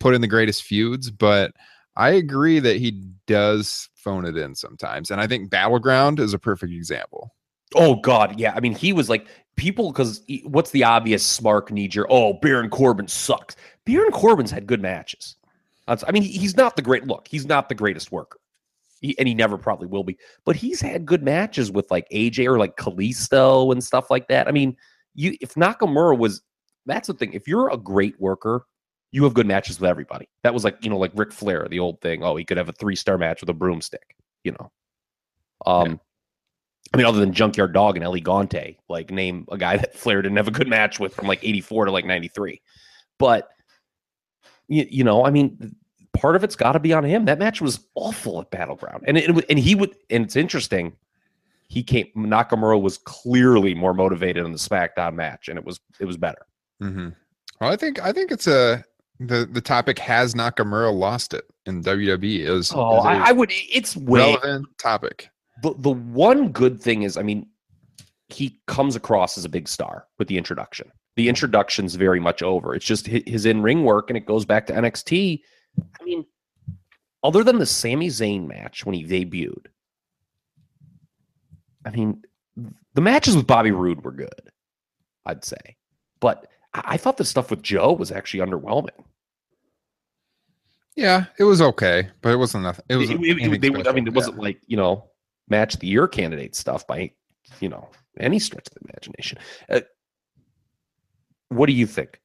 put 0.00 0.14
in 0.14 0.20
the 0.20 0.26
greatest 0.26 0.64
feuds, 0.64 1.10
but 1.10 1.52
I 1.96 2.10
agree 2.10 2.58
that 2.58 2.76
he 2.76 3.02
does 3.26 3.88
phone 3.94 4.24
it 4.24 4.36
in 4.36 4.54
sometimes. 4.54 5.10
And 5.10 5.20
I 5.20 5.26
think 5.26 5.50
Battleground 5.50 6.18
is 6.18 6.34
a 6.34 6.38
perfect 6.38 6.72
example. 6.72 7.32
Oh 7.74 7.96
God, 7.96 8.38
yeah. 8.38 8.52
I 8.54 8.60
mean, 8.60 8.74
he 8.74 8.92
was 8.92 9.08
like 9.08 9.26
people 9.56 9.92
because 9.92 10.22
what's 10.44 10.70
the 10.70 10.84
obvious 10.84 11.24
smart 11.24 11.70
knee 11.70 11.88
jerk? 11.88 12.06
Oh, 12.10 12.34
Baron 12.34 12.70
Corbin 12.70 13.08
sucks. 13.08 13.56
Baron 13.84 14.12
Corbin's 14.12 14.50
had 14.50 14.66
good 14.66 14.80
matches. 14.80 15.36
I 15.86 16.12
mean, 16.12 16.22
he's 16.22 16.56
not 16.56 16.76
the 16.76 16.82
great 16.82 17.06
look. 17.06 17.28
He's 17.28 17.46
not 17.46 17.68
the 17.68 17.74
greatest 17.74 18.10
worker, 18.10 18.38
he, 19.00 19.18
and 19.18 19.28
he 19.28 19.34
never 19.34 19.58
probably 19.58 19.86
will 19.86 20.04
be. 20.04 20.16
But 20.46 20.56
he's 20.56 20.80
had 20.80 21.04
good 21.04 21.22
matches 21.22 21.70
with 21.70 21.90
like 21.90 22.08
AJ 22.08 22.46
or 22.46 22.58
like 22.58 22.76
Kalisto 22.76 23.70
and 23.70 23.84
stuff 23.84 24.10
like 24.10 24.28
that. 24.28 24.48
I 24.48 24.50
mean, 24.50 24.76
you 25.14 25.36
if 25.40 25.54
Nakamura 25.54 26.16
was 26.16 26.42
that's 26.86 27.08
the 27.08 27.14
thing. 27.14 27.34
If 27.34 27.46
you're 27.46 27.70
a 27.70 27.76
great 27.76 28.18
worker, 28.18 28.66
you 29.12 29.24
have 29.24 29.34
good 29.34 29.46
matches 29.46 29.78
with 29.78 29.88
everybody. 29.88 30.28
That 30.42 30.54
was 30.54 30.64
like 30.64 30.78
you 30.82 30.90
know 30.90 30.98
like 30.98 31.12
Ric 31.14 31.32
Flair, 31.32 31.66
the 31.68 31.80
old 31.80 32.00
thing. 32.00 32.22
Oh, 32.22 32.36
he 32.36 32.44
could 32.44 32.56
have 32.56 32.68
a 32.68 32.72
three 32.72 32.96
star 32.96 33.18
match 33.18 33.40
with 33.40 33.50
a 33.50 33.54
broomstick. 33.54 34.16
You 34.42 34.52
know. 34.52 34.72
Um. 35.66 36.00
I 36.94 36.96
mean, 36.96 37.06
other 37.06 37.20
than 37.20 37.32
Junkyard 37.32 37.72
Dog 37.72 37.96
and 37.96 38.04
El 38.04 38.14
Gigante, 38.14 38.76
like 38.88 39.10
name 39.10 39.46
a 39.50 39.58
guy 39.58 39.76
that 39.78 39.94
Flair 39.94 40.22
didn't 40.22 40.36
have 40.36 40.48
a 40.48 40.52
good 40.52 40.68
match 40.68 41.00
with 41.00 41.14
from 41.14 41.26
like 41.26 41.42
84 41.42 41.86
to 41.86 41.90
like 41.90 42.04
93. 42.04 42.60
But, 43.18 43.48
you, 44.68 44.86
you 44.88 45.04
know, 45.04 45.24
I 45.24 45.30
mean, 45.30 45.74
part 46.12 46.36
of 46.36 46.44
it's 46.44 46.56
got 46.56 46.72
to 46.72 46.80
be 46.80 46.92
on 46.92 47.04
him. 47.04 47.24
That 47.24 47.38
match 47.38 47.60
was 47.60 47.80
awful 47.94 48.40
at 48.40 48.50
Battleground. 48.50 49.04
And, 49.06 49.18
it, 49.18 49.44
and 49.50 49.58
he 49.58 49.74
would, 49.74 49.94
and 50.10 50.24
it's 50.24 50.36
interesting. 50.36 50.96
He 51.68 51.82
came, 51.82 52.06
Nakamura 52.16 52.80
was 52.80 52.98
clearly 52.98 53.74
more 53.74 53.94
motivated 53.94 54.44
in 54.44 54.52
the 54.52 54.58
SmackDown 54.58 55.14
match, 55.14 55.48
and 55.48 55.58
it 55.58 55.64
was, 55.64 55.80
it 55.98 56.04
was 56.04 56.16
better. 56.16 56.46
Mm-hmm. 56.82 57.08
Well, 57.60 57.72
I 57.72 57.76
think 57.76 58.02
I 58.02 58.12
think 58.12 58.30
it's 58.30 58.46
a 58.46 58.84
the 59.20 59.48
the 59.50 59.60
topic 59.60 59.98
has 59.98 60.34
Nakamura 60.34 60.92
lost 60.92 61.34
it 61.34 61.44
in 61.66 61.82
WWE 61.82 62.40
is, 62.40 62.72
Oh, 62.74 62.98
I, 62.98 63.28
I 63.28 63.32
would, 63.32 63.50
it's 63.52 63.96
way, 63.96 64.20
relevant 64.20 64.66
topic. 64.78 65.30
The 65.62 65.74
the 65.78 65.90
one 65.90 66.50
good 66.50 66.80
thing 66.80 67.02
is, 67.02 67.16
I 67.16 67.22
mean, 67.22 67.46
he 68.28 68.58
comes 68.66 68.96
across 68.96 69.36
as 69.38 69.44
a 69.44 69.48
big 69.48 69.68
star 69.68 70.06
with 70.18 70.28
the 70.28 70.38
introduction. 70.38 70.90
The 71.16 71.28
introduction's 71.28 71.94
very 71.94 72.18
much 72.20 72.42
over. 72.42 72.74
It's 72.74 72.84
just 72.84 73.06
hi- 73.06 73.22
his 73.26 73.46
in 73.46 73.62
ring 73.62 73.84
work, 73.84 74.10
and 74.10 74.16
it 74.16 74.26
goes 74.26 74.44
back 74.44 74.66
to 74.66 74.72
NXT. 74.72 75.40
I 76.00 76.04
mean, 76.04 76.24
other 77.22 77.44
than 77.44 77.58
the 77.58 77.66
Sami 77.66 78.08
Zayn 78.08 78.46
match 78.48 78.84
when 78.84 78.94
he 78.94 79.04
debuted, 79.04 79.66
I 81.84 81.90
mean, 81.90 82.22
the 82.94 83.00
matches 83.00 83.36
with 83.36 83.46
Bobby 83.46 83.70
Roode 83.70 84.04
were 84.04 84.12
good, 84.12 84.50
I'd 85.26 85.44
say, 85.44 85.76
but 86.20 86.46
I, 86.72 86.96
thought 86.96 87.16
the 87.16 87.24
stuff 87.24 87.50
with 87.50 87.62
Joe 87.62 87.92
was 87.92 88.10
actually 88.10 88.44
underwhelming. 88.44 88.88
Yeah, 90.96 91.26
it 91.38 91.44
was 91.44 91.60
okay, 91.60 92.08
but 92.22 92.32
it 92.32 92.36
wasn't 92.36 92.64
nothing. 92.64 92.84
It 92.88 92.96
was. 92.96 93.10
It- 93.10 93.20
it- 93.20 93.38
it- 93.54 93.60
they- 93.60 93.68
I 93.68 93.92
mean, 93.92 94.06
it 94.06 94.10
Yeah. 94.12 94.16
wasn't 94.16 94.38
like 94.38 94.60
you 94.66 94.76
know 94.76 95.10
match 95.48 95.78
the 95.78 95.86
year 95.86 96.08
candidate 96.08 96.54
stuff 96.54 96.86
by 96.86 97.10
you 97.60 97.68
know 97.68 97.88
any 98.18 98.38
stretch 98.38 98.66
of 98.68 98.74
the 98.74 98.90
imagination. 98.90 99.38
Uh, 99.68 99.80
what 101.48 101.66
do 101.66 101.72
you 101.72 101.86
think 101.86 102.20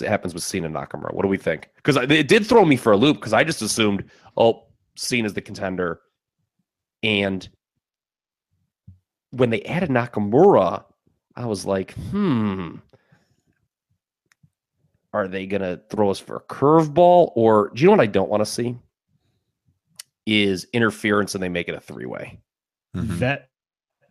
happens 0.00 0.34
with 0.34 0.42
Cena 0.42 0.68
Nakamura? 0.68 1.14
What 1.14 1.22
do 1.22 1.28
we 1.28 1.36
think? 1.36 1.68
Because 1.76 1.96
it 1.96 2.28
did 2.28 2.46
throw 2.46 2.64
me 2.64 2.76
for 2.76 2.92
a 2.92 2.96
loop 2.96 3.18
because 3.18 3.32
I 3.32 3.44
just 3.44 3.62
assumed, 3.62 4.04
oh, 4.36 4.64
Cena's 4.96 5.34
the 5.34 5.42
contender, 5.42 6.00
and 7.02 7.48
when 9.30 9.50
they 9.50 9.62
added 9.62 9.90
Nakamura, 9.90 10.84
I 11.36 11.46
was 11.46 11.66
like, 11.66 11.92
hmm. 11.94 12.76
Are 15.12 15.28
they 15.28 15.46
gonna 15.46 15.80
throw 15.90 16.10
us 16.10 16.18
for 16.18 16.36
a 16.36 16.40
curveball, 16.40 17.32
or 17.36 17.70
do 17.72 17.82
you 17.82 17.86
know 17.86 17.92
what 17.92 18.00
I 18.00 18.06
don't 18.06 18.30
want 18.30 18.40
to 18.40 18.50
see? 18.50 18.76
Is 20.26 20.66
interference 20.72 21.34
and 21.34 21.42
they 21.42 21.48
make 21.48 21.68
it 21.68 21.74
a 21.74 21.80
three 21.80 22.06
way. 22.06 22.40
Mhm. 22.94 23.18
that 23.18 23.48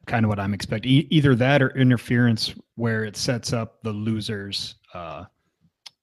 kind 0.05 0.25
of 0.25 0.29
what 0.29 0.39
I'm 0.39 0.53
expecting. 0.53 0.91
E- 0.91 1.07
either 1.09 1.35
that 1.35 1.61
or 1.61 1.69
interference 1.77 2.53
where 2.75 3.05
it 3.05 3.15
sets 3.15 3.53
up 3.53 3.81
the 3.83 3.93
loser's 3.93 4.75
uh, 4.93 5.25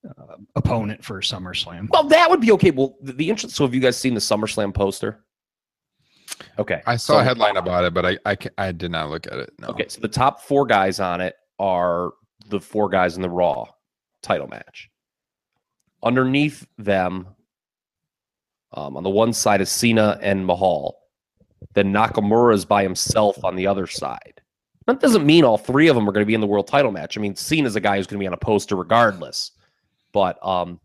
uh, 0.09 0.37
opponent 0.57 1.05
for 1.05 1.21
SummerSlam. 1.21 1.89
Well, 1.91 2.05
that 2.05 2.31
would 2.31 2.41
be 2.41 2.51
okay. 2.53 2.71
Well, 2.71 2.97
the, 3.03 3.13
the 3.13 3.29
interest. 3.29 3.55
So, 3.55 3.65
have 3.65 3.75
you 3.75 3.81
guys 3.81 3.97
seen 3.99 4.15
the 4.15 4.21
SummerSlam 4.21 4.73
poster? 4.75 5.25
Okay, 6.59 6.81
I 6.87 6.97
saw 6.97 7.21
a 7.21 7.25
headline 7.25 7.57
about 7.59 7.85
it, 7.85 7.93
but 7.93 8.07
I, 8.07 8.19
I 8.25 8.37
I 8.57 8.73
did 8.73 8.91
not 8.91 9.11
look 9.11 9.27
at 9.27 9.35
it. 9.35 9.53
No. 9.59 9.69
Okay, 9.69 9.87
so 9.89 10.01
the 10.01 10.09
top 10.09 10.41
four 10.41 10.65
guys 10.65 10.99
on 11.01 11.21
it 11.21 11.35
are 11.59 12.13
the 12.49 12.61
four 12.61 12.89
guys 12.89 13.17
in 13.17 13.23
the 13.23 13.29
Raw 13.29 13.67
title 14.23 14.47
match. 14.49 14.89
Underneath 16.03 16.67
them, 16.79 17.27
um, 18.73 18.97
on 18.97 19.03
the 19.03 19.11
one 19.11 19.35
side 19.35 19.61
is 19.61 19.71
Cena 19.71 20.19
and 20.23 20.47
Mahal. 20.47 21.00
Then 21.75 21.93
Nakamura 21.93 22.55
is 22.55 22.65
by 22.65 22.83
himself 22.83 23.45
on 23.45 23.57
the 23.57 23.67
other 23.67 23.87
side. 23.87 24.41
That 24.87 25.01
doesn't 25.01 25.27
mean 25.27 25.45
all 25.45 25.59
three 25.59 25.89
of 25.89 25.95
them 25.95 26.09
are 26.09 26.13
going 26.13 26.23
to 26.25 26.27
be 26.27 26.35
in 26.35 26.41
the 26.41 26.47
world 26.47 26.67
title 26.67 26.91
match. 26.91 27.17
I 27.17 27.21
mean, 27.21 27.37
Cena's 27.37 27.77
a 27.77 27.81
guy 27.81 27.97
who's 27.97 28.07
going 28.07 28.19
to 28.19 28.23
be 28.23 28.27
on 28.27 28.33
a 28.33 28.39
poster 28.39 28.75
regardless. 28.77 29.53
But 30.13 30.45
um, 30.45 30.81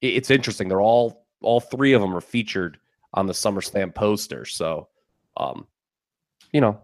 it- 0.00 0.14
it's 0.14 0.30
interesting. 0.30 0.68
They're 0.68 0.80
all 0.80 1.26
all 1.42 1.60
three 1.60 1.92
of 1.92 2.00
them 2.00 2.16
are 2.16 2.20
featured 2.22 2.78
on 3.12 3.26
the 3.26 3.32
SummerSlam 3.34 3.94
poster. 3.94 4.44
So, 4.46 4.88
um, 5.36 5.66
you 6.52 6.60
know, 6.62 6.80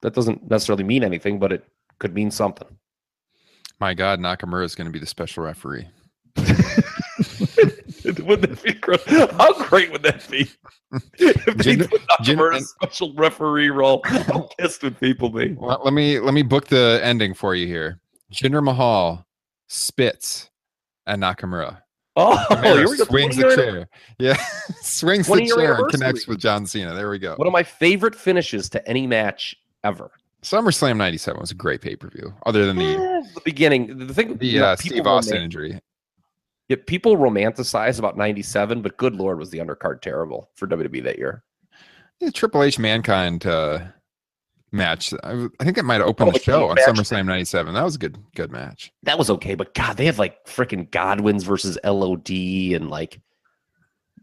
that 0.00 0.14
doesn't 0.14 0.48
necessarily 0.50 0.84
mean 0.84 1.04
anything, 1.04 1.38
but 1.38 1.52
it 1.52 1.64
could 1.98 2.14
mean 2.14 2.30
something. 2.30 2.66
My 3.78 3.92
God, 3.94 4.20
Nakamura 4.20 4.64
is 4.64 4.74
going 4.74 4.86
to 4.86 4.92
be 4.92 4.98
the 4.98 5.06
special 5.06 5.44
referee. 5.44 5.86
would 8.24 8.42
that 8.42 8.62
be 8.62 8.72
gross? 8.74 9.04
How 9.06 9.52
great 9.64 9.92
would 9.92 10.02
that 10.02 10.28
be? 10.30 10.48
if 11.18 11.56
they 11.56 11.76
put 11.76 12.00
Nakamura 12.06 12.56
in 12.56 12.62
a 12.62 12.66
special 12.66 13.14
referee 13.14 13.70
role, 13.70 14.00
how 14.04 14.48
pissed 14.58 14.82
would 14.82 14.98
people 14.98 15.30
be? 15.30 15.52
Well, 15.52 15.80
let 15.84 15.94
me 15.94 16.18
let 16.18 16.34
me 16.34 16.42
book 16.42 16.66
the 16.68 17.00
ending 17.02 17.34
for 17.34 17.54
you 17.54 17.66
here. 17.66 18.00
Jinder 18.32 18.62
Mahal 18.62 19.26
spits 19.68 20.50
at 21.06 21.18
Nakamura. 21.18 21.82
Oh, 22.16 22.44
Nakamura 22.50 22.78
here 22.78 22.88
we 22.88 22.96
go. 22.98 23.04
swings 23.04 23.36
the 23.36 23.54
chair. 23.54 23.88
Yeah, 24.18 24.36
swings 24.82 25.26
the 25.26 25.46
chair 25.46 25.76
and 25.76 25.90
connects 25.90 26.26
with 26.26 26.38
John 26.38 26.66
Cena. 26.66 26.94
There 26.94 27.10
we 27.10 27.18
go. 27.18 27.34
One 27.36 27.46
of 27.46 27.52
my 27.52 27.62
favorite 27.62 28.14
finishes 28.14 28.68
to 28.70 28.88
any 28.88 29.06
match 29.06 29.54
ever. 29.84 30.10
SummerSlam 30.42 30.96
'97 30.96 31.38
was 31.40 31.50
a 31.50 31.54
great 31.54 31.82
pay 31.82 31.96
per 31.96 32.08
view. 32.08 32.32
Other 32.46 32.66
than 32.66 32.76
the 32.76 33.20
Eh, 33.20 33.28
the 33.34 33.40
beginning, 33.44 34.06
the 34.06 34.14
thing, 34.14 34.36
the 34.38 34.46
you 34.46 34.60
know, 34.60 34.66
uh, 34.66 34.76
Steve 34.76 35.06
Austin 35.06 35.42
injury. 35.42 35.78
Yeah, 36.70 36.76
people 36.86 37.16
romanticize 37.16 37.98
about 37.98 38.16
'97, 38.16 38.80
but 38.80 38.96
good 38.96 39.16
lord, 39.16 39.40
was 39.40 39.50
the 39.50 39.58
undercard 39.58 40.02
terrible 40.02 40.48
for 40.54 40.68
WWE 40.68 41.02
that 41.02 41.18
year? 41.18 41.42
Yeah, 42.20 42.30
Triple 42.30 42.62
H 42.62 42.78
Mankind 42.78 43.44
uh, 43.44 43.80
match. 44.70 45.12
I, 45.24 45.48
I 45.58 45.64
think 45.64 45.78
it 45.78 45.84
might 45.84 45.96
have 45.96 46.06
opened 46.06 46.28
Oh, 46.28 46.32
the 46.32 46.38
show 46.38 46.68
on. 46.68 46.76
SummerSlam 46.76 47.26
'97. 47.26 47.74
That 47.74 47.82
was 47.82 47.96
a 47.96 47.98
good 47.98 48.18
good 48.36 48.52
match. 48.52 48.92
That 49.02 49.18
was 49.18 49.30
okay, 49.30 49.56
but 49.56 49.74
God, 49.74 49.96
they 49.96 50.06
had 50.06 50.18
like 50.18 50.44
freaking 50.46 50.88
Godwins 50.92 51.42
versus 51.42 51.76
LOD 51.82 52.30
and 52.30 52.88
like 52.88 53.20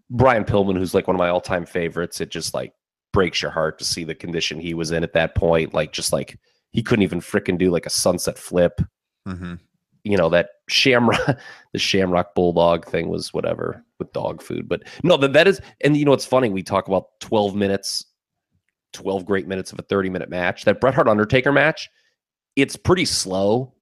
Brian 0.10 0.46
Pillman, 0.46 0.78
who's 0.78 0.94
like 0.94 1.06
one 1.06 1.18
of 1.18 1.20
my 1.20 1.28
all-time 1.28 1.66
favorites. 1.66 2.22
It 2.22 2.30
just 2.32 2.54
like 2.54 2.72
breaks 3.12 3.42
your 3.42 3.52
heart 3.52 3.78
to 3.80 3.84
see 3.84 4.06
the 4.06 4.16
condition 4.16 4.58
he 4.58 4.74
was 4.74 4.92
in 4.92 5.04
at 5.04 5.12
that 5.12 5.36
point. 5.36 5.74
Like, 5.74 5.92
just 5.92 6.14
like 6.14 6.40
he 6.72 6.82
couldn't 6.82 7.04
even 7.04 7.20
freaking 7.20 7.58
do 7.58 7.72
like 7.72 7.86
a 7.86 7.90
sunset 7.90 8.38
flip. 8.38 8.80
hmm 9.26 9.56
you 10.12 10.18
know 10.18 10.30
that 10.30 10.50
shamrock 10.70 11.20
the 11.74 11.80
shamrock 11.80 12.34
bulldog 12.36 12.86
thing 12.86 13.10
was 13.10 13.34
whatever 13.34 13.84
with 14.00 14.12
dog 14.14 14.42
food 14.42 14.68
but 14.68 14.84
no 15.04 15.18
that, 15.18 15.34
that 15.34 15.48
is 15.48 15.62
and 15.82 15.98
you 15.98 16.06
know 16.06 16.14
it's 16.14 16.26
funny? 16.26 16.50
We 16.50 16.64
talk 16.64 16.88
about 16.88 17.20
12 17.20 17.56
minutes 17.56 18.06
12 18.94 19.26
great 19.26 19.48
minutes 19.48 19.72
of 19.72 19.80
a 19.80 19.84
30 19.84 20.10
minute 20.10 20.30
match. 20.30 20.66
That 20.66 20.80
bret 20.80 20.94
hart 20.94 21.08
undertaker 21.08 21.52
match 21.52 21.90
it's 22.56 22.76
pretty 22.76 23.06
slow 23.06 23.74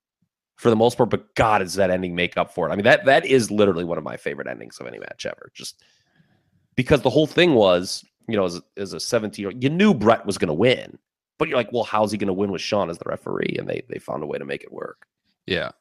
for 0.57 0.69
the 0.69 0.75
most 0.75 0.97
part 0.97 1.09
but 1.09 1.33
god 1.35 1.59
does 1.59 1.75
that 1.75 1.89
ending 1.89 2.15
make 2.15 2.38
up 2.38 2.53
for 2.53 2.67
it. 2.67 2.71
I 2.71 2.75
mean 2.75 2.85
that 2.85 3.05
that 3.05 3.25
is 3.25 3.51
literally 3.51 3.83
one 3.83 3.97
of 3.97 4.03
my 4.03 4.17
favorite 4.17 4.47
endings 4.47 4.79
of 4.79 4.88
any 4.88 4.99
match 4.99 5.25
ever. 5.25 5.51
Just 5.53 5.83
because 6.75 7.01
the 7.01 7.09
whole 7.09 7.27
thing 7.27 7.53
was 7.53 8.03
you 8.27 8.35
know 8.35 8.45
as, 8.45 8.57
a- 8.57 8.81
as 8.81 8.93
a 8.93 8.99
17 8.99 9.41
year 9.41 9.51
old 9.51 9.63
you 9.63 9.69
knew 9.69 9.93
bret 9.93 10.25
was 10.25 10.38
going 10.38 10.47
to 10.47 10.53
win 10.53 10.97
but 11.38 11.47
you're 11.47 11.57
like 11.57 11.71
well 11.71 11.83
how's 11.83 12.11
he 12.11 12.17
going 12.17 12.27
to 12.27 12.33
win 12.33 12.51
with 12.51 12.61
Shawn 12.61 12.89
as 12.89 12.97
the 12.97 13.05
referee? 13.07 13.55
And 13.59 13.67
they 13.67 13.83
they 13.89 13.99
found 13.99 14.23
a 14.23 14.27
way 14.27 14.38
to 14.38 14.45
make 14.45 14.63
it 14.63 14.71
work. 14.71 15.05
Yeah, 15.45 15.71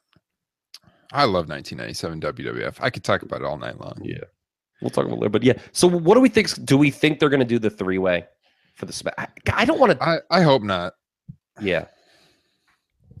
I 1.11 1.23
love 1.23 1.49
1997 1.49 2.21
WWF. 2.21 2.77
I 2.79 2.89
could 2.89 3.03
talk 3.03 3.21
about 3.21 3.41
it 3.41 3.45
all 3.45 3.57
night 3.57 3.79
long. 3.79 3.99
Yeah. 4.03 4.23
We'll 4.81 4.89
talk 4.89 5.05
about 5.05 5.17
it 5.17 5.21
later. 5.21 5.29
But 5.29 5.43
yeah. 5.43 5.53
So 5.71 5.87
what 5.87 6.15
do 6.15 6.21
we 6.21 6.29
think? 6.29 6.63
Do 6.65 6.77
we 6.77 6.91
think 6.91 7.19
they're 7.19 7.29
going 7.29 7.39
to 7.39 7.45
do 7.45 7.59
the 7.59 7.69
three 7.69 7.97
way 7.97 8.25
for 8.75 8.85
the 8.85 8.93
smack? 8.93 9.15
I, 9.17 9.27
I 9.61 9.65
don't 9.65 9.79
want 9.79 9.93
to. 9.93 10.03
I, 10.03 10.19
I 10.31 10.41
hope 10.41 10.63
not. 10.63 10.93
Yeah. 11.61 11.85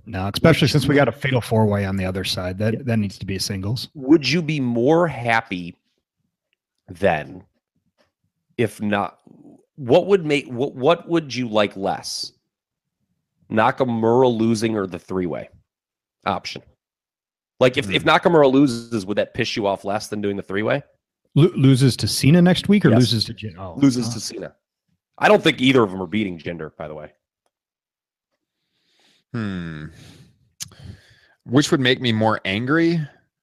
No, 0.05 0.29
especially 0.31 0.67
since 0.67 0.87
we 0.87 0.95
got 0.95 1.07
a 1.07 1.11
fatal 1.11 1.41
four 1.41 1.65
way 1.65 1.85
on 1.85 1.97
the 1.97 2.05
other 2.05 2.23
side. 2.23 2.57
That 2.59 2.85
that 2.85 2.99
needs 2.99 3.17
to 3.19 3.25
be 3.25 3.37
a 3.37 3.39
singles. 3.39 3.89
Would 3.95 4.29
you 4.29 4.41
be 4.41 4.59
more 4.59 5.07
happy 5.07 5.75
then 6.87 7.43
if 8.57 8.81
not? 8.81 9.19
What 9.77 10.07
would 10.07 10.25
make 10.25 10.47
what 10.47 10.75
what 10.75 11.09
would 11.09 11.33
you 11.33 11.47
like 11.47 11.75
less? 11.75 12.33
Nakamura 13.51 14.35
losing 14.35 14.75
or 14.75 14.87
the 14.87 14.99
three 14.99 15.25
way 15.25 15.49
option? 16.25 16.61
Like 17.59 17.77
if, 17.77 17.89
if 17.89 18.03
Nakamura 18.03 18.51
loses, 18.51 19.05
would 19.05 19.17
that 19.17 19.33
piss 19.33 19.55
you 19.55 19.65
off 19.67 19.85
less 19.85 20.07
than 20.07 20.21
doing 20.21 20.35
the 20.35 20.43
three 20.43 20.63
way? 20.63 20.83
Lo- 21.35 21.51
loses 21.55 21.95
to 21.97 22.07
Cena 22.07 22.41
next 22.41 22.67
week 22.69 22.85
or 22.85 22.89
Yes. 22.89 22.99
loses 22.99 23.25
to 23.25 23.33
Jin? 23.33 23.55
Oh, 23.57 23.75
Loses 23.77 24.09
oh. 24.09 24.13
to 24.13 24.19
Cena. 24.19 24.55
I 25.17 25.27
don't 25.29 25.41
think 25.41 25.61
either 25.61 25.81
of 25.83 25.91
them 25.91 26.01
are 26.01 26.07
beating 26.07 26.37
Jinder, 26.37 26.71
by 26.77 26.87
the 26.87 26.93
way. 26.93 27.11
Hmm. 29.33 29.85
Which 31.45 31.71
would 31.71 31.79
make 31.79 32.01
me 32.01 32.11
more 32.11 32.41
angry? 32.45 32.99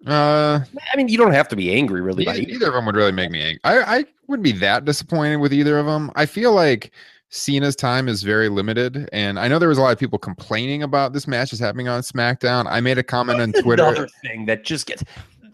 Uh, 0.06 0.60
I 0.92 0.96
mean, 0.96 1.08
you 1.08 1.16
don't 1.16 1.32
have 1.32 1.48
to 1.48 1.56
be 1.56 1.72
angry 1.72 2.00
really. 2.00 2.24
by 2.24 2.32
neither, 2.32 2.42
either. 2.42 2.52
neither 2.52 2.66
of 2.68 2.74
them 2.74 2.86
would 2.86 2.96
really 2.96 3.12
make 3.12 3.30
me 3.30 3.40
angry. 3.40 3.60
I, 3.64 3.98
I 3.98 4.04
wouldn't 4.26 4.44
be 4.44 4.52
that 4.52 4.84
disappointed 4.84 5.36
with 5.36 5.52
either 5.52 5.78
of 5.78 5.86
them. 5.86 6.10
I 6.16 6.26
feel 6.26 6.52
like 6.52 6.92
Cena's 7.32 7.74
time 7.74 8.08
is 8.08 8.22
very 8.22 8.50
limited, 8.50 9.08
and 9.10 9.40
I 9.40 9.48
know 9.48 9.58
there 9.58 9.70
was 9.70 9.78
a 9.78 9.80
lot 9.80 9.92
of 9.92 9.98
people 9.98 10.18
complaining 10.18 10.82
about 10.82 11.14
this 11.14 11.26
match 11.26 11.54
is 11.54 11.58
happening 11.58 11.88
on 11.88 12.02
SmackDown. 12.02 12.66
I 12.66 12.80
made 12.80 12.98
a 12.98 13.02
comment 13.02 13.40
on 13.40 13.52
Twitter. 13.52 13.82
Another 13.82 14.06
thing 14.22 14.44
that 14.46 14.64
just 14.64 14.86
gets 14.86 15.02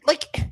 like 0.05 0.51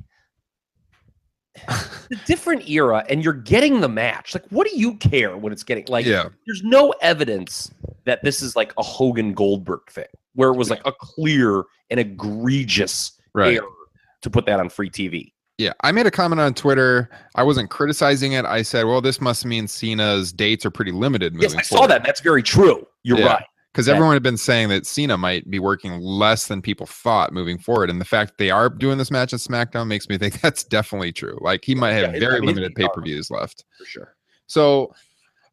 the 1.67 2.15
different 2.25 2.69
era, 2.69 3.05
and 3.09 3.25
you're 3.25 3.33
getting 3.33 3.81
the 3.81 3.89
match. 3.89 4.33
Like, 4.33 4.45
what 4.51 4.69
do 4.69 4.77
you 4.77 4.95
care 4.95 5.35
when 5.35 5.51
it's 5.51 5.63
getting 5.63 5.83
like? 5.89 6.05
yeah, 6.05 6.29
There's 6.45 6.63
no 6.63 6.93
evidence 7.01 7.71
that 8.05 8.23
this 8.23 8.41
is 8.41 8.55
like 8.55 8.71
a 8.77 8.83
Hogan 8.83 9.33
Goldberg 9.33 9.81
thing, 9.89 10.05
where 10.33 10.47
it 10.49 10.55
was 10.55 10.69
like 10.69 10.81
a 10.85 10.93
clear 10.93 11.65
and 11.89 11.99
egregious 11.99 13.19
right. 13.33 13.57
error 13.57 13.67
to 14.21 14.29
put 14.29 14.45
that 14.45 14.61
on 14.61 14.69
free 14.69 14.89
TV. 14.89 15.33
Yeah, 15.57 15.73
I 15.81 15.91
made 15.91 16.05
a 16.05 16.11
comment 16.11 16.39
on 16.39 16.53
Twitter. 16.53 17.09
I 17.33 17.41
wasn't 17.43 17.69
criticizing 17.71 18.33
it. 18.33 18.45
I 18.45 18.61
said, 18.61 18.85
"Well, 18.85 19.01
this 19.01 19.19
must 19.19 19.43
mean 19.43 19.67
Cena's 19.67 20.31
dates 20.31 20.65
are 20.67 20.69
pretty 20.71 20.91
limited 20.91 21.35
Yes, 21.39 21.55
I 21.55 21.63
saw 21.63 21.87
that. 21.87 22.03
That's 22.03 22.21
very 22.21 22.43
true. 22.43 22.85
You're 23.03 23.17
Yeah. 23.19 23.25
right. 23.27 23.45
because 23.73 23.85
that- 23.85 23.93
everyone 23.95 24.15
had 24.15 24.23
been 24.23 24.37
saying 24.37 24.69
that 24.69 24.87
Cena 24.87 25.17
might 25.17 25.47
be 25.51 25.59
working 25.59 25.99
less 25.99 26.47
than 26.47 26.63
people 26.63 26.87
thought 26.87 27.31
moving 27.31 27.59
forward, 27.59 27.91
and 27.91 28.01
the 28.01 28.05
fact 28.05 28.31
that 28.31 28.37
they 28.43 28.49
are 28.49 28.69
doing 28.69 28.97
this 28.97 29.11
match 29.11 29.33
at 29.33 29.39
SmackDown 29.39 29.85
makes 29.87 30.09
me 30.09 30.17
think 30.17 30.39
that's 30.41 30.63
definitely 30.63 31.11
true. 31.11 31.37
Like 31.41 31.63
he 31.65 31.75
might 31.75 31.91
have 31.93 32.13
Yeah, 32.13 32.19
very 32.19 32.37
I 32.37 32.39
mean, 32.39 32.47
limited 32.47 32.73
pay 32.75 32.87
per 32.93 33.01
views 33.01 33.29
left. 33.29 33.65
For 33.77 33.85
sure. 33.85 34.15
So, 34.47 34.93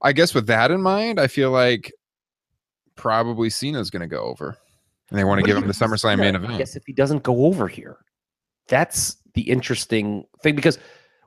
I 0.03 0.13
guess 0.13 0.33
with 0.35 0.47
that 0.47 0.71
in 0.71 0.81
mind, 0.83 1.19
I 1.21 1.27
feel 1.27 1.51
like 1.51 1.93
probably 2.95 3.51
Cena's 3.51 3.91
going 3.91 4.01
to 4.03 4.07
go 4.09 4.23
over, 4.23 4.57
and 5.11 5.19
they 5.19 5.25
want 5.25 5.41
to 5.41 5.47
give 5.47 5.57
him 5.57 5.67
the 5.67 5.73
SummerSlam 5.75 6.19
main 6.19 6.35
event. 6.35 6.57
guess 6.59 6.77
if 6.77 6.85
he 6.87 6.93
doesn't 6.93 7.23
go 7.25 7.45
over 7.47 7.69
here, 7.69 7.97
that's 8.69 9.17
the 9.35 9.43
interesting 9.43 10.25
thing 10.43 10.55
because 10.55 10.79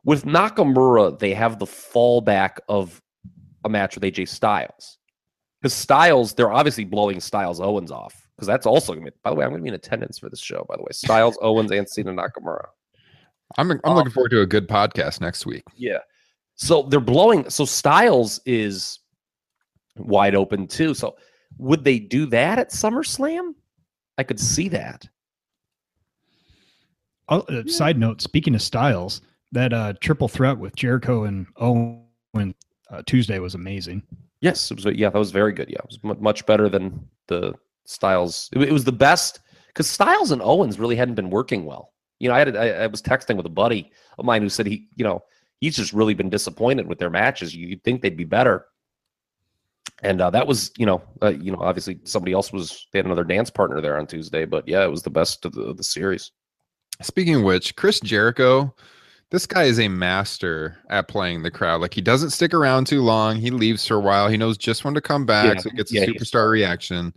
with 0.04 0.26
Nakamura, 0.26 1.20
they 1.20 1.34
have 1.34 1.60
the 1.60 1.66
fallback 1.66 2.58
of 2.70 3.02
a 3.66 3.70
match 3.70 3.96
with 3.96 4.04
AJ 4.04 4.30
Styles. 4.30 4.98
Because 5.62 5.74
Styles, 5.74 6.34
they're 6.34 6.52
obviously 6.52 6.86
blowing 6.86 7.20
Styles 7.20 7.60
Owens 7.60 7.92
off. 7.92 8.28
Because 8.36 8.48
that's 8.48 8.66
also 8.68 8.94
going 8.94 9.06
to 9.06 9.12
be, 9.12 9.18
by 9.24 9.32
the 9.32 9.36
way, 9.36 9.44
I'm 9.44 9.50
going 9.52 9.62
to 9.62 9.64
be 9.64 9.70
in 9.70 9.74
attendance 9.74 10.20
for 10.20 10.30
this 10.30 10.40
show, 10.40 10.66
by 10.70 10.78
the 10.78 10.84
way. 10.84 10.92
Styles, 10.92 11.38
Owens, 11.42 11.72
and 11.72 11.90
Cena 11.90 12.14
Nakamura. 12.14 12.68
I'm 13.58 13.72
I'm 13.72 13.80
Um, 13.84 13.96
looking 13.96 14.12
forward 14.12 14.30
to 14.30 14.42
a 14.42 14.46
good 14.46 14.68
podcast 14.68 15.20
next 15.22 15.46
week. 15.46 15.64
Yeah. 15.76 16.00
So 16.56 16.84
they're 16.84 17.00
blowing. 17.00 17.50
So 17.50 17.66
Styles 17.66 18.40
is 18.46 19.00
wide 19.98 20.36
open 20.36 20.68
too. 20.68 20.94
So 20.94 21.16
would 21.58 21.84
they 21.84 21.98
do 22.00 22.26
that 22.28 22.60
at 22.60 22.70
SummerSlam? 22.70 23.54
I 24.18 24.24
could 24.24 24.40
see 24.40 24.70
that. 24.70 25.08
Oh, 27.30 27.40
uh, 27.42 27.64
Side 27.68 27.98
note: 27.98 28.22
Speaking 28.22 28.56
of 28.56 28.62
styles, 28.62 29.22
that 29.52 29.74
uh, 29.74 29.94
triple 30.02 30.28
threat 30.28 30.58
with 30.58 30.76
Jericho 30.76 31.24
and 31.24 31.48
Owen 31.58 32.06
uh, 32.90 33.02
Tuesday 33.06 33.40
was 33.40 33.56
amazing. 33.56 34.04
Yes, 34.42 34.72
it 34.72 34.76
was, 34.76 34.96
yeah, 34.96 35.10
that 35.10 35.18
was 35.18 35.32
very 35.32 35.52
good. 35.52 35.70
Yeah, 35.70 35.80
it 35.80 35.88
was 35.88 36.00
mu- 36.04 36.22
much 36.22 36.46
better 36.46 36.70
than 36.70 37.08
the 37.28 37.54
Styles. 37.86 38.50
It, 38.54 38.62
it 38.62 38.72
was 38.72 38.84
the 38.84 38.92
best 38.92 39.40
because 39.68 39.90
Styles 39.90 40.32
and 40.32 40.42
Owens 40.42 40.80
really 40.80 40.96
hadn't 40.96 41.16
been 41.16 41.30
working 41.30 41.66
well. 41.66 41.94
You 42.20 42.30
know, 42.30 42.36
I 42.36 42.40
had 42.40 42.56
I, 42.56 42.70
I 42.70 42.88
was 42.88 43.02
texting 43.02 43.38
with 43.38 43.46
a 43.46 43.50
buddy 43.50 43.92
of 44.18 44.26
mine 44.26 44.42
who 44.42 44.50
said 44.50 44.68
he, 44.68 44.88
you 44.96 45.04
know, 45.04 45.24
he's 45.60 45.76
just 45.76 45.94
really 45.94 46.14
been 46.14 46.30
disappointed 46.30 46.88
with 46.88 47.00
their 47.00 47.10
matches. 47.10 47.56
You'd 47.56 47.84
think 47.84 48.02
they'd 48.02 48.18
be 48.18 48.24
better, 48.24 48.66
and 50.04 50.22
uh, 50.22 50.30
that 50.32 50.48
was, 50.48 50.72
you 50.78 50.86
know, 50.86 51.02
uh, 51.22 51.30
you 51.30 51.52
know, 51.52 51.60
obviously 51.60 52.00
somebody 52.04 52.34
else 52.34 52.52
was 52.52 52.88
they 52.92 53.00
had 53.00 53.06
another 53.06 53.24
dance 53.24 53.50
partner 53.50 53.82
there 53.82 53.98
on 53.98 54.08
Tuesday, 54.08 54.46
but 54.46 54.68
yeah, 54.68 54.84
it 54.84 54.90
was 54.90 55.04
the 55.04 55.10
best 55.10 55.46
of 55.46 55.54
the, 55.54 55.62
of 55.62 55.78
the 55.78 55.84
series. 55.84 56.32
Speaking 57.02 57.36
of 57.36 57.44
which, 57.44 57.76
Chris 57.76 58.00
Jericho, 58.00 58.74
this 59.30 59.46
guy 59.46 59.64
is 59.66 59.80
a 59.80 59.88
master 59.88 60.78
at 60.90 61.08
playing 61.08 61.44
the 61.44 61.52
crowd. 61.52 61.82
Like 61.82 61.94
he 61.94 62.02
doesn't 62.02 62.32
stick 62.32 62.54
around 62.54 62.88
too 62.88 63.02
long. 63.02 63.36
He 63.38 63.52
leaves 63.52 63.86
for 63.86 63.96
a 63.96 64.00
while. 64.00 64.30
He 64.30 64.38
knows 64.38 64.58
just 64.58 64.84
when 64.84 64.94
to 64.94 65.02
come 65.02 65.26
back, 65.26 65.56
Yeah. 65.56 65.62
so 65.62 65.70
he 65.70 65.76
gets 65.78 65.92
Yeah, 65.92 66.02
a 66.04 66.08
superstar 66.08 66.50
reaction. 66.50 67.14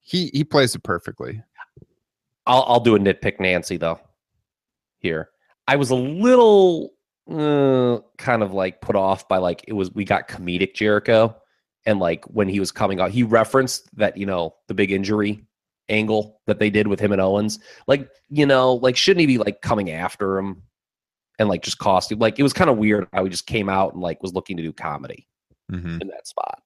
He 0.00 0.30
he 0.34 0.42
plays 0.44 0.74
it 0.74 0.82
perfectly. 0.82 1.42
I'll 2.46 2.64
I'll 2.66 2.80
do 2.80 2.96
a 2.96 2.98
nitpick 2.98 3.40
Nancy 3.40 3.76
though. 3.76 4.00
Here, 4.98 5.30
I 5.68 5.76
was 5.76 5.90
a 5.90 5.94
little 5.94 6.92
uh, 7.30 7.98
kind 8.18 8.42
of 8.42 8.52
like 8.52 8.80
put 8.80 8.96
off 8.96 9.28
by 9.28 9.38
like 9.38 9.64
it 9.68 9.72
was 9.74 9.90
we 9.92 10.04
got 10.04 10.28
comedic 10.28 10.74
Jericho, 10.74 11.36
and 11.86 11.98
like 12.00 12.24
when 12.26 12.48
he 12.48 12.58
was 12.60 12.72
coming 12.72 13.00
out, 13.00 13.10
he 13.10 13.22
referenced 13.22 13.94
that 13.96 14.16
you 14.16 14.26
know 14.26 14.54
the 14.68 14.74
big 14.74 14.90
injury 14.92 15.44
angle 15.88 16.40
that 16.46 16.58
they 16.58 16.70
did 16.70 16.86
with 16.88 17.00
him 17.00 17.12
and 17.12 17.20
Owens. 17.20 17.58
Like 17.86 18.08
you 18.30 18.46
know, 18.46 18.74
like 18.74 18.96
shouldn't 18.96 19.20
he 19.20 19.26
be 19.26 19.38
like 19.38 19.60
coming 19.60 19.90
after 19.90 20.38
him 20.38 20.62
and 21.38 21.48
like 21.48 21.62
just 21.62 21.78
costing? 21.78 22.18
Like 22.18 22.38
it 22.38 22.42
was 22.42 22.52
kind 22.52 22.70
of 22.70 22.78
weird 22.78 23.06
how 23.12 23.24
he 23.24 23.30
just 23.30 23.46
came 23.46 23.68
out 23.68 23.92
and 23.94 24.02
like 24.02 24.22
was 24.22 24.32
looking 24.34 24.56
to 24.56 24.62
do 24.62 24.72
comedy 24.72 25.26
hmm 25.70 25.98
in 26.00 26.08
that 26.08 26.26
spot. 26.26 26.62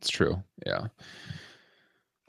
It's 0.00 0.08
true. 0.10 0.42
Yeah. 0.64 0.86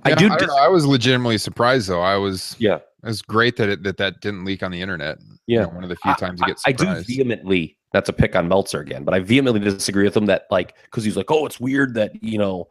I 0.03 0.09
Yeah, 0.09 0.15
do. 0.15 0.29
I, 0.29 0.45
know, 0.45 0.57
I 0.57 0.67
was 0.67 0.85
legitimately 0.85 1.37
surprised 1.37 1.87
though. 1.87 2.01
I 2.01 2.17
was. 2.17 2.55
Yeah. 2.59 2.75
It 2.75 3.07
was 3.07 3.21
great 3.21 3.55
that 3.57 3.69
it, 3.69 3.83
that 3.83 3.97
that 3.97 4.19
didn't 4.21 4.45
leak 4.45 4.61
on 4.63 4.71
the 4.71 4.81
internet. 4.81 5.19
You 5.47 5.57
Yeah. 5.59 5.61
know, 5.63 5.69
one 5.69 5.83
of 5.83 5.89
the 5.89 5.95
few 5.95 6.13
times 6.15 6.39
you 6.39 6.45
I- 6.45 6.49
get 6.49 6.87
I, 6.89 6.95
do 6.95 7.03
vehemently, 7.03 7.77
That's 7.93 8.09
a 8.09 8.13
pick 8.13 8.35
on 8.35 8.47
Meltzer 8.47 8.79
again, 8.79 9.03
but 9.03 9.13
I 9.13 9.19
vehemently 9.19 9.59
disagree 9.59 10.03
with 10.03 10.15
him 10.17 10.25
that 10.27 10.47
like 10.51 10.75
because 10.85 11.03
he's 11.03 11.17
like, 11.17 11.29
oh, 11.31 11.45
it's 11.45 11.59
weird 11.59 11.93
that 11.95 12.21
you 12.23 12.37
know 12.37 12.67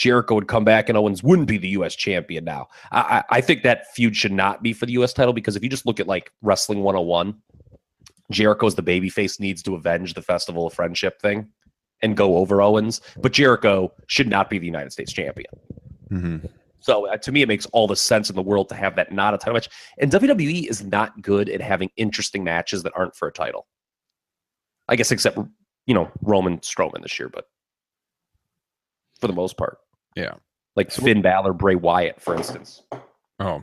Jericho 0.00 0.34
would 0.34 0.48
come 0.48 0.64
back 0.64 0.88
and 0.88 0.96
Owens 0.96 1.22
wouldn't 1.22 1.46
be 1.46 1.58
the 1.58 1.68
U.S. 1.68 1.94
champion 1.94 2.42
now. 2.42 2.68
I, 2.90 3.00
I, 3.00 3.36
I 3.36 3.40
think 3.42 3.62
that 3.62 3.92
feud 3.94 4.16
should 4.16 4.32
not 4.32 4.62
be 4.62 4.72
for 4.72 4.86
the 4.86 4.92
U.S. 4.92 5.12
title 5.12 5.34
because 5.34 5.56
if 5.56 5.62
you 5.62 5.68
just 5.68 5.84
look 5.84 6.00
at 6.00 6.06
like 6.06 6.32
Wrestling 6.40 6.80
101, 6.80 7.36
Jericho's 8.32 8.74
the 8.76 8.82
babyface 8.82 9.38
needs 9.38 9.62
to 9.64 9.74
avenge 9.74 10.14
the 10.14 10.22
Festival 10.22 10.66
of 10.66 10.72
Friendship 10.72 11.20
thing 11.20 11.48
and 12.00 12.16
go 12.16 12.38
over 12.38 12.62
Owens, 12.62 13.02
but 13.18 13.32
Jericho 13.32 13.92
should 14.06 14.26
not 14.26 14.48
be 14.48 14.58
the 14.58 14.64
United 14.64 14.90
States 14.90 15.12
champion. 15.12 15.52
Mhm. 16.10 16.50
So 16.80 17.06
uh, 17.06 17.18
to 17.18 17.30
me, 17.30 17.42
it 17.42 17.48
makes 17.48 17.66
all 17.66 17.86
the 17.86 17.94
sense 17.94 18.30
in 18.30 18.36
the 18.36 18.42
world 18.42 18.70
to 18.70 18.74
have 18.74 18.96
that 18.96 19.12
not 19.12 19.34
a 19.34 19.38
title 19.38 19.52
match. 19.52 19.68
And 19.98 20.10
WWE 20.10 20.66
is 20.66 20.82
not 20.82 21.20
good 21.20 21.50
at 21.50 21.60
having 21.60 21.90
interesting 21.98 22.42
matches 22.42 22.82
that 22.84 22.94
aren't 22.96 23.14
for 23.14 23.28
a 23.28 23.32
title. 23.32 23.66
I 24.88 24.96
guess 24.96 25.12
except 25.12 25.36
you 25.84 25.92
know 25.92 26.10
Roman 26.22 26.58
Strowman 26.60 27.02
this 27.02 27.18
year, 27.18 27.28
but 27.28 27.44
for 29.20 29.26
the 29.26 29.34
most 29.34 29.58
part, 29.58 29.76
Yeah. 30.16 30.34
like 30.76 30.90
Finn 30.90 31.22
Balor, 31.22 31.52
Bray 31.52 31.74
Wyatt, 31.74 32.20
for 32.20 32.34
instance. 32.34 32.82
Oh, 33.38 33.62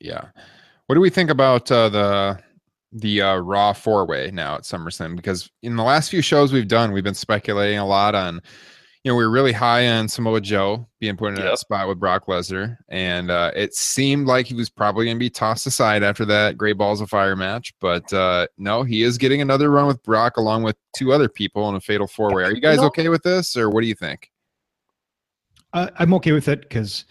yeah. 0.00 0.26
What 0.86 0.94
do 0.94 1.00
we 1.00 1.10
think 1.10 1.30
about 1.30 1.70
uh, 1.70 1.88
the 1.88 2.38
the 2.92 3.22
uh, 3.22 3.36
Raw 3.36 3.72
four 3.72 4.06
way 4.06 4.30
now 4.32 4.56
at 4.56 4.62
SummerSlam? 4.62 5.16
Because 5.16 5.50
in 5.62 5.76
the 5.76 5.82
last 5.82 6.10
few 6.10 6.20
shows 6.22 6.52
we've 6.52 6.68
done, 6.68 6.92
we've 6.92 7.02
been 7.04 7.14
speculating 7.14 7.78
a 7.78 7.86
lot 7.86 8.14
on. 8.14 8.40
You 9.02 9.12
know, 9.12 9.16
we 9.16 9.24
were 9.24 9.30
really 9.30 9.52
high 9.52 9.86
on 9.88 10.08
Samoa 10.08 10.40
Joe 10.40 10.86
being 10.98 11.14
put 11.16 11.28
in 11.34 11.36
Yep. 11.36 11.44
that 11.44 11.58
spot 11.58 11.88
with 11.88 12.00
Brock 12.00 12.26
Lesnar, 12.26 12.78
and 12.88 13.30
uh, 13.30 13.50
it 13.54 13.74
seemed 13.74 14.26
like 14.26 14.46
he 14.46 14.54
was 14.54 14.70
probably 14.70 15.04
going 15.04 15.16
to 15.16 15.20
be 15.20 15.28
tossed 15.28 15.66
aside 15.66 16.02
after 16.02 16.24
that 16.24 16.56
Great 16.56 16.78
Balls 16.78 17.02
of 17.02 17.10
Fire 17.10 17.36
match. 17.36 17.74
But 17.82 18.10
uh, 18.14 18.46
no, 18.56 18.82
he 18.82 19.02
is 19.02 19.18
getting 19.18 19.42
another 19.42 19.70
run 19.70 19.86
with 19.86 20.02
Brock 20.02 20.38
along 20.38 20.62
with 20.62 20.76
two 20.96 21.12
other 21.12 21.28
people 21.28 21.68
in 21.68 21.74
a 21.74 21.80
fatal 21.80 22.06
four 22.06 22.34
way. 22.34 22.44
Are 22.44 22.52
you 22.52 22.62
guys 22.62 22.78
okay 22.78 23.10
with 23.10 23.22
this, 23.22 23.56
or 23.58 23.68
what 23.68 23.82
do 23.82 23.88
you 23.88 23.94
think? 23.94 24.30
I, 25.74 25.90
I'm 25.98 26.14
okay 26.14 26.32
with 26.32 26.48
it 26.48 26.62
because 26.62 27.04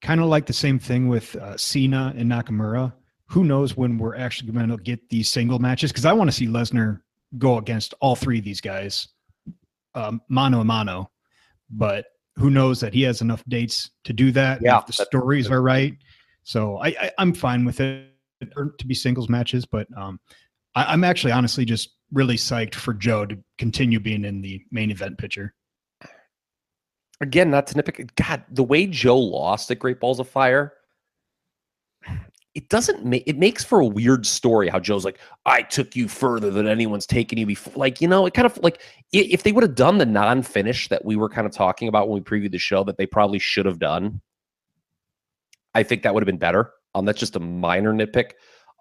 kind 0.00 0.20
of 0.20 0.26
like 0.26 0.46
the 0.46 0.52
same 0.52 0.78
thing 0.78 1.08
with 1.08 1.36
uh, 1.36 1.56
Cena 1.56 2.14
and 2.16 2.30
Nakamura. 2.30 2.92
Who 3.26 3.44
knows 3.44 3.76
when 3.76 3.98
we're 3.98 4.16
actually 4.16 4.50
going 4.52 4.68
to 4.68 4.76
get 4.78 5.08
these 5.08 5.28
single 5.28 5.58
matches? 5.58 5.92
Because 5.92 6.04
I 6.04 6.12
want 6.12 6.28
to 6.30 6.36
see 6.36 6.46
Lesnar 6.46 7.00
go 7.38 7.58
against 7.58 7.94
all 8.00 8.16
three 8.16 8.38
of 8.38 8.44
these 8.44 8.60
guys, 8.60 9.08
um, 9.94 10.20
mano 10.28 10.60
a 10.60 10.64
mano. 10.64 11.10
But 11.70 12.06
who 12.36 12.50
knows 12.50 12.80
that 12.80 12.94
he 12.94 13.02
has 13.02 13.20
enough 13.20 13.44
dates 13.46 13.90
to 14.04 14.12
do 14.12 14.32
that? 14.32 14.60
Yeah, 14.62 14.78
if 14.78 14.86
the 14.86 14.92
stories 14.92 15.50
are 15.50 15.62
right. 15.62 15.94
So 16.42 16.78
I, 16.78 16.88
I, 16.88 17.12
I'm 17.18 17.32
fine 17.34 17.64
with 17.64 17.80
it 17.80 18.08
or 18.56 18.74
to 18.78 18.86
be 18.86 18.94
singles 18.94 19.28
matches. 19.28 19.64
But 19.64 19.86
um, 19.96 20.18
I, 20.74 20.84
I'm 20.86 21.04
actually 21.04 21.32
honestly 21.32 21.64
just 21.64 21.90
really 22.12 22.36
psyched 22.36 22.74
for 22.74 22.94
Joe 22.94 23.26
to 23.26 23.38
continue 23.58 24.00
being 24.00 24.24
in 24.24 24.40
the 24.40 24.64
main 24.72 24.90
event 24.90 25.18
picture. 25.18 25.54
Again, 27.20 27.50
not 27.50 27.66
to 27.68 27.74
nitpick. 27.74 28.14
God, 28.16 28.42
the 28.50 28.64
way 28.64 28.86
Joe 28.86 29.18
lost 29.18 29.70
at 29.70 29.78
Great 29.78 30.00
Balls 30.00 30.20
of 30.20 30.28
Fire, 30.28 30.72
it 32.54 32.68
doesn't 32.68 33.04
make 33.04 33.22
it 33.26 33.38
makes 33.38 33.62
for 33.62 33.80
a 33.80 33.86
weird 33.86 34.26
story. 34.26 34.68
How 34.68 34.80
Joe's 34.80 35.04
like, 35.04 35.18
I 35.46 35.62
took 35.62 35.94
you 35.94 36.08
further 36.08 36.50
than 36.50 36.66
anyone's 36.66 37.06
taken 37.06 37.38
you 37.38 37.46
before. 37.46 37.74
Like, 37.76 38.00
you 38.00 38.08
know, 38.08 38.26
it 38.26 38.34
kind 38.34 38.46
of 38.46 38.58
like 38.62 38.80
if 39.12 39.42
they 39.42 39.52
would 39.52 39.62
have 39.62 39.74
done 39.74 39.98
the 39.98 40.06
non-finish 40.06 40.88
that 40.88 41.04
we 41.04 41.14
were 41.14 41.28
kind 41.28 41.46
of 41.46 41.52
talking 41.52 41.88
about 41.88 42.08
when 42.08 42.22
we 42.22 42.24
previewed 42.24 42.52
the 42.52 42.58
show 42.58 42.82
that 42.84 42.96
they 42.96 43.06
probably 43.06 43.38
should 43.38 43.66
have 43.66 43.78
done. 43.78 44.20
I 45.74 45.82
think 45.82 46.02
that 46.02 46.14
would 46.14 46.22
have 46.22 46.26
been 46.26 46.38
better. 46.38 46.72
Um, 46.94 47.04
that's 47.04 47.20
just 47.20 47.36
a 47.36 47.40
minor 47.40 47.92
nitpick. 47.92 48.32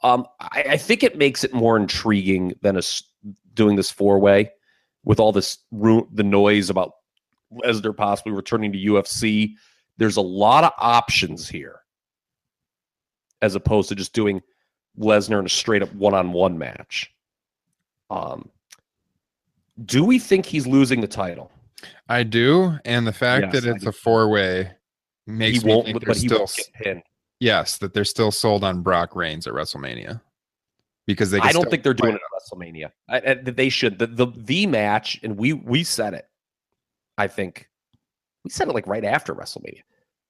Um, 0.02 0.26
I, 0.40 0.64
I 0.70 0.78
think 0.78 1.04
it 1.04 1.18
makes 1.18 1.44
it 1.44 1.54
more 1.54 1.78
intriguing 1.78 2.54
than 2.62 2.78
us 2.78 3.04
doing 3.54 3.76
this 3.76 3.92
four 3.92 4.18
way 4.18 4.50
with 5.04 5.20
all 5.20 5.32
this 5.32 5.58
ru- 5.72 6.08
the 6.12 6.24
noise 6.24 6.70
about 6.70 6.94
Lesnar 7.54 7.96
possibly 7.96 8.32
returning 8.32 8.72
to 8.72 8.78
UFC. 8.78 9.54
There's 9.98 10.18
a 10.18 10.22
lot 10.22 10.64
of 10.64 10.72
options 10.78 11.50
here, 11.50 11.80
as 13.42 13.56
opposed 13.56 13.90
to 13.90 13.96
just 13.96 14.14
doing 14.14 14.42
Lesnar 14.98 15.40
in 15.40 15.46
a 15.46 15.50
straight 15.50 15.82
up 15.82 15.94
one 15.94 16.14
on 16.14 16.32
one 16.32 16.58
match. 16.58 17.12
Um, 18.10 18.50
do 19.86 20.04
we 20.04 20.20
think 20.20 20.46
he's 20.46 20.68
losing 20.68 21.02
the 21.02 21.08
title? 21.08 21.52
I 22.08 22.24
do, 22.24 22.78
and 22.86 23.08
the 23.08 23.14
fact 23.14 23.54
Yes, 23.54 23.64
that 23.64 23.76
it's 23.76 23.86
a 23.86 23.92
four 23.92 24.30
way 24.30 24.72
makes 25.28 25.60
he 25.60 25.66
me 25.66 25.74
won't, 25.74 25.86
think 25.86 26.00
but 26.00 26.06
they're 26.06 26.16
he 26.16 26.28
still 26.28 26.40
won't 26.40 26.56
get 26.56 26.74
pinned. 26.74 27.04
yes 27.40 27.78
that 27.78 27.94
they're 27.94 28.04
still 28.04 28.32
sold 28.32 28.64
on 28.64 28.82
Brock 28.82 29.16
Reigns 29.16 29.48
at 29.48 29.54
WrestleMania 29.54 30.20
because 31.06 31.32
they. 31.32 31.40
I 31.40 31.52
don't 31.52 31.70
think 31.70 31.84
they're 31.84 31.94
doing 31.94 32.14
it 32.14 32.22
at 32.22 32.58
WrestleMania. 32.60 32.92
I, 33.10 33.32
I, 33.32 33.34
they 33.36 33.70
should. 33.70 33.98
The, 34.00 34.08
the 34.08 34.28
the 34.36 34.68
match, 34.68 35.20
and 35.24 35.38
we 35.38 35.54
we 35.54 35.84
said 35.84 36.14
it. 36.14 36.29
I 37.20 37.28
think 37.28 37.70
we 38.46 38.50
said 38.50 38.70
it 38.70 38.74
like 38.74 38.88
right 38.88 39.04
after 39.04 39.36
WrestleMania. 39.36 39.82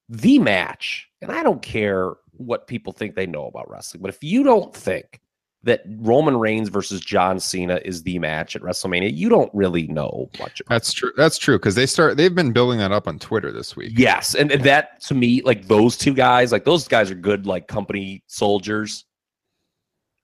The 0.09 0.39
match, 0.39 1.07
and 1.21 1.31
I 1.31 1.43
don't 1.43 1.61
care 1.61 2.13
what 2.31 2.65
people 2.65 2.91
think 2.91 3.13
they 3.13 3.27
know 3.27 3.45
about 3.45 3.69
wrestling, 3.69 4.01
but 4.01 4.09
if 4.09 4.23
you 4.23 4.43
don't 4.43 4.75
think 4.75 5.21
that 5.61 5.83
Roman 5.85 6.37
Reigns 6.37 6.69
versus 6.69 6.99
John 7.01 7.39
Cena 7.39 7.79
is 7.85 8.01
the 8.01 8.17
match 8.17 8.55
at 8.55 8.63
WrestleMania, 8.63 9.15
you 9.15 9.29
don't 9.29 9.53
really 9.53 9.87
know 9.87 10.29
much 10.39 10.61
about. 10.61 10.73
That's 10.73 10.91
true. 10.91 11.11
That's 11.15 11.37
true 11.37 11.59
because 11.59 11.75
they 11.75 11.85
start. 11.85 12.17
They've 12.17 12.33
been 12.33 12.53
building 12.53 12.79
that 12.79 12.91
up 12.91 13.07
on 13.07 13.19
Twitter 13.19 13.51
this 13.51 13.75
week. 13.75 13.93
Yes, 13.95 14.33
and, 14.33 14.51
and 14.51 14.63
that 14.63 14.99
to 15.01 15.13
me, 15.13 15.43
like 15.43 15.67
those 15.67 15.95
two 15.95 16.15
guys, 16.15 16.51
like 16.51 16.65
those 16.65 16.87
guys 16.87 17.11
are 17.11 17.15
good, 17.15 17.45
like 17.45 17.67
company 17.67 18.23
soldiers. 18.25 19.05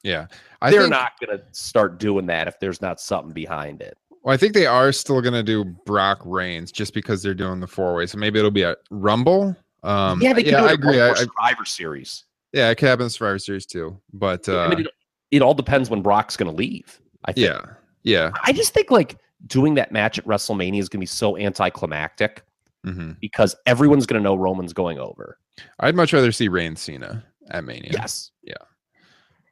Yeah, 0.04 0.28
I 0.62 0.72
They're 0.72 0.82
think, 0.82 0.92
not 0.92 1.12
gonna 1.20 1.44
start 1.52 2.00
doing 2.00 2.26
that 2.28 2.48
if 2.48 2.60
there's 2.60 2.82
not 2.82 3.00
something 3.00 3.34
behind 3.34 3.82
it. 3.82 3.98
Well, 4.26 4.34
I 4.34 4.38
think 4.38 4.56
they 4.56 4.66
are 4.66 4.92
still 4.92 5.22
going 5.22 5.36
to 5.36 5.44
do 5.44 5.64
Brock 5.64 6.20
Reigns 6.26 6.72
just 6.72 6.96
because 6.96 7.22
they're 7.22 7.36
doing 7.36 7.60
the 7.60 7.68
four 7.68 7.94
way. 7.94 8.08
So 8.08 8.18
maybe 8.18 8.40
it'll 8.40 8.50
be 8.50 8.64
a 8.64 8.76
Rumble. 8.90 9.56
Um, 9.84 10.20
yeah, 10.20 10.34
they 10.34 10.42
can 10.42 10.54
yeah, 10.54 10.64
I 10.64 10.72
agree. 10.72 11.00
I, 11.00 11.12
I, 11.12 11.14
Survivor 11.14 11.64
Series. 11.64 12.26
yeah, 12.52 12.72
it 12.72 12.76
could 12.76 12.88
happen 12.88 13.04
in 13.04 13.12
Survivor 13.12 13.38
Series 13.38 13.68
too. 13.68 14.02
But 14.14 14.50
I 14.50 14.66
uh, 14.66 14.70
mean, 14.70 14.80
it, 14.80 14.88
it 15.30 15.42
all 15.44 15.54
depends 15.54 15.92
when 15.92 16.02
Brock's 16.02 16.36
going 16.36 16.50
to 16.50 16.58
leave. 16.58 17.00
I 17.26 17.34
think. 17.34 17.46
yeah, 17.46 17.62
yeah. 18.02 18.32
I 18.44 18.52
just 18.52 18.74
think 18.74 18.90
like 18.90 19.20
doing 19.46 19.76
that 19.76 19.92
match 19.92 20.18
at 20.18 20.26
WrestleMania 20.26 20.80
is 20.80 20.90
going 20.90 21.00
to 21.00 21.04
be 21.04 21.06
so 21.06 21.38
anticlimactic 21.38 22.44
hmm 22.84 23.12
because 23.20 23.56
everyone's 23.66 24.08
going 24.08 24.20
to 24.20 24.24
know 24.24 24.36
Roman's 24.36 24.74
going 24.74 24.98
over. 24.98 25.38
I'd 25.80 25.96
much 25.96 26.14
rather 26.14 26.32
see 26.32 26.48
Reigns 26.48 26.82
Cena 26.82 27.24
at 27.52 27.64
Mania. 27.64 27.92
Yes. 27.94 28.32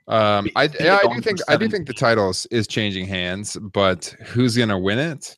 Um, 0.08 0.50
I 0.56 0.70
yeah, 0.80 1.00
I 1.04 1.14
do 1.14 1.22
think 1.22 1.40
I 1.48 1.56
do 1.56 1.70
think 1.70 1.88
the 1.88 1.94
title 1.94 2.30
is, 2.52 2.68
changing 2.68 3.06
hands, 3.06 3.56
but 3.56 4.06
who's 4.26 4.58
gonna 4.58 4.78
win 4.78 5.00
it? 5.00 5.38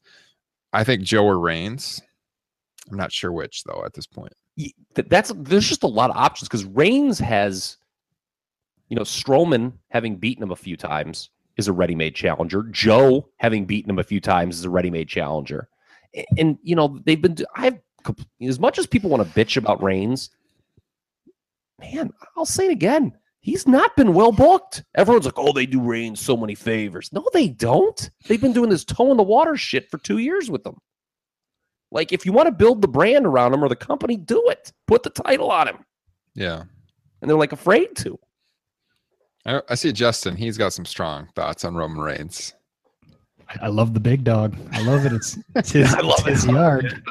I 0.74 0.84
think 0.84 1.04
Joe 1.04 1.26
or 1.26 1.40
Reigns. 1.40 2.02
I'm 2.90 2.98
not 2.98 3.12
sure 3.12 3.32
which 3.32 3.64
though 3.64 3.84
at 3.86 3.94
this 3.94 4.08
point. 4.08 4.34
That's 4.96 5.32
there's 5.36 5.68
just 5.68 5.84
a 5.84 5.88
lot 5.88 6.10
of 6.10 6.18
options 6.18 6.48
because 6.48 6.66
Reigns 6.66 7.20
has, 7.20 7.78
you 8.90 8.96
know, 8.96 9.04
Strowman 9.04 9.74
having 9.90 10.16
beaten 10.16 10.44
him 10.44 10.52
a 10.52 10.56
few 10.56 10.78
times 10.78 11.30
is 11.58 11.68
a 11.68 11.74
ready-made 11.74 12.16
challenger. 12.16 12.64
Joe 12.72 13.30
having 13.38 13.66
beaten 13.66 13.90
him 13.90 14.00
a 14.00 14.04
few 14.04 14.20
times 14.20 14.58
is 14.58 14.66
a 14.66 14.70
ready-made 14.70 15.08
challenger, 15.08 15.70
A- 16.16 16.26
and 16.38 16.58
you 16.64 16.76
know 16.76 17.00
they've 17.06 17.22
been. 17.22 17.38
I've 17.56 17.80
as 18.42 18.60
much 18.60 18.78
as 18.80 18.88
people 18.88 19.10
want 19.10 19.24
to 19.24 19.40
bitch 19.40 19.58
about 19.58 19.82
Reigns, 19.82 20.30
man, 21.80 22.12
I'll 22.36 22.46
say 22.46 22.66
it 22.66 22.72
again. 22.72 23.14
He's 23.46 23.68
not 23.68 23.96
been 23.96 24.16
well 24.16 24.32
booked. 24.32 24.84
Everyone's 24.96 25.26
like, 25.26 25.38
"Oh, 25.38 25.54
they 25.54 25.68
do 25.68 25.80
Reigns 25.80 26.20
so 26.20 26.36
many 26.36 26.56
favors." 26.56 27.14
No, 27.14 27.24
they 27.32 27.48
don't. 27.48 28.10
They've 28.26 28.42
been 28.42 28.54
doing 28.54 28.72
this 28.72 28.84
toe 28.84 29.12
in 29.12 29.18
the 29.18 29.24
water 29.24 29.56
shit 29.56 29.88
for 29.92 30.00
two 30.00 30.18
years 30.18 30.50
with 30.50 30.64
them. 30.64 30.80
Like, 31.92 32.12
if 32.12 32.26
you 32.26 32.34
want 32.34 32.48
to 32.48 32.52
build 32.52 32.82
the 32.82 32.88
brand 32.88 33.28
around 33.28 33.54
him 33.54 33.64
or 33.64 33.70
the 33.70 33.76
company, 33.76 34.18
do 34.18 34.50
it. 34.50 34.74
Put 34.88 35.04
the 35.04 35.12
title 35.12 35.52
on 35.52 35.68
him. 35.68 35.86
Yeah, 36.34 36.64
And 37.22 37.30
they're 37.30 37.38
like 37.38 37.52
afraid 37.52 37.96
to. 37.98 38.18
I, 39.46 39.62
I 39.70 39.76
see 39.76 39.92
Justin. 39.92 40.36
He's 40.36 40.58
got 40.58 40.74
some 40.74 40.86
strong 40.86 41.30
thoughts 41.36 41.64
on 41.64 41.76
Roman 41.76 42.00
Reigns. 42.00 42.56
I 43.62 43.68
love 43.68 43.94
the 43.94 44.00
big 44.00 44.24
dog. 44.24 44.56
I 44.72 44.82
love 44.82 45.06
it. 45.06 45.14
It's, 45.14 45.38
it's 45.56 45.72
his, 45.72 45.94
I 45.94 46.02
love 46.02 46.20
it's 46.28 46.42
his 46.42 46.46
it. 46.46 46.52
yard. 46.52 47.04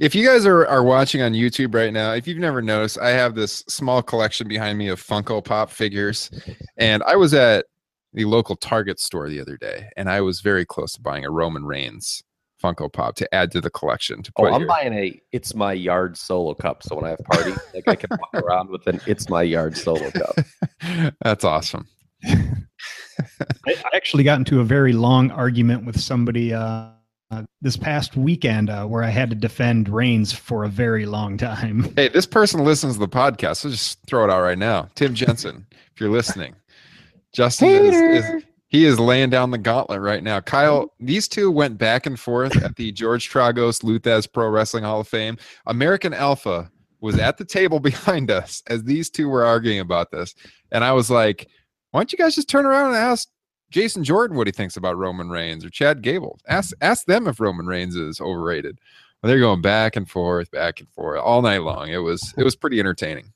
If 0.00 0.14
you 0.14 0.26
guys 0.26 0.44
are, 0.46 0.66
are 0.66 0.82
watching 0.82 1.22
on 1.22 1.32
YouTube 1.32 1.74
right 1.74 1.92
now, 1.92 2.12
if 2.12 2.26
you've 2.26 2.38
never 2.38 2.60
noticed, 2.62 2.98
I 2.98 3.10
have 3.10 3.34
this 3.34 3.64
small 3.68 4.02
collection 4.02 4.48
behind 4.48 4.78
me 4.78 4.88
of 4.88 5.00
Funko 5.02 5.44
Pop 5.44 5.70
figures. 5.70 6.30
And 6.76 7.02
I 7.04 7.16
was 7.16 7.34
at 7.34 7.66
the 8.12 8.24
local 8.24 8.56
Target 8.56 8.98
store 9.00 9.28
the 9.28 9.40
other 9.40 9.56
day, 9.56 9.88
and 9.96 10.08
I 10.10 10.20
was 10.22 10.40
very 10.40 10.64
close 10.64 10.92
to 10.94 11.00
buying 11.00 11.24
a 11.24 11.30
Roman 11.30 11.64
Reigns 11.64 12.22
Funko 12.62 12.90
Pop 12.90 13.14
to 13.16 13.34
add 13.34 13.50
to 13.52 13.60
the 13.60 13.68
collection. 13.70 14.22
To 14.22 14.32
Oh, 14.38 14.46
I'm 14.46 14.60
here. 14.62 14.66
buying 14.66 14.92
a 14.94 15.20
It's 15.32 15.54
My 15.54 15.72
Yard 15.74 16.16
solo 16.16 16.54
cup. 16.54 16.82
So 16.82 16.96
when 16.96 17.04
I 17.04 17.10
have 17.10 17.18
parties, 17.20 17.58
like 17.74 17.86
I 17.86 17.94
can 17.94 18.08
walk 18.10 18.30
around 18.42 18.70
with 18.70 18.86
an 18.86 19.00
It's 19.06 19.28
My 19.28 19.42
Yard 19.42 19.76
solo 19.76 20.10
cup. 20.10 20.34
That's 21.22 21.44
awesome. 21.44 21.86
I 23.66 23.72
I 23.72 23.96
actually 23.96 24.24
got 24.24 24.38
into 24.38 24.60
a 24.60 24.64
very 24.64 24.92
long 24.92 25.30
argument 25.30 25.84
with 25.86 26.00
somebody 26.00 26.52
uh, 26.52 26.90
uh, 27.30 27.42
this 27.60 27.76
past 27.76 28.16
weekend 28.16 28.70
uh, 28.70 28.86
where 28.86 29.02
I 29.02 29.08
had 29.08 29.30
to 29.30 29.36
defend 29.36 29.88
Reigns 29.88 30.32
for 30.32 30.64
a 30.64 30.68
very 30.68 31.06
long 31.06 31.36
time. 31.36 31.92
Hey, 31.96 32.08
this 32.08 32.26
person 32.26 32.64
listens 32.64 32.94
to 32.94 33.00
the 33.00 33.08
podcast, 33.08 33.56
so 33.58 33.70
just 33.70 33.98
throw 34.06 34.24
it 34.24 34.30
out 34.30 34.42
right 34.42 34.58
now. 34.58 34.88
Tim 34.94 35.14
Jensen, 35.14 35.66
if 35.92 36.00
you're 36.00 36.10
listening, 36.10 36.54
Justin 37.34 37.68
is, 37.68 37.96
is 37.96 38.44
he 38.68 38.84
is 38.84 39.00
laying 39.00 39.30
down 39.30 39.50
the 39.50 39.58
gauntlet 39.58 40.00
right 40.00 40.22
now. 40.22 40.40
Kyle, 40.40 40.92
these 41.00 41.26
two 41.26 41.50
went 41.50 41.78
back 41.78 42.06
and 42.06 42.18
forth 42.18 42.62
at 42.62 42.76
the 42.76 42.92
George 42.92 43.30
Tragos 43.30 43.82
Lou 43.82 43.98
Thesz 43.98 44.30
Pro 44.32 44.48
Wrestling 44.48 44.84
Hall 44.84 45.00
of 45.00 45.08
Fame. 45.08 45.36
American 45.66 46.14
Alpha 46.14 46.70
was 47.00 47.18
at 47.18 47.38
the 47.38 47.44
table 47.44 47.80
behind 47.90 48.30
us 48.30 48.62
as 48.68 48.84
these 48.84 49.10
two 49.10 49.28
were 49.28 49.44
arguing 49.44 49.80
about 49.80 50.12
this, 50.12 50.34
and 50.70 50.84
I 50.84 50.92
was 50.92 51.10
like, 51.10 51.48
"Why 51.96 52.00
don't 52.00 52.12
you 52.12 52.18
guys 52.18 52.34
just 52.34 52.50
turn 52.50 52.66
around 52.66 52.88
and 52.88 52.96
ask 52.96 53.26
Jason 53.70 54.04
Jordan 54.04 54.36
what 54.36 54.46
he 54.46 54.52
thinks 54.52 54.76
about 54.76 54.98
Roman 54.98 55.30
Reigns 55.30 55.64
or 55.64 55.70
Chad 55.70 56.02
Gable? 56.02 56.38
Ask 56.46 56.76
ask 56.82 57.06
them 57.06 57.26
if 57.26 57.40
Roman 57.40 57.66
Reigns 57.66 57.96
is 57.96 58.20
overrated." 58.20 58.78
They're 59.22 59.38
going 59.40 59.62
back 59.62 59.96
and 59.96 60.06
forth, 60.06 60.50
back 60.50 60.78
and 60.78 60.90
forth 60.90 61.18
all 61.20 61.40
night 61.40 61.62
long. 61.62 61.88
It 61.88 62.02
was 62.02 62.34
it 62.36 62.44
was 62.44 62.54
pretty 62.54 62.78
entertaining. 62.80 63.32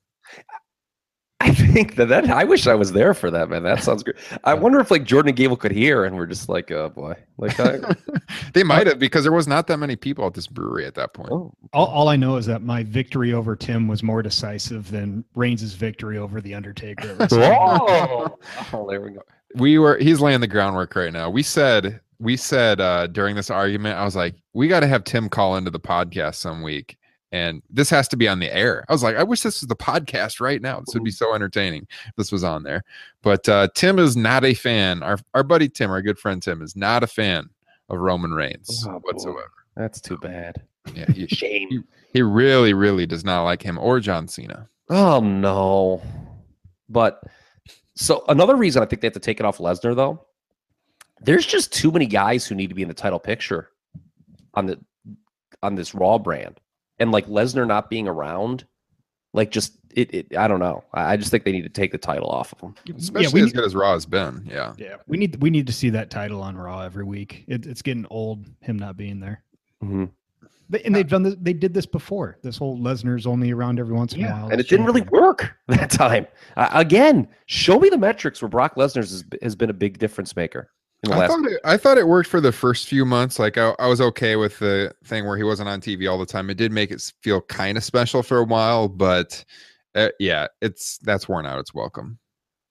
I 1.42 1.54
think 1.54 1.96
that 1.96 2.08
that 2.10 2.28
I 2.28 2.44
wish 2.44 2.66
I 2.66 2.74
was 2.74 2.92
there 2.92 3.14
for 3.14 3.30
that, 3.30 3.48
man. 3.48 3.62
That 3.62 3.82
sounds 3.82 4.02
great. 4.02 4.16
I 4.44 4.52
wonder 4.52 4.78
if 4.78 4.90
like 4.90 5.04
Jordan 5.04 5.30
and 5.30 5.36
Gable 5.36 5.56
could 5.56 5.72
hear, 5.72 6.04
and 6.04 6.14
we're 6.16 6.26
just 6.26 6.50
like, 6.50 6.70
oh 6.70 6.90
boy, 6.90 7.14
like 7.38 7.58
I, 7.58 7.78
they 8.52 8.62
might 8.62 8.86
have 8.86 8.98
because 8.98 9.24
there 9.24 9.32
was 9.32 9.48
not 9.48 9.66
that 9.68 9.78
many 9.78 9.96
people 9.96 10.26
at 10.26 10.34
this 10.34 10.46
brewery 10.46 10.84
at 10.84 10.94
that 10.96 11.14
point. 11.14 11.30
oh, 11.32 11.54
All, 11.72 11.86
all 11.86 12.08
I 12.08 12.16
know 12.16 12.36
is 12.36 12.44
that 12.46 12.60
my 12.60 12.82
victory 12.82 13.32
over 13.32 13.56
Tim 13.56 13.88
was 13.88 14.02
more 14.02 14.22
decisive 14.22 14.90
than 14.90 15.24
Reigns' 15.34 15.72
victory 15.72 16.18
over 16.18 16.42
The 16.42 16.54
Undertaker. 16.54 17.16
at 17.18 17.32
oh, 17.32 18.38
oh, 18.74 18.90
there 18.90 19.00
we 19.00 19.12
go. 19.12 19.22
We 19.54 19.78
were 19.78 19.96
he's 19.96 20.20
laying 20.20 20.40
the 20.40 20.46
groundwork 20.46 20.94
right 20.94 21.12
now. 21.12 21.30
We 21.30 21.42
said 21.42 22.00
we 22.18 22.36
said 22.36 22.82
uh 22.82 23.06
during 23.06 23.34
this 23.34 23.48
argument, 23.48 23.98
I 23.98 24.04
was 24.04 24.14
like, 24.14 24.34
we 24.52 24.68
got 24.68 24.80
to 24.80 24.86
have 24.86 25.04
Tim 25.04 25.30
call 25.30 25.56
into 25.56 25.70
the 25.70 25.80
podcast 25.80 26.34
some 26.34 26.60
week. 26.62 26.98
And 27.32 27.62
this 27.70 27.88
has 27.90 28.08
to 28.08 28.16
be 28.16 28.26
on 28.28 28.40
the 28.40 28.52
air. 28.52 28.84
I 28.88 28.92
was 28.92 29.02
like, 29.04 29.14
I 29.16 29.22
wish 29.22 29.42
this 29.42 29.60
was 29.60 29.68
the 29.68 29.76
podcast 29.76 30.40
right 30.40 30.60
now. 30.60 30.80
This 30.80 30.94
would 30.94 31.04
be 31.04 31.12
so 31.12 31.32
entertaining 31.34 31.86
if 32.08 32.16
this 32.16 32.32
was 32.32 32.42
on 32.42 32.64
there. 32.64 32.82
But 33.22 33.48
uh, 33.48 33.68
Tim 33.74 33.98
is 34.00 34.16
not 34.16 34.44
a 34.44 34.52
fan. 34.54 35.02
Our 35.04 35.18
our 35.34 35.44
buddy 35.44 35.68
Tim, 35.68 35.90
our 35.90 36.02
good 36.02 36.18
friend 36.18 36.42
Tim, 36.42 36.60
is 36.60 36.74
not 36.74 37.04
a 37.04 37.06
fan 37.06 37.48
of 37.88 37.98
Roman 37.98 38.32
Reigns 38.32 38.84
Oh, 38.88 38.92
boy. 38.94 38.98
whatsoever. 39.02 39.52
That's 39.76 40.00
too 40.00 40.18
bad. 40.18 40.62
Yeah, 40.94 41.06
he, 41.12 41.26
Shame. 41.28 41.84
he 42.12 42.22
really, 42.22 42.72
really 42.74 43.06
does 43.06 43.24
not 43.24 43.44
like 43.44 43.62
him 43.62 43.78
or 43.78 44.00
John 44.00 44.26
Cena. 44.26 44.68
Oh 44.88 45.20
no. 45.20 46.02
But 46.88 47.22
so 47.94 48.24
another 48.28 48.56
reason 48.56 48.82
I 48.82 48.86
think 48.86 49.02
they 49.02 49.06
have 49.06 49.12
to 49.14 49.20
take 49.20 49.38
it 49.38 49.46
off 49.46 49.58
Lesnar 49.58 49.94
though, 49.94 50.26
there's 51.20 51.46
just 51.46 51.72
too 51.72 51.92
many 51.92 52.06
guys 52.06 52.44
who 52.46 52.56
need 52.56 52.70
to 52.70 52.74
be 52.74 52.82
in 52.82 52.88
the 52.88 52.94
title 52.94 53.20
picture 53.20 53.68
on 54.54 54.66
the 54.66 54.80
on 55.62 55.76
this 55.76 55.94
Raw 55.94 56.18
brand. 56.18 56.58
And 57.00 57.10
like 57.12 57.26
Lesnar 57.26 57.66
not 57.66 57.90
being 57.90 58.06
around, 58.06 58.64
like 59.32 59.50
just 59.50 59.72
it, 59.94 60.14
it 60.14 60.36
I 60.36 60.46
don't 60.46 60.60
know. 60.60 60.84
I 60.94 61.14
I 61.14 61.16
just 61.16 61.30
think 61.32 61.44
they 61.44 61.52
need 61.52 61.62
to 61.62 61.68
take 61.68 61.90
the 61.92 61.98
title 61.98 62.28
off 62.28 62.52
of 62.52 62.60
him. 62.60 62.74
Especially 62.96 63.32
we 63.32 63.40
as 63.40 63.46
need- 63.46 63.54
good 63.54 63.64
as 63.64 63.74
Raw 63.74 63.94
has 63.94 64.06
been. 64.06 64.46
Yeah. 64.48 64.74
Yeah, 64.78 64.96
we 65.08 65.16
need 65.18 65.40
we 65.42 65.50
need 65.50 65.66
to 65.66 65.72
see 65.72 65.90
that 65.90 66.10
title 66.10 66.42
on 66.42 66.56
Raw 66.56 66.80
every 66.82 67.04
week. 67.04 67.44
It, 67.48 67.66
it's 67.66 67.82
getting 67.82 68.06
old 68.10 68.46
him 68.60 68.78
not 68.78 68.96
being 68.96 69.18
there. 69.18 69.42
Mhm. 69.82 70.10
They, 70.68 70.82
and 70.82 70.94
they've 70.94 71.08
done 71.08 71.24
this, 71.24 71.34
they 71.40 71.52
did 71.52 71.74
this 71.74 71.86
before. 71.86 72.38
This 72.42 72.56
whole 72.56 72.78
Lesnar's 72.78 73.26
only 73.26 73.50
around 73.50 73.80
every 73.80 73.94
once 73.94 74.12
in 74.14 74.22
a 74.24 74.28
while. 74.30 74.50
And 74.50 74.60
it 74.60 74.68
didn't 74.68 74.86
really 74.86 75.02
work 75.02 75.52
that 75.68 75.90
time. 75.90 76.28
Uh, 76.56 76.68
again, 76.72 77.26
show 77.46 77.80
me 77.80 77.88
the 77.88 77.98
metrics 77.98 78.40
where 78.40 78.48
Brock 78.48 78.76
Lesnar 78.76 78.98
has, 78.98 79.24
has 79.42 79.56
been 79.56 79.70
a 79.70 79.72
big 79.74 79.98
difference 79.98 80.36
maker 80.36 80.60
in 80.60 80.66
the 80.66 80.79
I 81.06 81.16
last. 81.16 81.30
thought, 81.30 81.46
it, 81.46 81.60
I 81.64 81.76
thought 81.78 81.96
it 81.98 82.06
worked 82.08 82.28
for 82.28 82.40
the 82.42 82.52
first 82.52 82.86
few 82.88 83.04
months. 83.06 83.38
Like 83.38 83.56
I, 83.56 83.74
I 83.78 83.86
was 83.86 84.00
okay 84.02 84.36
with 84.36 84.58
the 84.58 84.92
thing 85.04 85.26
where 85.26 85.36
he 85.36 85.42
wasn't 85.42 85.68
on 85.70 85.80
TV 85.80 86.10
all 86.10 86.18
the 86.18 86.26
time. 86.26 86.50
It 86.50 86.58
did 86.58 86.72
make 86.72 86.90
it 86.90 87.00
feel 87.22 87.40
kind 87.42 87.78
of 87.78 87.84
special 87.84 88.22
for 88.22 88.38
a 88.38 88.44
while, 88.44 88.86
but 88.88 89.42
uh, 89.94 90.08
yeah, 90.18 90.46
it's 90.60 90.98
that's 90.98 91.28
worn 91.28 91.46
out. 91.46 91.58
It's 91.58 91.72
welcome. 91.72 92.18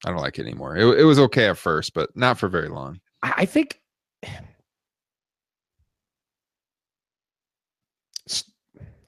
I 0.06 0.12
don't 0.12 0.20
like 0.22 0.38
it 0.38 0.44
anymore. 0.44 0.78
It, 0.78 1.00
it 1.00 1.04
was 1.06 1.18
okay 1.20 1.48
at 1.50 1.58
first, 1.58 1.94
but 1.96 2.16
not 2.16 2.38
for 2.38 2.48
very 2.50 2.70
long. 2.70 3.00
I 3.24 3.34
I 3.38 3.46
think 3.46 3.80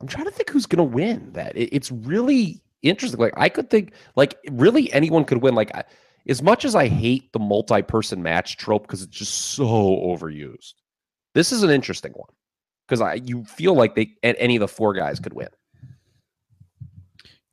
I'm 0.01 0.07
trying 0.07 0.25
to 0.25 0.31
think 0.31 0.49
who's 0.49 0.65
going 0.65 0.77
to 0.77 0.95
win 0.95 1.31
that. 1.33 1.55
It- 1.55 1.69
it's 1.71 1.91
really 1.91 2.61
interesting. 2.81 3.19
Like 3.19 3.33
I 3.37 3.49
could 3.49 3.69
think 3.69 3.93
like 4.15 4.35
really 4.49 4.91
anyone 4.93 5.25
could 5.25 5.43
win. 5.43 5.53
Like 5.53 5.73
I, 5.75 5.83
as 6.27 6.41
much 6.41 6.65
as 6.65 6.75
I 6.75 6.87
hate 6.87 7.31
the 7.33 7.39
multi-person 7.39 8.21
match 8.21 8.57
trope 8.57 8.83
because 8.83 9.01
it's 9.01 9.17
just 9.17 9.53
so 9.53 9.65
overused. 9.65 10.73
This 11.33 11.51
is 11.51 11.63
an 11.63 11.69
interesting 11.69 12.11
one 12.13 12.29
because 12.87 13.01
I 13.01 13.15
you 13.15 13.43
feel 13.45 13.73
like 13.73 13.95
they 13.95 14.13
any 14.23 14.55
of 14.55 14.59
the 14.59 14.67
four 14.67 14.93
guys 14.93 15.19
could 15.19 15.33
win. 15.33 15.49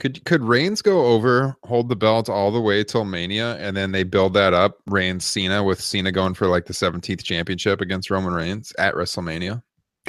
Could 0.00 0.24
could 0.24 0.42
Reigns 0.42 0.80
go 0.80 1.06
over, 1.06 1.56
hold 1.64 1.88
the 1.88 1.96
belt 1.96 2.28
all 2.28 2.52
the 2.52 2.60
way 2.60 2.84
till 2.84 3.04
Mania, 3.04 3.56
and 3.56 3.76
then 3.76 3.90
they 3.90 4.04
build 4.04 4.34
that 4.34 4.54
up? 4.54 4.78
Reigns 4.86 5.24
Cena 5.24 5.62
with 5.62 5.80
Cena 5.80 6.12
going 6.12 6.34
for 6.34 6.46
like 6.46 6.66
the 6.66 6.72
17th 6.72 7.22
championship 7.22 7.80
against 7.80 8.10
Roman 8.10 8.32
Reigns 8.32 8.72
at 8.78 8.94
WrestleMania. 8.94 9.62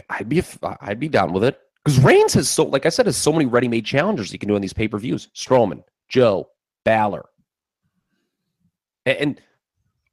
I'd 0.10 0.30
be 0.30 0.44
I'd 0.82 1.00
be 1.00 1.10
down 1.10 1.34
with 1.34 1.44
it 1.44 1.60
because 1.84 2.00
Reigns 2.00 2.34
has 2.34 2.50
so 2.50 2.66
like 2.66 2.86
I 2.86 2.90
said 2.90 3.08
has 3.08 3.18
so 3.18 3.32
many 3.32 3.46
ready-made 3.46 3.86
challengers 3.86 4.32
he 4.32 4.38
can 4.38 4.50
do 4.50 4.56
on 4.56 4.62
these 4.62 4.74
pay-per-views. 4.74 5.30
Strowman, 5.36 5.84
Joe, 6.08 6.50
Balor, 6.86 7.26
and 9.20 9.42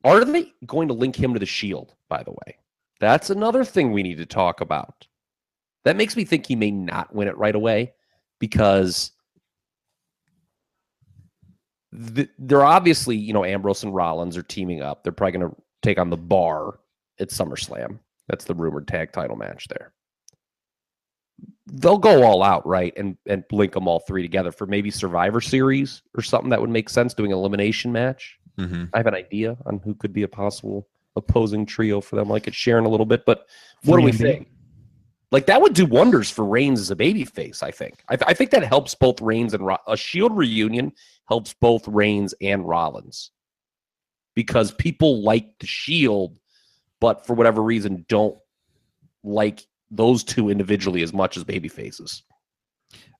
are 0.04 0.24
they 0.24 0.52
going 0.66 0.88
to 0.88 0.94
link 0.94 1.16
him 1.16 1.32
to 1.32 1.38
the 1.38 1.46
Shield? 1.46 1.94
By 2.08 2.22
the 2.22 2.30
way, 2.30 2.56
that's 3.00 3.30
another 3.30 3.64
thing 3.64 3.92
we 3.92 4.02
need 4.02 4.18
to 4.18 4.26
talk 4.26 4.60
about. 4.60 5.06
That 5.84 5.96
makes 5.96 6.16
me 6.16 6.24
think 6.24 6.46
he 6.46 6.56
may 6.56 6.70
not 6.70 7.14
win 7.14 7.28
it 7.28 7.36
right 7.36 7.54
away 7.54 7.92
because 8.38 9.12
th- 12.14 12.30
they're 12.38 12.64
obviously 12.64 13.16
you 13.16 13.32
know 13.32 13.44
Ambrose 13.44 13.82
and 13.82 13.94
Rollins 13.94 14.36
are 14.36 14.42
teaming 14.42 14.82
up. 14.82 15.02
They're 15.02 15.12
probably 15.12 15.38
going 15.38 15.50
to 15.50 15.56
take 15.82 15.98
on 15.98 16.10
the 16.10 16.16
Bar 16.16 16.78
at 17.18 17.30
SummerSlam. 17.30 17.98
That's 18.28 18.44
the 18.44 18.54
rumored 18.54 18.88
tag 18.88 19.12
title 19.12 19.36
match 19.36 19.68
there. 19.68 19.92
They'll 21.68 21.98
go 21.98 22.22
all 22.22 22.42
out, 22.42 22.66
right, 22.66 22.92
and 22.96 23.16
and 23.26 23.44
link 23.50 23.72
them 23.72 23.88
all 23.88 24.00
three 24.00 24.22
together 24.22 24.52
for 24.52 24.66
maybe 24.66 24.90
Survivor 24.90 25.40
Series 25.40 26.02
or 26.16 26.22
something 26.22 26.50
that 26.50 26.60
would 26.60 26.70
make 26.70 26.88
sense. 26.88 27.12
Doing 27.12 27.32
an 27.32 27.38
elimination 27.38 27.92
match. 27.92 28.38
Mm-hmm. 28.58 28.84
I 28.94 28.98
have 28.98 29.06
an 29.06 29.14
idea 29.14 29.56
on 29.66 29.80
who 29.80 29.94
could 29.94 30.12
be 30.12 30.22
a 30.22 30.28
possible 30.28 30.88
opposing 31.16 31.66
trio 31.66 32.00
for 32.00 32.16
them. 32.16 32.28
Like 32.28 32.46
it's 32.46 32.56
Sharon 32.56 32.84
a 32.84 32.88
little 32.88 33.06
bit, 33.06 33.24
but 33.26 33.46
what 33.84 33.98
do 33.98 34.04
we 34.04 34.12
think? 34.12 34.48
Like 35.32 35.46
that 35.46 35.60
would 35.60 35.74
do 35.74 35.86
wonders 35.86 36.30
for 36.30 36.44
Reigns 36.44 36.80
as 36.80 36.90
a 36.90 36.96
baby 36.96 37.24
face. 37.24 37.62
I 37.62 37.72
think. 37.72 38.02
I, 38.08 38.16
I 38.26 38.34
think 38.34 38.50
that 38.50 38.62
helps 38.62 38.94
both 38.94 39.20
Reigns 39.20 39.52
and 39.52 39.66
Ro- 39.66 39.78
a 39.88 39.96
Shield 39.96 40.36
reunion 40.36 40.92
helps 41.28 41.52
both 41.54 41.86
Reigns 41.88 42.32
and 42.40 42.66
Rollins 42.66 43.32
because 44.36 44.70
people 44.70 45.22
like 45.22 45.58
the 45.58 45.66
Shield, 45.66 46.38
but 47.00 47.26
for 47.26 47.34
whatever 47.34 47.62
reason 47.62 48.04
don't 48.08 48.38
like 49.24 49.66
those 49.90 50.24
two 50.24 50.50
individually 50.50 51.02
as 51.02 51.12
much 51.12 51.36
as 51.36 51.44
baby 51.44 51.68
faces. 51.68 52.22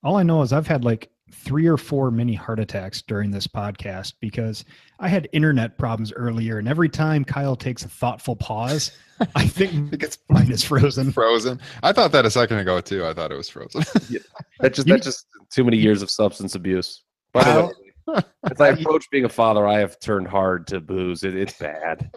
All 0.05 0.17
I 0.17 0.23
know 0.23 0.43
is 0.43 0.53
I've 0.53 0.67
had 0.67 0.85
like 0.85 1.11
three 1.33 1.67
or 1.67 1.77
four 1.77 2.11
mini 2.13 2.35
heart 2.35 2.61
attacks 2.61 3.03
during 3.03 3.31
this 3.33 3.47
podcast 3.49 4.15
because 4.21 4.65
I 5.01 5.09
had 5.09 5.29
internet 5.33 5.77
problems 5.79 6.13
earlier, 6.13 6.59
and 6.59 6.69
every 6.69 6.89
time 6.89 7.25
Kyle 7.25 7.57
takes 7.57 7.85
a 7.85 7.89
thoughtful 7.89 8.37
pause, 8.37 8.93
I 9.35 9.47
think 9.49 9.93
It 9.93 9.99
gets 10.01 10.19
mine 10.29 10.53
is 10.53 10.63
frozen. 10.63 11.11
frozen. 11.11 11.61
I 11.83 11.93
thought 11.93 12.13
that 12.13 12.25
a 12.27 12.31
second 12.31 12.59
ago 12.59 12.81
too. 12.81 13.05
I 13.05 13.13
thought 13.15 13.33
it 13.33 13.37
was 13.37 13.49
frozen. 13.49 13.83
That's 14.61 14.77
just 14.77 14.87
You- 14.87 14.95
that's 14.95 15.07
just 15.07 15.27
too 15.51 15.65
many 15.65 15.77
years 15.79 16.03
of 16.03 16.11
substance 16.11 16.55
abuse. 16.55 17.03
By 17.33 17.45
the 17.45 17.67
way, 18.15 18.21
as 18.51 18.61
I 18.61 18.69
approach 18.81 19.11
being 19.11 19.25
a 19.25 19.29
father, 19.29 19.67
I 19.67 19.79
have 19.81 19.99
turned 19.99 20.29
hard 20.29 20.67
to 20.69 20.81
booze. 20.81 21.25
It, 21.25 21.35
it's 21.37 21.59
bad. 21.59 22.11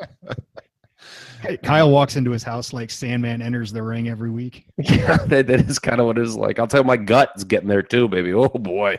Kyle 1.64 1.90
walks 1.90 2.16
into 2.16 2.32
his 2.32 2.44
house 2.44 2.74
like 2.74 2.90
Sandman 2.90 3.42
enters 3.42 3.72
the 3.72 3.82
ring 3.82 4.10
every 4.10 4.30
week. 4.32 4.66
Yeah, 4.78 5.18
that, 5.28 5.48
that 5.48 5.70
is 5.70 5.80
kind 5.80 6.00
of 6.00 6.08
what 6.08 6.18
it 6.18 6.24
is 6.24 6.36
like. 6.36 6.60
I'll 6.60 6.68
tell 6.68 6.82
you, 6.82 6.86
my 6.86 6.98
gut 6.98 7.32
is 7.36 7.44
getting 7.44 7.70
there 7.70 7.84
too, 7.84 8.08
baby. 8.08 8.34
Oh 8.34 8.50
boy, 8.50 8.98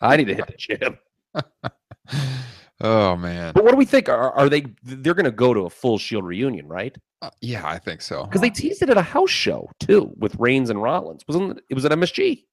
I 0.00 0.16
need 0.16 0.26
to 0.26 0.34
hit 0.34 0.46
the 0.46 0.56
gym. 0.56 0.98
oh 2.80 3.16
man. 3.16 3.52
But 3.54 3.64
what 3.64 3.70
do 3.72 3.76
we 3.76 3.84
think? 3.84 4.08
Are, 4.08 4.32
are 4.32 4.48
they? 4.48 4.64
They're 4.82 5.14
going 5.14 5.24
to 5.24 5.30
go 5.30 5.52
to 5.52 5.60
a 5.66 5.70
full 5.70 5.98
Shield 5.98 6.24
reunion, 6.24 6.66
right? 6.68 6.96
Uh, 7.22 7.30
yeah, 7.40 7.66
I 7.66 7.78
think 7.78 8.02
so. 8.02 8.24
Because 8.24 8.40
they 8.40 8.50
teased 8.50 8.82
it 8.82 8.90
at 8.90 8.96
a 8.96 9.02
house 9.02 9.30
show 9.30 9.70
too 9.80 10.12
with 10.16 10.34
Reigns 10.38 10.70
and 10.70 10.82
Rollins. 10.82 11.22
Wasn't 11.28 11.58
it? 11.58 11.64
it 11.70 11.74
was 11.74 11.84
at 11.84 11.92
MSG? 11.92 12.44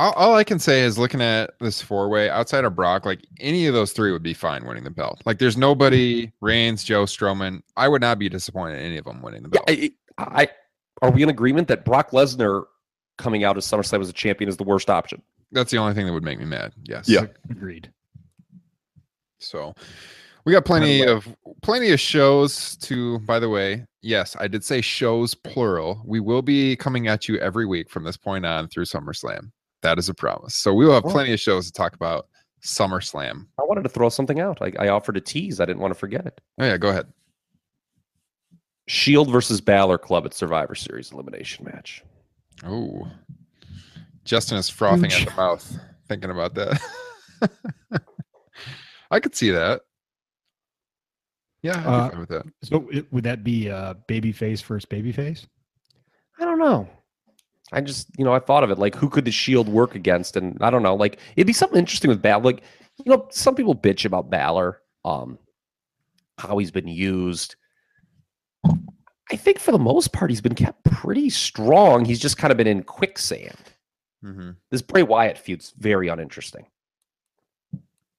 All, 0.00 0.12
all 0.12 0.34
I 0.34 0.44
can 0.44 0.58
say 0.58 0.80
is 0.80 0.96
looking 0.98 1.20
at 1.20 1.50
this 1.60 1.82
four 1.82 2.08
way 2.08 2.30
outside 2.30 2.64
of 2.64 2.74
Brock, 2.74 3.04
like 3.04 3.20
any 3.38 3.66
of 3.66 3.74
those 3.74 3.92
three 3.92 4.12
would 4.12 4.22
be 4.22 4.32
fine 4.32 4.64
winning 4.64 4.84
the 4.84 4.90
belt. 4.90 5.20
Like 5.26 5.38
there's 5.38 5.58
nobody 5.58 6.32
Reigns, 6.40 6.82
Joe 6.84 7.04
Strowman. 7.04 7.60
I 7.76 7.86
would 7.86 8.00
not 8.00 8.18
be 8.18 8.28
disappointed 8.30 8.78
in 8.78 8.86
any 8.86 8.96
of 8.96 9.04
them 9.04 9.20
winning 9.20 9.42
the 9.42 9.50
Yeah. 9.52 9.60
belt. 9.66 9.90
I, 10.16 10.42
I 10.42 10.48
are 11.02 11.10
we 11.10 11.22
in 11.22 11.28
agreement 11.28 11.68
that 11.68 11.84
Brock 11.84 12.12
Lesnar 12.12 12.64
coming 13.18 13.44
out 13.44 13.58
as 13.58 13.66
SummerSlam 13.66 14.00
as 14.00 14.08
a 14.08 14.12
champion 14.14 14.48
is 14.48 14.56
the 14.56 14.64
worst 14.64 14.88
option? 14.88 15.20
That's 15.52 15.70
the 15.70 15.76
only 15.76 15.92
thing 15.92 16.06
that 16.06 16.12
would 16.14 16.24
make 16.24 16.38
me 16.38 16.46
mad. 16.46 16.72
Yes. 16.84 17.06
Yeah. 17.06 17.26
Agreed. 17.50 17.92
So 19.38 19.74
We 20.46 20.52
got 20.52 20.64
plenty 20.64 21.02
of 21.06 21.28
plenty 21.62 21.90
of 21.90 22.00
shows 22.00 22.76
to 22.78 23.18
by 23.20 23.38
the 23.38 23.50
way. 23.50 23.84
Yes, 24.00 24.34
I 24.40 24.48
did 24.48 24.64
say 24.64 24.80
shows 24.80 25.34
plural. 25.34 26.00
We 26.06 26.20
will 26.20 26.40
be 26.40 26.74
coming 26.76 27.06
at 27.08 27.28
you 27.28 27.36
every 27.38 27.66
week 27.66 27.90
from 27.90 28.04
this 28.04 28.16
point 28.16 28.46
on 28.46 28.68
through 28.68 28.86
SummerSlam. 28.86 29.50
That 29.82 29.98
is 29.98 30.08
a 30.08 30.14
promise. 30.14 30.54
So 30.54 30.74
we 30.74 30.84
will 30.84 30.94
have 30.94 31.04
plenty 31.04 31.32
of 31.32 31.40
shows 31.40 31.66
to 31.66 31.72
talk 31.72 31.94
about 31.94 32.28
SummerSlam. 32.62 33.46
I 33.58 33.62
wanted 33.64 33.82
to 33.84 33.88
throw 33.88 34.08
something 34.10 34.38
out. 34.40 34.58
I, 34.60 34.72
I 34.78 34.88
offered 34.88 35.16
a 35.16 35.20
tease. 35.20 35.60
I 35.60 35.64
didn't 35.64 35.80
want 35.80 35.94
to 35.94 35.98
forget 35.98 36.26
it. 36.26 36.40
Oh 36.58 36.64
yeah, 36.66 36.76
go 36.76 36.90
ahead. 36.90 37.06
Shield 38.88 39.30
versus 39.30 39.60
Balor 39.60 39.98
Club 39.98 40.26
at 40.26 40.34
Survivor 40.34 40.74
Series 40.74 41.12
elimination 41.12 41.64
match. 41.64 42.04
Oh. 42.64 43.08
Justin 44.24 44.58
is 44.58 44.68
frothing 44.68 45.12
at 45.12 45.26
the 45.28 45.34
mouth 45.36 45.78
thinking 46.08 46.30
about 46.30 46.54
that. 46.54 46.80
I 49.10 49.20
could 49.20 49.34
see 49.34 49.50
that. 49.50 49.80
Yeah, 51.62 51.76
I'd 51.78 51.82
be 51.84 51.88
Uh, 51.88 52.08
fine 52.10 52.20
with 52.20 52.28
that. 52.30 52.46
So 52.62 52.88
it, 52.92 53.12
would 53.12 53.24
that 53.24 53.42
be 53.44 53.70
uh, 53.70 53.94
babyface 54.08 54.62
versus 54.62 54.86
babyface? 54.86 55.46
I 56.38 56.44
don't 56.44 56.58
know. 56.58 56.88
I 57.72 57.80
just, 57.80 58.08
you 58.18 58.24
know, 58.24 58.34
I 58.34 58.40
thought 58.40 58.64
of 58.64 58.70
it 58.70 58.78
like 58.78 58.94
who 58.94 59.08
could 59.08 59.24
the 59.24 59.30
Shield 59.30 59.68
work 59.68 59.94
against, 59.94 60.36
and 60.36 60.56
I 60.60 60.70
don't 60.70 60.82
know. 60.82 60.94
Like 60.94 61.18
it'd 61.36 61.46
be 61.46 61.52
something 61.52 61.78
interesting 61.78 62.08
with 62.08 62.22
Balor. 62.22 62.42
Like, 62.42 62.62
you 63.04 63.10
know, 63.10 63.28
some 63.30 63.54
people 63.54 63.74
bitch 63.74 64.04
about 64.04 64.30
Balor, 64.30 64.80
um, 65.04 65.38
how 66.38 66.58
he's 66.58 66.70
been 66.70 66.88
used. 66.88 67.56
I 69.32 69.36
think 69.36 69.60
for 69.60 69.70
the 69.70 69.78
most 69.78 70.12
part, 70.12 70.30
he's 70.30 70.40
been 70.40 70.56
kept 70.56 70.84
pretty 70.84 71.30
strong. 71.30 72.04
He's 72.04 72.18
just 72.18 72.36
kind 72.36 72.50
of 72.50 72.56
been 72.56 72.66
in 72.66 72.82
quicksand. 72.82 73.56
hmm 74.22 74.50
This 74.70 74.82
Bray 74.82 75.04
Wyatt 75.04 75.38
feud's 75.38 75.72
very 75.78 76.08
uninteresting. 76.08 76.66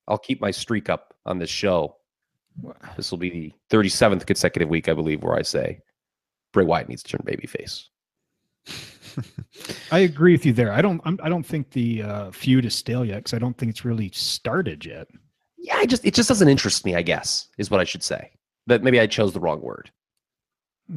I'll 0.07 0.17
keep 0.17 0.39
my 0.41 0.51
streak 0.51 0.89
up 0.89 1.13
on 1.25 1.37
this 1.39 1.49
show. 1.49 1.97
This 2.97 3.11
will 3.11 3.17
be 3.17 3.29
the 3.29 3.53
37th 3.69 4.25
consecutive 4.25 4.69
week, 4.69 4.89
I 4.89 4.93
believe, 4.93 5.23
where 5.23 5.35
I 5.35 5.41
say 5.41 5.81
Bray 6.53 6.65
Wyatt 6.65 6.89
needs 6.89 7.03
to 7.03 7.17
turn 7.17 7.25
babyface. 7.25 7.85
I 9.91 9.99
agree 9.99 10.33
with 10.33 10.45
you 10.45 10.53
there. 10.53 10.71
I 10.71 10.81
don't. 10.81 11.01
I'm, 11.05 11.19
I 11.23 11.29
don't 11.29 11.45
think 11.45 11.71
the 11.71 12.03
uh, 12.03 12.31
feud 12.31 12.65
is 12.65 12.75
stale 12.75 13.05
yet 13.05 13.17
because 13.17 13.33
I 13.33 13.39
don't 13.39 13.57
think 13.57 13.69
it's 13.69 13.85
really 13.85 14.09
started 14.13 14.85
yet. 14.85 15.07
Yeah, 15.57 15.75
I 15.77 15.85
just 15.85 16.05
it 16.05 16.13
just 16.13 16.29
doesn't 16.29 16.47
interest 16.47 16.85
me. 16.85 16.95
I 16.95 17.01
guess 17.01 17.47
is 17.57 17.69
what 17.69 17.79
I 17.79 17.83
should 17.83 18.03
say. 18.03 18.31
That 18.67 18.83
maybe 18.83 18.99
I 18.99 19.07
chose 19.07 19.33
the 19.33 19.39
wrong 19.39 19.61
word. 19.61 19.91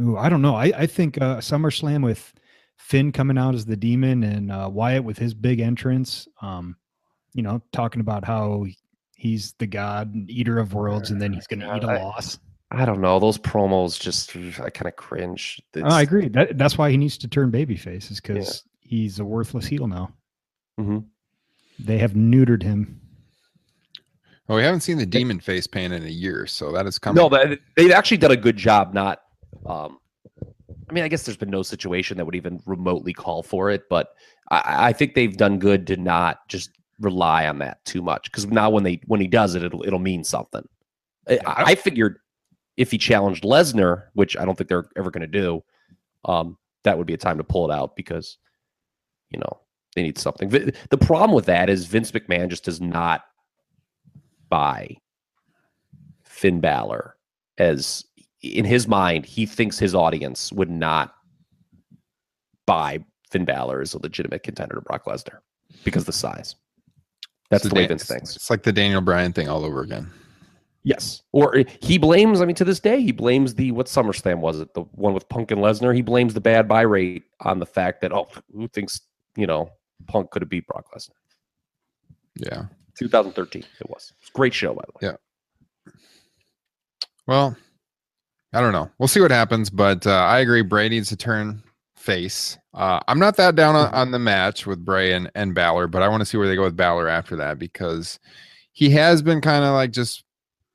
Ooh, 0.01 0.17
I 0.17 0.29
don't 0.29 0.43
know. 0.43 0.57
I, 0.57 0.73
I 0.77 0.87
think 0.87 1.21
uh, 1.21 1.39
SummerSlam 1.39 2.03
with 2.03 2.33
Finn 2.77 3.13
coming 3.13 3.39
out 3.39 3.55
as 3.55 3.65
the 3.65 3.77
demon 3.77 4.23
and 4.25 4.51
uh, 4.51 4.69
Wyatt 4.73 5.05
with 5.05 5.19
his 5.19 5.35
big 5.35 5.61
entrance. 5.61 6.27
Um, 6.43 6.77
you 7.33 7.43
know, 7.43 7.63
talking 7.73 8.01
about 8.01 8.25
how 8.25 8.67
he's 9.17 9.55
the 9.55 9.67
god 9.67 10.15
and 10.15 10.31
eater 10.31 10.59
of 10.59 10.75
worlds, 10.75 11.11
and 11.11 11.21
then 11.21 11.33
he's 11.33 11.47
going 11.47 11.61
to 11.61 11.77
eat 11.77 11.85
a 11.85 11.87
loss. 11.87 12.39
I 12.75 12.85
don't 12.85 13.01
know. 13.01 13.19
Those 13.19 13.39
promos 13.39 14.01
just 14.01 14.35
I 14.61 14.71
kind 14.71 14.89
of 14.89 14.97
cringe. 14.97 15.61
Oh, 15.77 15.79
It's- 15.81 15.93
I 15.93 16.03
agree. 16.03 16.29
That, 16.29 16.59
that's 16.59 16.77
why 16.79 16.91
he 16.91 16.97
needs 16.97 17.17
to 17.19 17.29
turn 17.29 17.51
babyface, 17.53 18.11
is 18.11 18.21
because 18.21 18.65
he's 18.81 19.19
a 19.19 19.25
worthless 19.25 19.67
heel 19.67 19.87
now. 19.87 20.13
Mhm. 20.79 21.05
They 21.79 21.99
have 21.99 22.13
neutered 22.13 22.63
him. 22.63 23.01
Well, 24.47 24.59
we 24.59 24.65
haven't 24.65 24.81
seen 24.81 24.99
the 24.99 25.07
demon 25.07 25.41
face 25.41 25.67
paint 25.67 25.93
in 25.93 26.03
a 26.05 26.09
year, 26.11 26.47
so 26.47 26.71
that 26.73 26.87
is 26.87 26.99
coming. 26.99 27.23
No, 27.23 27.31
but 27.31 27.59
they've 27.77 27.91
actually 27.91 28.19
done 28.19 28.31
a 28.33 28.37
good 28.37 28.57
job. 28.57 28.93
Not, 28.93 29.23
um, 29.65 29.99
I 30.89 30.93
mean, 30.93 31.03
I 31.05 31.09
guess 31.09 31.23
there's 31.25 31.39
been 31.39 31.51
no 31.51 31.63
situation 31.63 32.19
that 32.19 32.27
would 32.27 32.35
even 32.35 32.61
remotely 32.67 33.15
call 33.15 33.43
for 33.43 33.71
it, 33.71 33.89
but 33.89 34.09
I, 34.51 34.89
I 34.89 34.93
think 34.93 35.15
they've 35.15 35.35
done 35.37 35.59
good 35.59 35.87
to 35.87 35.97
not 35.97 36.47
just 36.49 36.71
rely 37.01 37.49
on 37.49 37.59
that 37.59 37.83
too 37.87 38.03
much. 38.03 38.31
Because 38.31 38.47
now 38.47 38.69
when 38.69 38.83
they 38.85 39.01
when 39.07 39.21
he 39.21 39.27
does 39.27 39.55
it, 39.55 39.63
it'll 39.63 39.83
it'll 39.85 39.99
mean 39.99 40.25
something. 40.25 40.69
I, 41.29 41.39
I 41.47 41.75
figured 41.75 42.19
if 42.77 42.91
he 42.91 42.99
challenged 42.99 43.45
Lesnar, 43.45 44.05
which 44.15 44.37
I 44.37 44.45
don't 44.45 44.57
think 44.57 44.69
they're 44.69 44.89
ever 44.97 45.11
going 45.11 45.21
to 45.21 45.27
do, 45.27 45.63
um, 46.25 46.57
that 46.85 46.99
would 46.99 47.07
be 47.07 47.15
a 47.15 47.19
time 47.19 47.39
to 47.39 47.45
pull 47.45 47.71
it 47.71 47.75
out 47.75 47.97
because, 47.97 48.39
you 49.31 49.39
know, 49.39 49.61
they 49.95 50.03
need 50.03 50.19
something. 50.19 50.49
The 50.49 50.99
problem 50.99 51.33
with 51.33 51.47
that 51.47 51.71
is 51.71 51.87
Vince 51.87 52.11
McMahon 52.11 52.49
just 52.49 52.65
does 52.65 52.81
not 52.81 53.25
buy 54.49 54.97
Finn 56.25 56.61
Balor 56.61 57.17
as 57.59 58.05
in 58.43 58.65
his 58.65 58.87
mind, 58.87 59.25
he 59.25 59.47
thinks 59.47 59.79
his 59.79 59.95
audience 59.95 60.53
would 60.53 60.71
not 60.71 61.15
buy 62.67 63.05
Finn 63.31 63.45
Balor 63.45 63.81
as 63.81 63.95
a 63.95 63.99
legitimate 63.99 64.43
contender 64.43 64.75
to 64.75 64.81
Brock 64.83 65.07
Lesnar 65.07 65.39
because 65.83 66.03
of 66.03 66.07
the 66.07 66.13
size. 66.13 66.57
That's 67.51 67.65
the 67.65 67.75
way 67.75 67.83
Dan- 67.83 67.91
Vince 67.91 68.05
thinks. 68.05 68.37
It's 68.37 68.51
like 68.51 68.63
the 68.63 68.73
Daniel 68.73 69.01
Bryan 69.01 69.33
thing 69.33 69.49
all 69.49 69.65
over 69.65 69.81
again. 69.81 70.11
Yes. 70.85 71.23
Or 71.33 71.59
uh, 71.59 71.65
he 71.81 71.97
blames, 71.97 72.41
I 72.41 72.45
mean, 72.45 72.57
to 72.57 72.65
this 72.65 72.79
day, 72.79 73.01
he 73.01 73.11
blames 73.11 73.55
the, 73.55 73.73
what 73.73 73.87
SummerSlam 73.87 74.41
was 74.41 74.61
it? 74.61 74.73
The 74.75 74.83
one 74.93 75.15
with 75.15 75.29
Punk 75.31 75.51
and 75.51 75.61
Lesnar. 75.61 75.95
He 75.95 76.03
blames 76.03 76.35
the 76.35 76.41
bad 76.41 76.69
buy 76.69 76.83
rate 76.83 77.25
on 77.41 77.59
the 77.59 77.67
fact 77.67 78.03
that, 78.03 78.13
oh, 78.13 78.29
who 78.53 78.69
thinks, 78.69 79.01
you 79.35 79.47
know, 79.47 79.71
Punk 80.07 80.31
could 80.31 80.43
have 80.43 80.51
beat 80.51 80.67
Brock 80.67 80.87
Lesnar? 80.95 81.11
Yeah. 82.37 82.65
2013, 82.99 83.63
it 83.63 83.91
was. 83.91 84.13
It 84.13 84.23
was 84.23 84.29
a 84.29 84.37
great 84.37 84.55
show, 84.55 84.75
by 84.75 84.85
the 84.87 85.07
way. 85.07 85.13
Yeah. 85.13 85.93
Well, 87.27 87.57
I 88.53 88.61
don't 88.61 88.73
know. 88.73 88.91
We'll 88.99 89.09
see 89.09 89.21
what 89.21 89.31
happens, 89.31 89.71
but 89.71 90.07
uh, 90.07 90.11
I 90.11 90.41
agree. 90.41 90.63
Bray 90.63 90.89
needs 90.91 91.09
to 91.09 91.17
turn 91.17 91.63
face. 91.97 92.59
Uh, 92.75 93.01
I'm 93.09 93.19
not 93.19 93.37
that 93.37 93.57
down 93.57 93.75
on, 93.75 93.93
on 93.95 94.11
the 94.11 94.19
match 94.19 94.67
with 94.67 94.85
Bray 94.85 95.13
and, 95.13 95.31
and 95.35 95.55
Balor, 95.55 95.89
but 95.89 96.03
I 96.03 96.09
want 96.09 96.21
to 96.21 96.27
see 96.27 96.37
where 96.37 96.47
they 96.47 96.55
go 96.55 96.65
with 96.65 96.77
Balor 96.77 97.09
after 97.09 97.37
that 97.37 97.59
because 97.59 98.19
he 98.73 98.91
has 98.91 99.23
been 99.23 99.41
kind 99.41 99.65
of 99.65 99.73
like 99.73 99.91
just 99.91 100.24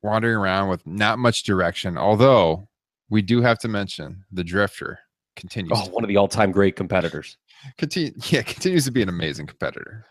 wandering 0.01 0.35
around 0.35 0.69
with 0.69 0.85
not 0.85 1.19
much 1.19 1.43
direction. 1.43 1.97
Although 1.97 2.67
we 3.09 3.21
do 3.21 3.41
have 3.41 3.59
to 3.59 3.67
mention 3.67 4.23
the 4.31 4.43
Drifter 4.43 4.99
continues. 5.35 5.71
Oh, 5.75 5.89
one 5.89 6.03
of 6.03 6.07
the 6.07 6.17
all 6.17 6.27
time 6.27 6.51
great 6.51 6.75
competitors. 6.75 7.37
continue, 7.77 8.11
yeah, 8.29 8.41
continues 8.43 8.85
to 8.85 8.91
be 8.91 9.01
an 9.01 9.09
amazing 9.09 9.47
competitor 9.47 10.05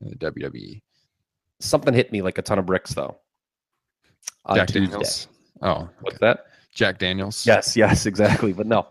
in 0.00 0.10
the. 0.10 0.16
WWE. 0.16 0.82
Something 1.60 1.94
hit 1.94 2.12
me 2.12 2.20
like 2.20 2.38
a 2.38 2.42
ton 2.42 2.58
of 2.58 2.66
bricks, 2.66 2.94
though. 2.94 3.16
Jack 4.54 4.68
Tuesday. 4.68 4.90
Daniels. 4.90 5.28
Oh, 5.62 5.88
What's 6.00 6.18
that? 6.18 6.46
Jack 6.74 6.98
Daniels. 6.98 7.46
Yes, 7.46 7.76
yes, 7.76 8.06
exactly. 8.06 8.52
But 8.52 8.66
no. 8.66 8.86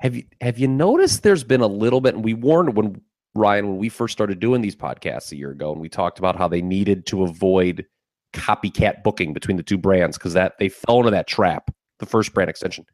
have 0.00 0.16
you 0.16 0.24
have 0.40 0.58
you 0.58 0.66
noticed 0.66 1.22
there's 1.22 1.44
been 1.44 1.60
a 1.60 1.66
little 1.66 2.00
bit, 2.00 2.14
and 2.14 2.24
we 2.24 2.34
warned 2.34 2.76
when 2.76 3.00
Ryan, 3.34 3.68
when 3.68 3.78
we 3.78 3.88
first 3.88 4.12
started 4.12 4.40
doing 4.40 4.60
these 4.60 4.74
podcasts 4.74 5.30
a 5.32 5.36
year 5.36 5.50
ago, 5.50 5.72
and 5.72 5.80
we 5.80 5.88
talked 5.88 6.18
about 6.18 6.36
how 6.36 6.48
they 6.48 6.62
needed 6.62 7.06
to 7.06 7.22
avoid 7.22 7.86
copycat 8.32 9.02
booking 9.02 9.32
between 9.32 9.56
the 9.56 9.62
two 9.62 9.78
brands 9.78 10.16
because 10.18 10.34
that 10.34 10.58
they 10.58 10.68
fell 10.68 10.98
into 10.98 11.10
that 11.10 11.26
trap, 11.26 11.70
the 11.98 12.06
first 12.06 12.32
brand 12.32 12.50
extension. 12.50 12.86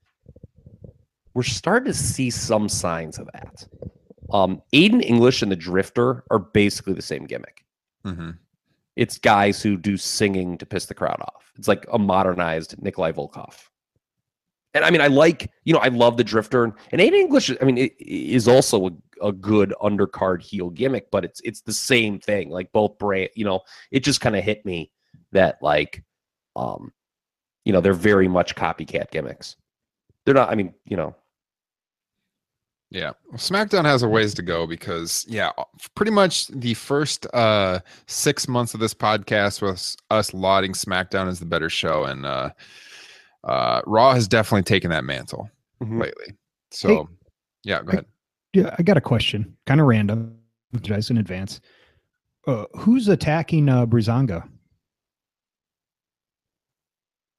We're 1.35 1.43
starting 1.43 1.93
to 1.93 1.99
see 1.99 2.31
some 2.31 2.69
signs 2.69 3.19
of 3.19 3.29
that. 3.33 3.67
Um, 4.31 4.63
Aiden 4.73 5.05
English 5.05 5.43
and 5.43 5.53
the 5.53 5.57
Drifter 5.57 6.25
are 6.31 6.39
basically 6.39 6.95
the 6.95 7.03
same 7.03 7.27
gimmick. 7.27 7.65
hmm 8.05 8.31
It's 8.97 9.19
guys 9.19 9.63
who 9.63 9.77
do 9.77 9.97
singing 9.97 10.59
to 10.59 10.67
piss 10.67 10.87
the 10.87 10.95
crowd 10.95 11.21
off. 11.21 11.53
It's 11.59 11.69
like 11.69 11.87
a 11.93 11.99
modernized 11.99 12.83
Nikolai 12.83 13.13
Volkov. 13.13 13.55
And 14.75 14.85
I 14.85 14.91
mean, 14.91 15.01
I 15.01 15.07
like, 15.07 15.51
you 15.65 15.73
know, 15.73 15.79
I 15.79 15.89
love 15.89 16.17
the 16.17 16.25
Drifter 16.25 16.65
and, 16.65 16.73
and 16.93 17.01
Aiden 17.01 17.15
English. 17.15 17.51
I 17.61 17.65
mean, 17.65 17.79
it 17.79 17.95
is 17.99 18.47
also 18.47 18.89
a, 18.89 19.29
a 19.29 19.33
good 19.33 19.73
undercard 19.81 20.43
heel 20.43 20.71
gimmick, 20.71 21.11
but 21.11 21.25
it's 21.25 21.41
it's 21.45 21.63
the 21.63 21.73
same 21.73 22.19
thing. 22.19 22.51
Like 22.51 22.73
both 22.73 22.99
brand, 22.99 23.31
you 23.35 23.45
know, 23.45 23.61
it 23.91 24.01
just 24.05 24.21
kind 24.21 24.37
of 24.37 24.45
hit 24.45 24.67
me 24.67 24.91
that 25.33 25.59
like, 25.63 26.03
um, 26.57 26.93
you 27.65 27.73
know, 27.73 27.81
they're 27.81 27.93
very 27.95 28.29
much 28.29 28.55
copycat 28.55 29.11
gimmicks. 29.11 29.57
They're 30.25 30.35
not. 30.35 30.51
I 30.51 30.55
mean, 30.55 30.75
you 30.85 30.97
know, 30.97 31.15
Yeah. 32.91 33.13
SmackDown 33.35 33.85
has 33.85 34.03
a 34.03 34.09
ways 34.09 34.33
to 34.35 34.43
go 34.43 34.67
because, 34.67 35.25
yeah, 35.29 35.51
pretty 35.95 36.13
much 36.13 36.47
the 36.49 36.75
first 36.75 37.27
uh, 37.35 37.81
six 38.07 38.47
months 38.49 38.75
of 38.75 38.81
this 38.81 38.95
podcast 38.95 39.61
was 39.63 39.97
us 40.11 40.33
lauding 40.33 40.73
SmackDown 40.73 41.29
as 41.29 41.41
the 41.41 41.47
better 41.47 41.69
show. 41.69 42.05
And 42.05 42.25
uh, 42.25 42.51
uh, 43.45 43.83
Raw 43.87 44.15
has 44.15 44.29
definitely 44.29 44.63
taken 44.63 44.91
that 44.91 45.05
mantle 45.05 45.51
Mhm. 45.83 46.01
lately. 46.01 46.35
So, 46.71 47.09
yeah, 47.65 47.83
go 47.83 47.91
I- 47.91 47.93
ahead. 47.95 48.07
Yeah, 48.53 48.75
I 48.79 48.83
got 48.83 48.97
a 48.97 49.01
question, 49.03 49.55
kind 49.67 49.81
of 49.81 49.87
random, 49.87 50.39
just 50.81 51.11
in 51.11 51.19
advance. 51.19 51.61
Uh, 52.47 52.65
who's 52.79 53.09
attacking 53.09 53.69
uh, 53.69 53.85
Breezango? 53.85 54.49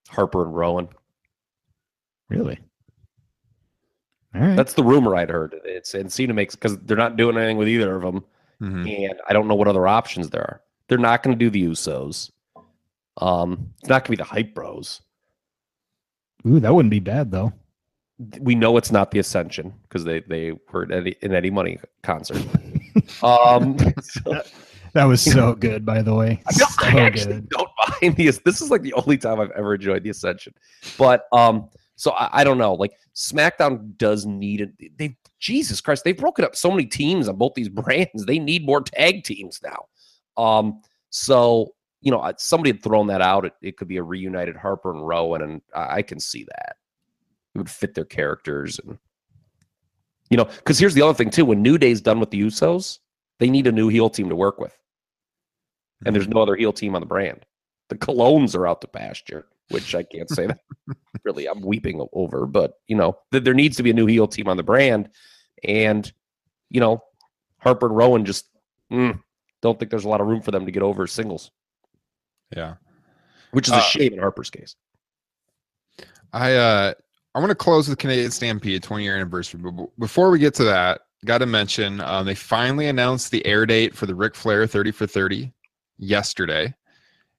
Harper 0.10 0.44
and 0.44 0.56
Rowan. 0.56 0.88
Really? 2.30 2.60
All 4.36 4.42
right. 4.42 4.56
That's 4.56 4.74
the 4.74 4.84
rumor 4.84 5.16
I'd 5.16 5.30
heard. 5.30 5.56
It's 5.64 5.94
and 5.94 6.12
seemed 6.12 6.30
to 6.30 6.34
make 6.34 6.52
because 6.52 6.78
they're 6.80 6.98
not 6.98 7.16
doing 7.16 7.38
anything 7.38 7.58
with 7.58 7.68
either 7.68 7.96
of 7.96 8.02
them. 8.02 8.24
Mhm. 8.62 9.10
and 9.12 9.20
I 9.30 9.34
don't 9.34 9.48
know 9.48 9.54
what 9.54 9.68
other 9.68 9.88
options 9.88 10.32
there 10.32 10.42
are. 10.42 10.62
They're 10.88 10.98
not 10.98 11.22
going 11.22 11.38
to 11.38 11.40
do 11.40 11.52
the 11.52 11.64
Usos. 11.68 12.32
Um, 13.18 13.72
it's 13.80 13.88
not 13.90 14.04
going 14.04 14.06
to 14.06 14.10
be 14.12 14.16
the 14.16 14.24
Hype 14.24 14.56
Bros. 14.56 15.02
Ooh, 16.48 16.60
that 16.60 16.74
wouldn't 16.74 16.90
be 16.92 17.00
bad 17.00 17.30
though. 17.32 17.54
We 18.40 18.56
know 18.56 18.78
it's 18.78 18.92
not 18.92 19.12
the 19.12 19.20
Ascension 19.20 19.74
because 19.84 20.04
they 20.06 20.22
they 20.22 20.54
were 20.74 20.84
at 20.84 20.92
Eddie, 20.92 21.16
an 21.22 21.36
Eddie 21.36 21.52
Money 21.52 21.78
concert. 22.02 22.44
um, 23.22 23.78
so- 24.02 24.42
That 24.94 25.04
was 25.04 25.22
so 25.22 25.54
good, 25.54 25.86
by 25.86 26.02
the 26.02 26.16
way. 26.16 26.42
I, 26.48 26.58
know, 26.58 26.66
I 26.80 26.92
So 26.94 26.98
actually 27.00 27.34
good. 27.36 27.50
don't 27.50 27.70
the 28.02 28.40
this 28.44 28.62
is 28.62 28.72
like 28.72 28.82
the 28.82 28.94
only 28.94 29.18
time 29.18 29.40
I've 29.40 29.52
ever 29.52 29.76
enjoyed 29.76 30.04
the 30.04 30.10
Ascension. 30.10 30.54
But 30.98 31.26
um, 31.32 31.70
so 31.96 32.12
I, 32.12 32.42
I 32.42 32.44
don't 32.44 32.58
know. 32.58 32.74
Like 32.74 32.94
SmackDown 33.16 33.98
does 33.98 34.26
need 34.26 34.62
it. 34.62 34.98
They 34.98 35.18
Jesus 35.40 35.82
Christ, 35.82 36.04
they've 36.04 36.18
broken 36.18 36.46
up 36.46 36.56
so 36.56 36.72
many 36.72 36.86
teams 36.86 37.28
on 37.28 37.36
both 37.36 37.54
these 37.54 37.70
brands. 37.70 38.26
They 38.26 38.40
need 38.40 38.66
more 38.66 38.82
tag 38.82 39.24
teams 39.24 39.62
now. 39.64 39.86
Um, 40.42 40.82
so 41.10 41.74
you 42.02 42.12
know, 42.12 42.32
somebody 42.38 42.72
had 42.72 42.84
thrown 42.84 43.08
that 43.08 43.22
out. 43.22 43.46
It, 43.46 43.54
it 43.62 43.78
could 43.78 43.88
be 43.88 43.98
a 43.98 44.04
reunited 44.04 44.56
Harper 44.56 44.94
and 44.94 45.06
Rowan, 45.06 45.42
and 45.42 45.62
I, 45.76 45.96
I 45.98 46.02
can 46.02 46.20
see 46.20 46.44
that. 46.44 46.78
It 47.56 47.58
would 47.58 47.70
fit 47.70 47.96
their 47.96 48.06
characters 48.06 48.80
and 48.80 49.00
you 50.30 50.38
know, 50.38 50.46
because 50.46 50.78
here's 50.78 50.94
the 50.94 51.02
other 51.02 51.14
thing 51.14 51.30
too. 51.30 51.46
When 51.46 51.62
New 51.62 51.78
Day's 51.78 52.02
done 52.02 52.20
with 52.20 52.32
the 52.32 52.42
Usos, 52.42 53.00
they 53.40 53.50
need 53.50 53.68
a 53.68 53.72
new 53.72 53.88
heel 53.88 54.10
team 54.10 54.30
to 54.30 54.36
work 54.36 54.60
with. 54.60 54.78
And 56.06 56.16
there's 56.16 56.28
no 56.28 56.42
other 56.42 56.56
heel 56.56 56.74
team 56.74 56.96
on 56.96 57.02
the 57.02 57.08
brand. 57.08 57.46
The 57.90 57.96
Colóns 57.96 58.56
are 58.56 58.68
out 58.68 58.82
to 58.82 58.88
pasture, 58.88 59.48
which 59.70 59.96
I 59.96 60.04
can't 60.04 60.30
say 60.30 60.48
that 60.48 60.60
really 61.24 61.48
I'm 61.48 61.62
weeping 61.62 62.06
over, 62.14 62.46
but 62.46 62.74
you 62.88 62.96
know, 62.96 63.18
th- 63.32 63.44
there 63.44 63.54
needs 63.54 63.78
to 63.78 63.84
be 63.84 63.92
a 63.92 63.94
new 63.94 64.06
heel 64.06 64.28
team 64.28 64.48
on 64.48 64.58
the 64.58 64.64
brand. 64.64 65.10
And, 65.64 66.12
you 66.70 66.80
know, 66.80 67.04
Harper 67.60 67.88
and 67.88 67.96
Rowan 67.96 68.26
just 68.26 68.50
mm, 68.92 69.20
don't 69.62 69.80
think 69.80 69.90
there's 69.90 70.06
a 70.06 70.10
lot 70.10 70.22
of 70.22 70.28
room 70.28 70.42
for 70.42 70.52
them 70.52 70.66
to 70.66 70.72
get 70.72 70.84
over 70.84 71.08
singles, 71.08 71.52
Yeah. 72.56 72.76
which 73.52 73.68
is 73.68 73.74
a 73.74 73.78
Uh, 73.78 73.82
shame 73.82 74.14
in 74.14 74.20
Harper's 74.20 74.50
case. 74.50 74.76
I 76.34 76.56
uh 76.56 76.94
I 77.36 77.40
want 77.40 77.50
to 77.52 77.56
close 77.56 77.88
with 77.88 78.00
Canadian 78.00 78.32
Stampede 78.32 78.82
20 78.84 79.04
year 79.04 79.16
anniversary, 79.16 79.60
but 79.62 79.72
before 80.00 80.30
we 80.32 80.40
get 80.40 80.54
to 80.56 80.64
that, 80.66 81.02
got 81.26 81.38
to 81.40 81.46
mention 81.46 82.02
um, 82.02 82.26
they 82.26 82.34
finally 82.36 82.88
announced 82.88 83.30
the 83.32 83.46
air 83.46 83.66
date 83.66 83.96
for 83.96 84.08
the 84.08 84.16
Ric 84.16 84.34
Flair 84.36 84.66
30 84.66 84.92
for 84.92 85.06
30 85.06 85.54
yesterday, 86.00 86.74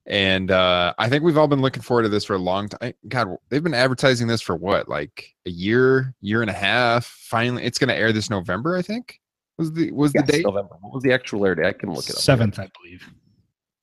and 0.09 0.51
uh, 0.51 0.95
I 0.99 1.09
think 1.11 1.23
we've 1.23 1.37
all 1.37 1.49
been 1.49 1.61
looking 1.61 1.83
forward 1.83 2.05
to 2.05 2.09
this 2.09 2.25
for 2.25 2.35
a 2.35 2.39
long 2.39 2.69
time. 2.69 2.95
God, 3.09 3.37
they've 3.51 3.63
been 3.63 3.75
advertising 3.75 4.27
this 4.27 4.41
for 4.41 4.57
what, 4.57 4.89
like 4.89 5.35
a 5.47 5.51
year, 5.51 6.15
year 6.23 6.41
and 6.41 6.51
a 6.51 6.55
half. 6.55 7.05
Finally, 7.05 7.65
it's 7.65 7.79
going 7.79 7.89
to 7.89 7.95
air 7.95 8.11
this 8.11 8.31
November, 8.31 8.77
I 8.77 8.83
think. 8.83 9.21
Was 9.59 9.73
the 9.73 9.93
was 9.93 10.13
Yes, 10.15 10.27
the 10.27 10.33
date? 10.33 10.45
November. 10.47 10.77
What 10.81 10.95
was 10.95 11.03
the 11.03 11.13
actual 11.13 11.45
air 11.45 11.55
date? 11.55 11.67
I 11.67 11.73
can 11.73 11.91
look 11.91 12.05
it 12.05 12.13
up. 12.13 12.17
Seventh, 12.21 12.59
I 12.59 12.71
believe. 12.81 13.07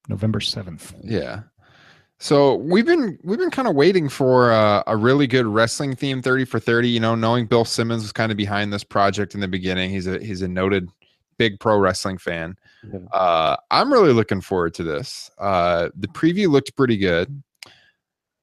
November 0.09 0.39
seventh. 0.39 0.95
Yeah. 1.03 1.43
So 2.19 2.55
we've 2.55 2.85
been 2.85 3.19
we've 3.23 3.37
been 3.37 3.51
kind 3.51 3.67
of 3.67 3.75
waiting 3.75 4.09
for 4.09 4.51
uh, 4.51 4.83
a 4.87 4.95
really 4.95 5.27
good 5.27 5.45
wrestling 5.45 5.95
theme 5.95 6.21
30 6.21 6.45
for 6.45 6.59
30, 6.59 6.89
you 6.89 6.99
know, 6.99 7.13
knowing 7.13 7.45
Bill 7.45 7.65
Simmons 7.65 8.03
was 8.03 8.13
kind 8.13 8.31
of 8.31 8.37
behind 8.37 8.71
this 8.71 8.83
project 8.83 9.35
in 9.35 9.41
the 9.41 9.47
beginning. 9.47 9.89
He's 9.91 10.07
a 10.07 10.17
he's 10.23 10.41
a 10.41 10.47
noted 10.47 10.89
big 11.37 11.59
pro 11.59 11.77
wrestling 11.77 12.17
fan. 12.17 12.57
Yeah. 12.93 12.99
Uh, 13.17 13.55
I'm 13.71 13.91
really 13.91 14.13
looking 14.13 14.41
forward 14.41 14.73
to 14.75 14.83
this. 14.83 15.29
Uh, 15.37 15.89
the 15.95 16.07
preview 16.09 16.49
looked 16.49 16.75
pretty 16.75 16.97
good. 16.97 17.41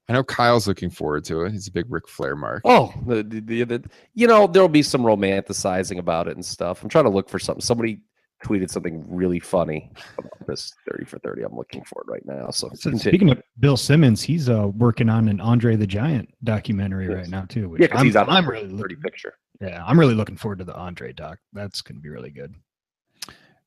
I 0.09 0.15
know 0.15 0.25
Kyle's 0.25 0.67
looking 0.67 0.91
forward 0.91 1.25
to 1.27 1.43
it. 1.43 1.53
He's 1.53 1.69
a 1.69 1.73
big 1.73 1.87
Ric 1.89 2.09
Flair 2.09 2.35
mark. 2.37 2.63
Oh, 2.65 2.93
the, 3.07 3.23
the, 3.23 3.41
the, 3.41 3.63
the- 3.65 3.85
you 4.15 4.27
know, 4.27 4.47
there'll 4.47 4.69
be 4.69 4.83
some 4.83 5.03
romanticizing 5.03 5.99
about 5.99 6.29
it 6.29 6.35
and 6.37 6.45
stuff. 6.45 6.83
I'm 6.83 6.89
trying 6.89 7.05
to 7.05 7.11
look 7.11 7.29
for 7.29 7.39
something. 7.39 7.63
Somebody 7.63 8.01
tweeted 8.45 8.69
something 8.69 9.05
really 9.09 9.39
funny 9.39 9.89
about 10.19 10.33
this 10.49 10.73
30 10.91 11.05
for 11.05 11.19
30. 11.21 11.43
I'm 11.45 11.55
looking 11.57 11.85
for 11.85 12.03
it 12.03 12.11
right 12.11 12.27
now. 12.27 12.51
So, 12.51 12.69
So 12.75 12.91
continue. 12.91 12.99
speaking 12.99 13.31
of 13.31 13.41
Bill 13.61 13.77
Simmons, 13.77 14.21
he's 14.21 14.49
uh, 14.49 14.67
working 14.77 15.09
on 15.09 15.29
an 15.29 15.41
Andre 15.41 15.77
the 15.77 15.87
Giant 15.87 16.29
documentary 16.43 17.07
Yes. 17.07 17.15
right 17.17 17.29
now 17.29 17.45
too. 17.49 17.69
which 17.69 17.83
yeah, 17.83 17.97
I'm, 17.97 18.05
he's 18.05 18.17
on 18.17 18.29
I'm 18.29 18.47
really 18.49 18.65
30 18.69 18.75
looking, 18.75 19.01
picture. 19.01 19.35
yeah, 19.61 19.85
I'm 19.87 19.99
really 19.99 20.15
looking 20.15 20.37
forward 20.37 20.59
to 20.59 20.65
the 20.65 20.75
Andre 20.75 21.13
doc. 21.13 21.39
That's 21.53 21.81
going 21.83 21.95
to 21.97 22.03
be 22.03 22.09
really 22.09 22.31
good. 22.33 22.53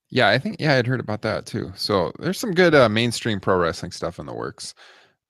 Yeah, 0.09 0.29
I 0.29 0.37
think 0.37 0.57
yeah, 0.59 0.75
I'd 0.75 0.87
heard 0.87 0.99
about 0.99 1.21
that 1.23 1.45
too. 1.45 1.71
So 1.75 2.11
there's 2.19 2.39
some 2.39 2.53
good 2.53 2.75
uh, 2.75 2.89
mainstream 2.89 3.39
pro 3.39 3.57
wrestling 3.57 3.91
stuff 3.91 4.19
in 4.19 4.25
the 4.25 4.33
works. 4.33 4.73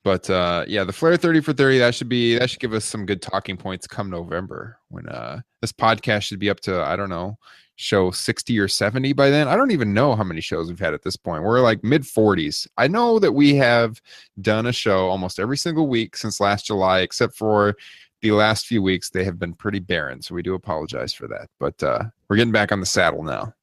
But 0.03 0.29
uh, 0.29 0.65
yeah, 0.67 0.83
the 0.83 0.93
Flair 0.93 1.17
30 1.17 1.41
for 1.41 1.53
30, 1.53 1.79
that 1.79 1.95
should 1.95 2.09
be 2.09 2.37
that 2.37 2.49
should 2.49 2.59
give 2.59 2.73
us 2.73 2.85
some 2.85 3.05
good 3.07 3.21
talking 3.21 3.57
points 3.57 3.87
come 3.87 4.09
November 4.09 4.77
when 4.89 5.07
uh 5.09 5.41
this 5.61 5.71
podcast 5.71 6.23
should 6.23 6.39
be 6.39 6.49
up 6.49 6.59
to, 6.61 6.79
I 6.83 6.95
don't 6.95 7.09
know, 7.09 7.39
show 7.75 8.11
60 8.11 8.59
or 8.59 8.67
70 8.67 9.13
by 9.13 9.31
then. 9.31 9.47
I 9.47 9.55
don't 9.55 9.71
even 9.71 9.93
know 9.95 10.15
how 10.15 10.23
many 10.23 10.41
shows 10.41 10.67
we've 10.67 10.79
had 10.79 10.93
at 10.93 11.01
this 11.03 11.17
point. 11.17 11.43
We're 11.43 11.61
like 11.61 11.83
mid 11.83 12.03
40s. 12.03 12.67
I 12.77 12.87
know 12.87 13.17
that 13.19 13.31
we 13.31 13.55
have 13.55 13.99
done 14.41 14.67
a 14.67 14.71
show 14.71 15.09
almost 15.09 15.39
every 15.39 15.57
single 15.57 15.87
week 15.87 16.15
since 16.15 16.39
last 16.39 16.67
July, 16.67 16.99
except 16.99 17.35
for 17.35 17.75
the 18.21 18.31
last 18.31 18.67
few 18.67 18.83
weeks. 18.83 19.09
They 19.09 19.23
have 19.23 19.39
been 19.39 19.53
pretty 19.55 19.79
barren. 19.79 20.21
So 20.21 20.35
we 20.35 20.43
do 20.43 20.53
apologize 20.53 21.13
for 21.13 21.27
that. 21.29 21.49
But 21.59 21.81
uh 21.81 22.03
we're 22.29 22.35
getting 22.37 22.51
back 22.51 22.71
on 22.71 22.79
the 22.79 22.85
saddle 22.85 23.23
now. 23.23 23.53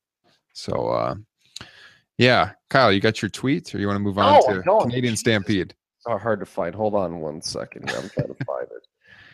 So 0.52 0.88
uh 0.88 1.14
yeah, 2.18 2.52
Kyle, 2.70 2.92
you 2.92 3.00
got 3.00 3.22
your 3.22 3.30
tweets 3.30 3.74
or 3.74 3.78
you 3.78 3.86
want 3.86 3.96
to 3.96 4.00
move 4.00 4.18
on 4.18 4.32
No, 4.32 4.38
I 4.48 4.52
to 4.54 4.62
don't. 4.62 4.82
Canadian 4.82 5.12
Jesus. 5.12 5.20
Stampede? 5.20 5.74
It's 6.06 6.22
hard 6.22 6.40
to 6.40 6.46
find. 6.46 6.74
Hold 6.74 6.94
on 6.94 7.20
one 7.20 7.40
second 7.42 7.88
here. 7.88 7.98
I'm 7.98 8.08
trying 8.10 8.34
to 8.34 8.44
find 8.44 8.66
it. 8.70 8.86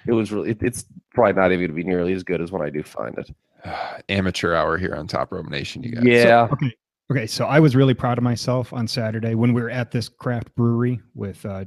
It 0.06 0.12
was 0.12 0.32
really, 0.32 0.50
it, 0.50 0.62
it's 0.62 0.84
probably 1.12 1.34
not 1.34 1.52
even 1.52 1.58
going 1.60 1.68
to 1.70 1.74
be 1.74 1.84
nearly 1.84 2.12
as 2.12 2.22
good 2.22 2.40
as 2.40 2.52
when 2.52 2.62
I 2.62 2.70
do 2.70 2.82
find 2.82 3.16
it. 3.18 3.30
Amateur 4.08 4.54
hour 4.54 4.78
here 4.78 4.94
on 4.94 5.06
Top 5.06 5.32
Rope 5.32 5.48
Nation, 5.48 5.82
you 5.82 5.92
guys. 5.92 6.04
Yeah. 6.04 6.48
Okay. 6.52 6.74
Okay. 7.10 7.26
So 7.26 7.46
I 7.46 7.58
was 7.58 7.74
really 7.74 7.94
proud 7.94 8.18
of 8.18 8.24
myself 8.24 8.72
on 8.72 8.86
Saturday 8.86 9.34
when 9.34 9.52
we 9.52 9.62
were 9.62 9.70
at 9.70 9.90
this 9.90 10.08
craft 10.08 10.54
brewery 10.54 11.00
with, 11.14 11.44
uh, 11.44 11.64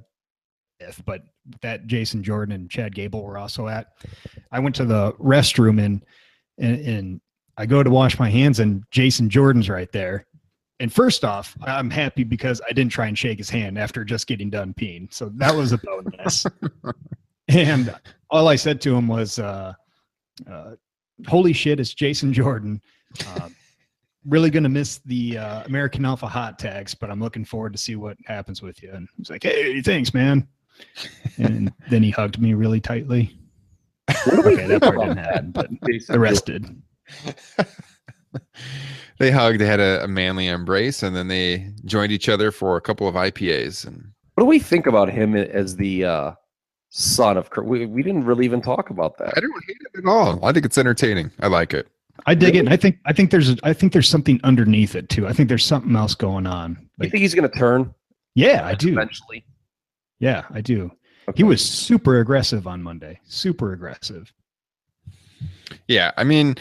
if, 0.79 1.03
but 1.05 1.23
that 1.61 1.87
Jason 1.87 2.23
Jordan 2.23 2.53
and 2.55 2.69
Chad 2.69 2.95
Gable 2.95 3.23
were 3.23 3.37
also 3.37 3.67
at. 3.67 3.87
I 4.51 4.59
went 4.59 4.75
to 4.75 4.85
the 4.85 5.13
restroom 5.13 5.83
and, 5.83 6.03
and, 6.57 6.79
and 6.85 7.21
I 7.57 7.65
go 7.65 7.83
to 7.83 7.89
wash 7.89 8.19
my 8.19 8.29
hands 8.29 8.59
and 8.59 8.83
Jason 8.91 9.29
Jordan's 9.29 9.69
right 9.69 9.91
there. 9.91 10.25
And 10.79 10.91
first 10.91 11.23
off, 11.23 11.55
I'm 11.61 11.91
happy 11.91 12.23
because 12.23 12.59
I 12.67 12.73
didn't 12.73 12.91
try 12.91 13.07
and 13.07 13.17
shake 13.17 13.37
his 13.37 13.49
hand 13.49 13.77
after 13.77 14.03
just 14.03 14.25
getting 14.25 14.49
done 14.49 14.73
peeing. 14.73 15.13
So 15.13 15.29
that 15.35 15.53
was 15.53 15.73
a 15.73 15.77
bonus. 15.77 16.45
and 17.47 17.93
all 18.31 18.47
I 18.47 18.55
said 18.55 18.81
to 18.81 18.95
him 18.95 19.07
was, 19.07 19.37
uh, 19.37 19.73
uh, 20.49 20.71
holy 21.27 21.53
shit, 21.53 21.79
it's 21.79 21.93
Jason 21.93 22.33
Jordan. 22.33 22.81
Um, 23.35 23.55
really 24.25 24.49
going 24.49 24.63
to 24.63 24.69
miss 24.69 24.99
the 25.05 25.37
uh, 25.37 25.63
American 25.65 26.05
Alpha 26.05 26.27
hot 26.27 26.57
tags, 26.57 26.95
but 26.95 27.11
I'm 27.11 27.19
looking 27.19 27.45
forward 27.45 27.73
to 27.73 27.79
see 27.79 27.95
what 27.95 28.17
happens 28.25 28.61
with 28.61 28.81
you. 28.81 28.91
And 28.91 29.07
he's 29.17 29.29
like, 29.29 29.43
hey, 29.43 29.81
thanks, 29.81 30.13
man. 30.13 30.47
And 31.37 31.71
then 31.89 32.01
he 32.01 32.09
hugged 32.09 32.39
me 32.39 32.53
really 32.53 32.79
tightly. 32.79 33.37
Okay, 34.09 34.67
that 34.67 34.81
part 34.81 34.97
didn't 34.99 35.17
happen, 35.17 35.51
but 35.51 35.69
the 36.07 36.19
rest 36.19 36.47
did. 36.47 36.81
they 39.19 39.31
hugged, 39.31 39.59
they 39.59 39.65
had 39.65 39.79
a, 39.79 40.03
a 40.03 40.07
manly 40.07 40.47
embrace, 40.47 41.03
and 41.03 41.15
then 41.15 41.27
they 41.27 41.71
joined 41.85 42.11
each 42.11 42.29
other 42.29 42.51
for 42.51 42.77
a 42.77 42.81
couple 42.81 43.07
of 43.07 43.15
IPAs. 43.15 43.85
And 43.85 44.11
What 44.35 44.43
do 44.43 44.47
we 44.47 44.59
think 44.59 44.87
about 44.87 45.09
him 45.09 45.35
as 45.35 45.75
the 45.75 46.05
uh, 46.05 46.31
son 46.89 47.37
of 47.37 47.49
Kurt? 47.49 47.65
We, 47.65 47.85
we 47.85 48.03
didn't 48.03 48.25
really 48.25 48.45
even 48.45 48.61
talk 48.61 48.89
about 48.89 49.17
that. 49.17 49.33
I 49.35 49.39
don't 49.39 49.63
hate 49.67 49.77
it 49.93 49.99
at 49.99 50.05
all. 50.09 50.43
I 50.45 50.51
think 50.51 50.65
it's 50.65 50.77
entertaining. 50.77 51.31
I 51.39 51.47
like 51.47 51.73
it. 51.73 51.87
I 52.25 52.35
dig 52.35 52.55
it. 52.55 52.59
And 52.59 52.69
I 52.69 52.77
think 52.77 52.99
I 53.05 53.13
think 53.13 53.31
there's 53.31 53.55
I 53.63 53.73
think 53.73 53.93
there's 53.93 54.09
something 54.09 54.39
underneath 54.43 54.95
it 54.95 55.09
too. 55.09 55.27
I 55.27 55.33
think 55.33 55.49
there's 55.49 55.65
something 55.65 55.95
else 55.95 56.13
going 56.13 56.45
on. 56.45 56.77
you 56.99 57.09
think 57.09 57.21
he's 57.21 57.33
going 57.33 57.49
to 57.49 57.57
turn 57.57 57.93
yeah, 58.35 58.65
I 58.65 58.75
do. 58.75 58.89
eventually? 58.89 59.45
Yeah, 60.19 60.43
I 60.51 60.61
do. 60.61 60.91
Okay. 61.27 61.37
He 61.37 61.43
was 61.43 61.63
super 61.63 62.19
aggressive 62.19 62.67
on 62.67 62.81
Monday. 62.81 63.19
Super 63.25 63.73
aggressive. 63.73 64.31
Yeah, 65.87 66.11
I 66.17 66.23
mean, 66.23 66.55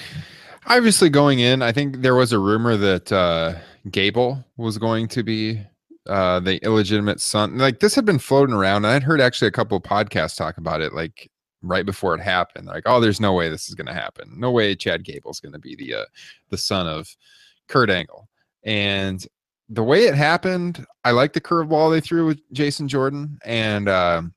obviously 0.67 1.11
going 1.11 1.41
in, 1.41 1.63
I 1.63 1.73
think 1.73 2.03
there 2.03 2.15
was 2.15 2.33
a 2.33 2.39
rumor 2.39 2.77
that 2.77 3.11
uh 3.13 3.55
Gable 3.91 4.45
was 4.57 4.79
going 4.79 5.09
to 5.09 5.23
be 5.23 5.61
uh 6.07 6.41
the 6.41 6.59
illegitimate 6.65 7.21
son. 7.21 7.59
Like 7.59 7.81
this 7.81 7.95
had 7.95 8.05
been 8.05 8.19
floating 8.19 8.55
around, 8.55 8.85
and 8.85 8.95
I'd 8.95 9.03
heard 9.03 9.21
actually 9.21 9.49
a 9.49 9.53
couple 9.53 9.81
podcasts 9.81 10.37
talk 10.37 10.59
about 10.59 10.81
it, 10.81 10.93
like 10.95 11.31
right 11.63 11.85
before 11.85 12.15
it 12.15 12.21
happened. 12.21 12.67
Like, 12.67 12.85
oh, 12.87 13.01
there's 13.01 13.21
no 13.21 13.33
way 13.33 13.49
this 13.49 13.69
is 13.69 13.75
gonna 13.75 13.95
happen. 13.95 14.33
No 14.37 14.51
way 14.51 14.75
Chad 14.75 15.05
Gable's 15.05 15.41
gonna 15.41 15.59
be 15.59 15.77
the 15.77 15.95
uh 15.95 16.05
the 16.51 16.59
son 16.59 16.87
of 16.87 17.15
Kurt 17.69 17.91
Angle. 17.91 18.29
And 18.65 19.27
the 19.69 19.83
way 19.83 20.05
it 20.07 20.15
happened, 20.15 20.85
I 21.05 21.13
like 21.13 21.33
the 21.33 21.41
curveball 21.41 21.91
they 21.91 22.01
threw 22.01 22.27
with 22.27 22.41
Jason 22.53 22.89
Jordan. 22.89 23.39
And 23.45 23.89
um 23.89 24.35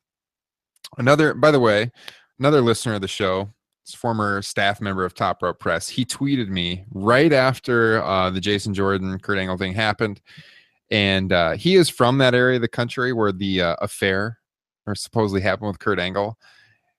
another 0.98 1.34
by 1.34 1.52
the 1.52 1.60
way, 1.60 1.92
another 2.40 2.62
listener 2.62 2.94
of 2.96 3.02
the 3.02 3.08
show, 3.08 3.50
former 3.86 4.42
staff 4.42 4.80
member 4.80 5.04
of 5.06 5.14
Top 5.14 5.42
Rope 5.44 5.60
Press, 5.60 5.90
he 5.90 6.06
tweeted 6.06 6.48
me 6.48 6.86
right 6.92 7.34
after 7.34 8.02
uh, 8.04 8.30
the 8.30 8.40
Jason 8.40 8.74
Jordan 8.74 9.20
Kurt 9.20 9.38
Angle 9.38 9.58
thing 9.58 9.74
happened, 9.74 10.22
and 10.90 11.32
uh, 11.34 11.52
he 11.52 11.76
is 11.76 11.90
from 11.90 12.18
that 12.20 12.34
area 12.34 12.56
of 12.56 12.62
the 12.62 12.68
country 12.68 13.12
where 13.14 13.32
the 13.32 13.62
uh, 13.62 13.76
affair 13.82 14.40
or 14.86 14.96
supposedly 14.96 15.42
happened 15.42 15.68
with 15.68 15.80
Kurt 15.80 16.00
Angle, 16.00 16.38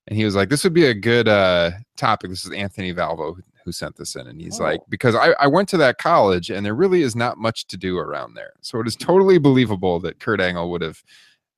and 0.06 0.16
he 0.18 0.24
was 0.24 0.34
like, 0.34 0.48
"This 0.50 0.64
would 0.64 0.74
be 0.74 0.86
a 0.86 0.94
good 0.94 1.28
uh, 1.28 1.70
topic." 1.96 2.30
This 2.30 2.44
is 2.44 2.52
Anthony 2.52 2.92
Valvo 2.92 3.34
who- 3.36 3.42
sent 3.72 3.96
this 3.96 4.14
in, 4.14 4.26
and 4.26 4.38
he's 4.38 4.60
like, 4.60 4.80
Oh. 4.82 4.86
"Because 4.90 5.14
I, 5.14 5.30
I 5.40 5.46
went 5.46 5.70
to 5.70 5.78
that 5.78 5.96
college, 5.96 6.50
and 6.50 6.66
there 6.66 6.74
really 6.74 7.00
is 7.00 7.16
not 7.16 7.38
much 7.38 7.66
to 7.68 7.78
do 7.78 7.96
around 7.96 8.34
there, 8.34 8.52
so 8.60 8.78
it 8.78 8.86
is 8.86 8.94
totally 8.94 9.38
believable 9.38 9.98
that 10.00 10.20
Kurt 10.20 10.40
Angle 10.40 10.70
would 10.70 10.82
have." 10.82 11.02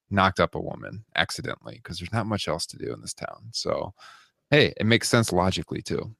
knocked 0.08 0.38
up 0.38 0.54
a 0.54 0.60
woman 0.60 1.04
accidentally 1.16 1.80
because 1.82 1.98
there's 1.98 2.12
not 2.12 2.26
much 2.26 2.46
else 2.46 2.64
to 2.64 2.78
do 2.78 2.92
in 2.92 3.00
this 3.00 3.12
town 3.12 3.42
so 3.50 3.92
hey, 4.50 4.72
it 4.76 4.86
makes 4.86 5.08
sense 5.08 5.32
logically 5.32 5.82
too. 5.82 6.14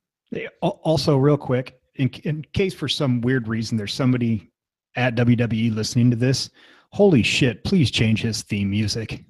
Also, 0.61 1.17
real 1.17 1.37
quick, 1.37 1.81
in, 1.95 2.09
in 2.25 2.45
case 2.53 2.75
for 2.75 2.89
some 2.89 3.21
weird 3.21 3.49
reason 3.49 3.77
there's 3.79 3.95
somebody 3.95 4.51
at 4.97 5.15
WWE 5.15 5.75
listening 5.75 6.11
to 6.11 6.17
this, 6.17 6.51
Holy 6.93 7.23
shit! 7.23 7.63
Please 7.65 7.91
change 7.91 8.23
his 8.23 8.43
theme 8.43 8.71
music. 8.71 9.25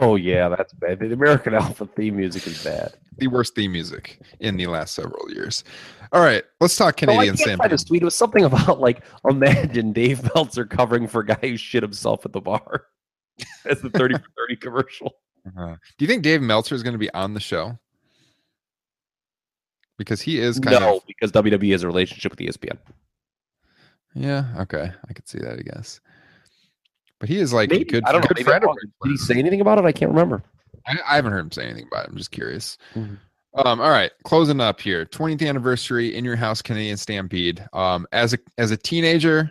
Oh 0.00 0.16
yeah, 0.16 0.48
that's 0.48 0.72
bad. 0.72 0.98
The 0.98 1.12
American 1.12 1.54
Alpha 1.62 1.86
theme 1.86 2.16
music 2.16 2.46
is 2.46 2.64
bad. 2.64 2.94
The 3.18 3.28
worst 3.28 3.54
theme 3.54 3.72
music 3.72 4.20
in 4.40 4.56
the 4.56 4.66
last 4.66 4.94
several 4.94 5.30
years. 5.30 5.62
All 6.12 6.20
right, 6.20 6.42
let's 6.60 6.76
talk 6.76 7.00
No, 7.02 7.12
I 7.12 7.14
Canadian 7.16 7.36
can't 7.36 7.46
find 7.48 7.58
Stampede. 7.58 7.70
this 7.70 7.84
tweet. 7.84 8.02
It 8.02 8.06
was 8.06 8.16
something 8.16 8.44
about 8.44 8.80
like 8.80 9.04
imagine 9.28 9.92
Dave 9.92 10.22
Meltzer 10.34 10.64
covering 10.64 11.06
for 11.06 11.20
a 11.20 11.26
guy 11.26 11.38
who 11.40 11.56
shit 11.56 11.82
himself 11.82 12.24
at 12.26 12.32
the 12.32 12.40
bar. 12.40 12.86
That's 13.64 13.82
the 13.82 13.90
30 13.90 14.14
for 14.16 14.24
30 14.48 14.56
commercial. 14.56 15.12
Uh, 15.56 15.76
do 15.96 16.04
you 16.04 16.08
think 16.08 16.22
Dave 16.24 16.42
Meltzer 16.42 16.74
is 16.74 16.82
going 16.82 16.94
to 16.94 16.98
be 16.98 17.12
on 17.14 17.34
the 17.34 17.40
show? 17.40 17.78
Because 19.98 20.20
he 20.20 20.38
is 20.38 20.58
kind 20.60 20.80
No, 20.80 20.96
of 20.96 21.06
because 21.06 21.32
WWE 21.32 21.72
has 21.72 21.82
a 21.82 21.86
relationship 21.86 22.32
with 22.32 22.38
ESPN. 22.40 22.76
yeah. 24.14 24.44
Okay, 24.60 24.90
I 25.08 25.12
could 25.12 25.28
see 25.28 25.38
that. 25.38 25.58
I 25.58 25.62
guess, 25.62 26.00
but 27.18 27.28
he 27.28 27.38
is 27.38 27.52
like 27.52 27.70
Maybe. 27.70 27.84
good, 27.84 28.04
I 28.04 28.12
don't 28.12 28.20
know. 28.22 28.28
good 28.28 28.36
Maybe 28.38 28.44
friend 28.44 28.64
Did 29.02 29.10
he 29.10 29.16
say 29.16 29.34
anything 29.38 29.60
about 29.60 29.78
it? 29.78 29.84
I 29.84 29.92
can't 29.92 30.10
remember. 30.10 30.42
I, 30.86 30.96
I 31.08 31.16
haven't 31.16 31.32
heard 31.32 31.40
him 31.40 31.50
say 31.52 31.64
anything 31.64 31.86
about 31.90 32.04
it. 32.06 32.10
I'm 32.10 32.16
just 32.16 32.30
curious. 32.30 32.76
Mhm. 32.94 33.18
Um, 33.54 33.80
all 33.80 33.88
right, 33.88 34.10
closing 34.24 34.60
up 34.60 34.80
here. 34.82 35.06
20th 35.06 35.46
anniversary 35.48 36.14
in 36.14 36.26
your 36.26 36.36
house 36.36 36.60
Canadian 36.60 36.98
Stampede. 36.98 37.66
Um, 37.72 38.06
as 38.12 38.34
a 38.34 38.38
as 38.58 38.70
a 38.70 38.76
teenager, 38.76 39.50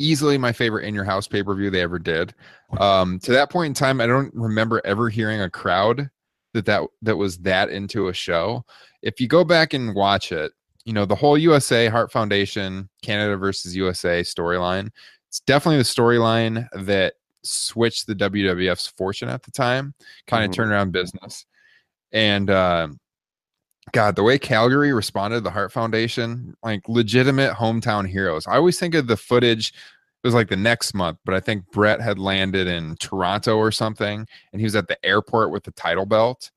easily 0.00 0.36
my 0.36 0.50
favorite 0.52 0.84
in 0.84 0.94
your 0.96 1.04
house 1.04 1.28
pay 1.28 1.44
per 1.44 1.54
view 1.54 1.70
they 1.70 1.80
ever 1.82 2.00
did. 2.00 2.34
Um, 2.80 3.20
to 3.20 3.30
that 3.32 3.50
point 3.50 3.68
in 3.68 3.74
time, 3.74 4.00
I 4.00 4.06
don't 4.08 4.34
remember 4.34 4.80
ever 4.84 5.08
hearing 5.08 5.40
a 5.42 5.48
crowd 5.48 6.10
that 6.56 6.66
that 6.66 6.82
that 7.02 7.16
was 7.16 7.38
that 7.38 7.70
into 7.70 8.08
a 8.08 8.12
show. 8.12 8.64
If 9.02 9.20
you 9.20 9.28
go 9.28 9.44
back 9.44 9.72
and 9.74 9.94
watch 9.94 10.32
it, 10.32 10.52
you 10.84 10.92
know 10.92 11.04
the 11.06 11.14
whole 11.14 11.38
USA 11.38 11.86
Heart 11.88 12.10
Foundation 12.12 12.88
Canada 13.02 13.36
versus 13.36 13.76
USA 13.76 14.22
storyline. 14.22 14.90
It's 15.28 15.40
definitely 15.40 15.78
the 15.78 15.84
storyline 15.84 16.66
that 16.72 17.14
switched 17.42 18.06
the 18.06 18.14
WWF's 18.14 18.88
fortune 18.88 19.28
at 19.28 19.42
the 19.42 19.50
time, 19.52 19.94
kind 20.26 20.44
of 20.44 20.50
Mhm. 20.50 20.54
turned 20.54 20.72
around 20.72 20.92
business. 20.92 21.46
And 22.12 22.50
uh, 22.50 22.88
God, 23.92 24.16
the 24.16 24.22
way 24.22 24.38
Calgary 24.38 24.92
responded 24.92 25.36
to 25.36 25.40
the 25.42 25.50
Heart 25.50 25.72
Foundation, 25.72 26.56
like 26.62 26.88
legitimate 26.88 27.52
hometown 27.54 28.08
heroes. 28.08 28.46
I 28.46 28.56
always 28.56 28.78
think 28.80 28.94
of 28.94 29.06
the 29.06 29.16
footage. 29.16 29.72
It 30.26 30.34
was 30.34 30.34
like 30.34 30.48
the 30.48 30.56
next 30.56 30.92
month, 30.92 31.18
but 31.24 31.36
I 31.36 31.38
think 31.38 31.70
Bret 31.70 32.00
had 32.00 32.18
landed 32.18 32.66
in 32.66 32.96
Toronto 32.96 33.58
or 33.58 33.70
something, 33.70 34.26
and 34.52 34.60
he 34.60 34.64
was 34.64 34.74
at 34.74 34.88
the 34.88 34.98
airport 35.06 35.52
with 35.52 35.62
the 35.62 35.70
title 35.70 36.04
belt. 36.04 36.50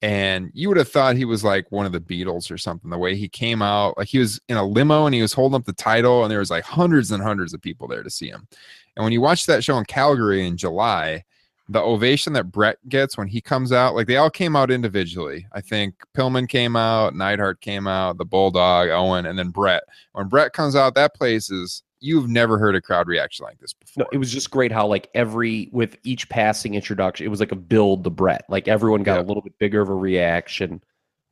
And 0.00 0.52
you 0.54 0.68
would 0.68 0.76
have 0.76 0.88
thought 0.88 1.16
he 1.16 1.24
was 1.24 1.42
like 1.42 1.72
one 1.72 1.86
of 1.86 1.90
the 1.90 1.98
Beatles 1.98 2.52
or 2.52 2.56
something. 2.56 2.88
The 2.88 2.96
way 2.96 3.16
he 3.16 3.28
came 3.28 3.62
out, 3.62 3.98
like 3.98 4.06
he 4.06 4.20
was 4.20 4.40
in 4.48 4.56
a 4.56 4.64
limo 4.64 5.06
and 5.06 5.14
he 5.16 5.22
was 5.22 5.32
holding 5.32 5.56
up 5.56 5.64
the 5.64 5.72
title, 5.72 6.22
and 6.22 6.30
there 6.30 6.38
was 6.38 6.52
like 6.52 6.62
hundreds 6.62 7.10
and 7.10 7.20
hundreds 7.20 7.52
of 7.52 7.60
people 7.60 7.88
there 7.88 8.04
to 8.04 8.10
see 8.10 8.28
him. 8.28 8.46
And 8.94 9.02
when 9.02 9.12
you 9.12 9.20
watch 9.20 9.44
that 9.46 9.64
show 9.64 9.76
in 9.76 9.86
Calgary 9.86 10.46
in 10.46 10.56
July, 10.56 11.24
the 11.68 11.82
ovation 11.82 12.32
that 12.34 12.52
Bret 12.52 12.78
gets 12.88 13.18
when 13.18 13.26
he 13.26 13.40
comes 13.40 13.72
out, 13.72 13.96
like 13.96 14.06
they 14.06 14.18
all 14.18 14.30
came 14.30 14.54
out 14.54 14.70
individually. 14.70 15.48
I 15.52 15.62
think 15.62 15.96
Pillman 16.16 16.48
came 16.48 16.76
out, 16.76 17.16
Neidhart 17.16 17.60
came 17.60 17.88
out, 17.88 18.18
the 18.18 18.24
Bulldog, 18.24 18.90
Owen, 18.90 19.26
and 19.26 19.36
then 19.36 19.50
Bret. 19.50 19.82
When 20.12 20.28
Bret 20.28 20.52
comes 20.52 20.76
out, 20.76 20.94
that 20.94 21.16
place 21.16 21.50
is 21.50 21.82
you've 22.00 22.28
never 22.28 22.58
heard 22.58 22.74
a 22.74 22.80
crowd 22.80 23.06
reaction 23.08 23.44
like 23.44 23.58
this 23.58 23.72
before. 23.72 24.04
No, 24.04 24.08
it 24.12 24.18
was 24.18 24.32
just 24.32 24.50
great 24.50 24.72
how 24.72 24.86
like 24.86 25.08
every 25.14 25.68
with 25.72 25.96
each 26.02 26.28
passing 26.28 26.74
introduction, 26.74 27.26
it 27.26 27.28
was 27.28 27.40
like 27.40 27.52
a 27.52 27.56
build 27.56 28.04
to 28.04 28.10
Bret. 28.10 28.44
Like 28.48 28.68
everyone 28.68 29.02
got 29.02 29.16
Yeah. 29.16 29.22
a 29.22 29.26
little 29.26 29.42
bit 29.42 29.58
bigger 29.58 29.80
of 29.80 29.88
a 29.88 29.94
reaction. 29.94 30.82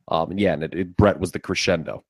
Um, 0.09 0.31
and 0.31 0.39
yeah, 0.39 0.53
and 0.53 0.63
it, 0.63 0.73
it, 0.73 0.97
Bret 0.97 1.19
was 1.19 1.31
the 1.31 1.39
crescendo. 1.39 2.03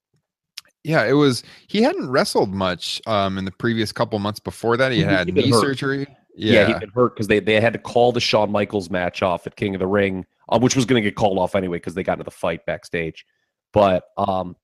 yeah, 0.84 1.04
it 1.06 1.14
was. 1.14 1.44
He 1.68 1.82
hadn't 1.82 2.10
wrestled 2.10 2.54
much 2.54 3.02
um, 3.08 3.38
in 3.38 3.46
the 3.46 3.52
previous 3.52 3.92
couple 3.92 4.18
months 4.20 4.40
before 4.40 4.78
that. 4.78 4.92
He 4.92 5.00
He- 5.00 5.04
had 5.04 5.34
knee 5.34 5.50
hurt. 5.50 5.62
surgery. 5.62 6.08
Yeah, 6.36 6.54
Yeah, 6.62 6.68
he'd 6.68 6.80
been 6.80 6.90
hurt 6.92 7.16
because 7.16 7.28
they, 7.28 7.40
they 7.42 7.60
had 7.60 7.74
to 7.74 7.80
call 7.80 8.14
the 8.14 8.22
Shawn 8.22 8.50
Michaels 8.52 8.90
match 8.90 9.22
off 9.22 9.46
at 9.46 9.58
King 9.58 9.76
of 9.76 9.80
the 9.80 9.88
Ring, 9.88 10.26
um, 10.48 10.62
which 10.62 10.74
was 10.76 10.86
going 10.86 11.04
to 11.04 11.10
get 11.10 11.16
called 11.18 11.38
off 11.38 11.54
anyway 11.56 11.78
because 11.78 11.96
they 11.96 12.04
got 12.04 12.14
into 12.14 12.24
the 12.24 12.32
fight 12.32 12.66
backstage. 12.66 13.26
But 13.74 14.06
um, 14.18 14.56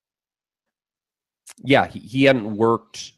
yeah, 1.63 1.87
he, 1.87 1.99
he 1.99 2.23
hadn't 2.23 2.55
worked 2.55 3.11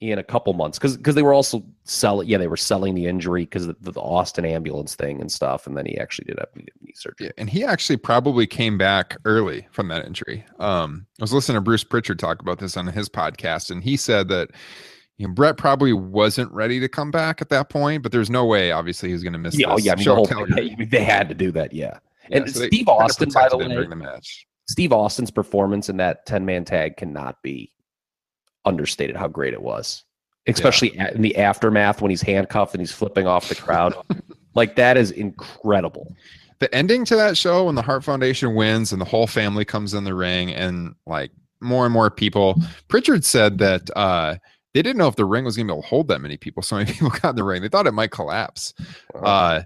in 0.00 0.18
a 0.18 0.22
couple 0.22 0.52
months 0.54 0.78
because 0.78 0.96
because 0.96 1.14
they 1.14 1.22
were 1.22 1.34
also 1.34 1.62
selling. 1.84 2.26
Yeah, 2.28 2.38
they 2.38 2.48
were 2.48 2.56
selling 2.56 2.94
the 2.94 3.06
injury 3.06 3.42
because 3.42 3.66
of 3.66 3.76
the, 3.82 3.92
the 3.92 4.00
Austin 4.00 4.44
ambulance 4.44 4.94
thing 4.94 5.20
and 5.20 5.30
stuff, 5.30 5.66
and 5.66 5.76
then 5.76 5.84
he 5.84 5.98
actually 5.98 6.24
did 6.26 6.38
have 6.38 6.48
knee 6.54 6.92
surgery. 6.94 7.26
Yeah, 7.26 7.32
and 7.36 7.50
he 7.50 7.64
actually 7.64 7.98
probably 7.98 8.46
came 8.46 8.78
back 8.78 9.16
early 9.24 9.66
from 9.70 9.88
that 9.88 10.06
injury. 10.06 10.44
Um, 10.58 11.06
I 11.20 11.22
was 11.22 11.32
listening 11.32 11.56
to 11.56 11.60
Bruce 11.60 11.84
Pritchard 11.84 12.18
talk 12.18 12.40
about 12.40 12.58
this 12.58 12.76
on 12.76 12.86
his 12.86 13.08
podcast, 13.08 13.70
and 13.70 13.82
he 13.82 13.96
said 13.96 14.28
that 14.28 14.50
you 15.18 15.28
know, 15.28 15.34
Bret 15.34 15.58
probably 15.58 15.92
wasn't 15.92 16.50
ready 16.50 16.80
to 16.80 16.88
come 16.88 17.10
back 17.10 17.42
at 17.42 17.50
that 17.50 17.68
point, 17.68 18.02
but 18.02 18.10
there's 18.10 18.30
no 18.30 18.46
way, 18.46 18.72
obviously, 18.72 19.10
he 19.10 19.12
was 19.12 19.22
going 19.22 19.34
to 19.34 19.38
miss. 19.38 19.58
Yeah, 19.58 19.68
oh 19.68 19.76
yeah, 19.76 19.92
I 19.92 19.96
mean, 19.96 20.04
the 20.06 20.14
whole 20.14 20.26
thing, 20.26 20.88
they 20.90 21.04
had 21.04 21.28
to 21.28 21.34
do 21.34 21.52
that. 21.52 21.74
Yeah, 21.74 21.98
Yeah, 22.30 22.38
and 22.38 22.50
so 22.50 22.66
Steve 22.66 22.88
Austin, 22.88 23.28
by 23.30 23.48
the 23.50 23.58
way, 23.58 23.86
the 23.86 23.96
match. 23.96 24.46
Steve 24.66 24.92
Austin's 24.92 25.32
performance 25.32 25.88
in 25.88 25.96
that 25.96 26.24
10 26.26 26.46
man 26.46 26.64
tag 26.64 26.96
cannot 26.96 27.42
be 27.42 27.72
understated 28.64 29.16
how 29.16 29.28
great 29.28 29.52
it 29.52 29.62
was, 29.62 30.04
especially 30.46 30.96
a- 30.98 31.12
in 31.12 31.22
the 31.22 31.36
aftermath 31.36 32.00
when 32.00 32.10
he's 32.10 32.22
handcuffed 32.22 32.74
and 32.74 32.80
he's 32.80 32.92
flipping 32.92 33.26
off 33.26 33.48
the 33.48 33.54
crowd. 33.54 33.94
like, 34.54 34.76
that 34.76 34.96
is 34.96 35.10
incredible. 35.10 36.14
the 36.58 36.72
ending 36.74 37.04
to 37.06 37.16
that 37.16 37.36
show 37.36 37.64
when 37.64 37.74
the 37.74 37.82
Heart 37.82 38.04
Foundation 38.04 38.54
wins 38.54 38.92
and 38.92 39.00
the 39.00 39.06
whole 39.06 39.26
family 39.26 39.64
comes 39.64 39.94
in 39.94 40.04
the 40.04 40.14
ring 40.14 40.52
and 40.52 40.94
like 41.06 41.30
more 41.60 41.84
and 41.86 41.92
more 41.92 42.10
people. 42.10 42.56
Pritchard 42.88 43.24
said 43.24 43.58
that 43.58 43.88
uh, 43.96 44.36
they 44.74 44.82
didn't 44.82 44.98
know 44.98 45.08
if 45.08 45.16
the 45.16 45.24
ring 45.24 45.44
was 45.44 45.56
going 45.56 45.66
to 45.66 45.72
be 45.72 45.76
able 45.76 45.82
to 45.82 45.88
hold 45.88 46.08
that 46.08 46.20
many 46.20 46.36
people. 46.36 46.62
So 46.62 46.76
many 46.76 46.92
people 46.92 47.10
got 47.10 47.30
in 47.30 47.36
the 47.36 47.44
ring. 47.44 47.62
They 47.62 47.68
thought 47.68 47.86
it 47.86 47.92
might 47.92 48.10
collapse. 48.10 48.74
Uh, 49.14 49.62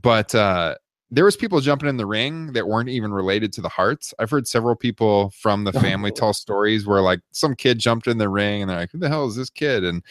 but 0.00 0.34
uh, 0.34 0.76
there 1.10 1.24
was 1.24 1.36
people 1.36 1.60
jumping 1.60 1.88
in 1.88 1.96
the 1.96 2.06
ring 2.06 2.52
that 2.52 2.68
weren't 2.68 2.88
even 2.88 3.12
related 3.12 3.52
to 3.54 3.60
the 3.60 3.68
Hearts. 3.68 4.12
I've 4.18 4.30
heard 4.30 4.46
several 4.46 4.76
people 4.76 5.30
from 5.30 5.64
the 5.64 5.72
family 5.80 6.10
tell 6.10 6.32
stories 6.32 6.86
where 6.86 7.00
like 7.00 7.20
some 7.30 7.54
kid 7.54 7.78
jumped 7.78 8.06
in 8.06 8.18
the 8.18 8.28
ring 8.28 8.62
and 8.62 8.70
they're 8.70 8.78
like, 8.78 8.90
"Who 8.92 8.98
the 8.98 9.08
hell 9.08 9.26
is 9.26 9.36
this 9.36 9.50
kid?" 9.50 9.84
And 9.84 10.02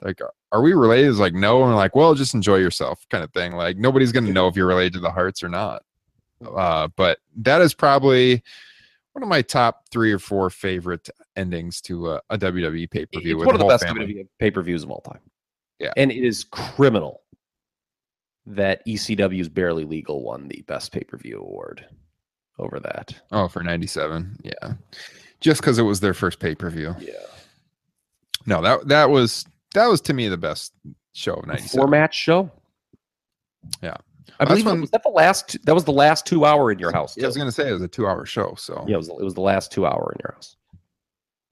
like, 0.00 0.20
are 0.52 0.62
we 0.62 0.72
related? 0.74 1.10
It's 1.10 1.18
like, 1.18 1.34
no. 1.34 1.62
And 1.62 1.70
we're 1.70 1.76
like, 1.76 1.96
well, 1.96 2.14
just 2.14 2.34
enjoy 2.34 2.56
yourself, 2.56 3.06
kind 3.10 3.24
of 3.24 3.32
thing. 3.32 3.52
Like 3.52 3.76
nobody's 3.76 4.12
gonna 4.12 4.32
know 4.32 4.48
if 4.48 4.56
you're 4.56 4.66
related 4.66 4.94
to 4.94 5.00
the 5.00 5.10
Hearts 5.10 5.42
or 5.42 5.48
not. 5.48 5.82
Uh, 6.44 6.88
but 6.96 7.18
that 7.36 7.60
is 7.60 7.74
probably 7.74 8.42
one 9.12 9.22
of 9.22 9.28
my 9.28 9.42
top 9.42 9.88
three 9.90 10.12
or 10.12 10.18
four 10.18 10.50
favorite 10.50 11.08
endings 11.36 11.80
to 11.82 12.12
a, 12.12 12.22
a 12.30 12.38
WWE 12.38 12.90
pay 12.90 13.06
per 13.06 13.20
view. 13.20 13.36
It's 13.38 13.46
one 13.46 13.54
of 13.54 13.60
the 13.60 13.66
best 13.66 13.84
pay 14.38 14.50
per 14.50 14.62
views 14.62 14.82
of 14.82 14.90
all 14.90 15.00
time. 15.00 15.20
Yeah. 15.78 15.92
And 15.96 16.10
it 16.10 16.24
is 16.24 16.44
criminal 16.44 17.22
that 18.46 18.84
ECW's 18.86 19.48
Barely 19.48 19.84
Legal 19.84 20.22
won 20.22 20.48
the 20.48 20.62
best 20.66 20.92
pay 20.92 21.02
per 21.04 21.16
view 21.16 21.38
award 21.40 21.84
over 22.58 22.78
that. 22.80 23.14
Oh, 23.32 23.48
for 23.48 23.62
'97, 23.62 24.38
yeah, 24.44 24.74
just 25.40 25.60
because 25.60 25.78
it 25.78 25.82
was 25.82 26.00
their 26.00 26.14
first 26.14 26.38
pay 26.38 26.54
per 26.54 26.70
view. 26.70 26.94
Yeah. 26.98 27.12
No, 28.46 28.62
that 28.62 28.88
that 28.88 29.10
was 29.10 29.44
that 29.74 29.86
was 29.86 30.00
to 30.02 30.14
me 30.14 30.28
the 30.28 30.36
best 30.36 30.72
show 31.12 31.34
of 31.34 31.46
97. 31.46 31.68
Four 31.78 31.86
'97. 31.88 31.90
match 31.90 32.14
show. 32.14 32.50
Yeah. 33.82 33.96
I 34.38 34.44
That's 34.44 34.50
believe 34.50 34.64
that- 34.64 34.70
when- 34.72 34.80
was 34.82 34.90
that 34.90 35.02
the 35.02 35.08
last. 35.08 35.56
That 35.64 35.74
was 35.74 35.84
the 35.84 35.92
last 35.92 36.26
two 36.26 36.44
hour 36.44 36.70
in 36.70 36.78
your 36.78 36.92
house. 36.92 37.16
Yeah, 37.16 37.24
I 37.24 37.26
was 37.28 37.36
gonna 37.36 37.52
say 37.52 37.68
it 37.68 37.72
was 37.72 37.82
a 37.82 37.88
two 37.88 38.06
hour 38.06 38.24
show. 38.26 38.54
So 38.58 38.84
Yeah, 38.86 38.94
it 38.94 38.98
was, 38.98 39.08
it 39.08 39.22
was 39.22 39.34
the 39.34 39.40
last 39.40 39.72
two 39.72 39.86
hour 39.86 40.12
in 40.14 40.20
your 40.22 40.34
house. 40.34 40.56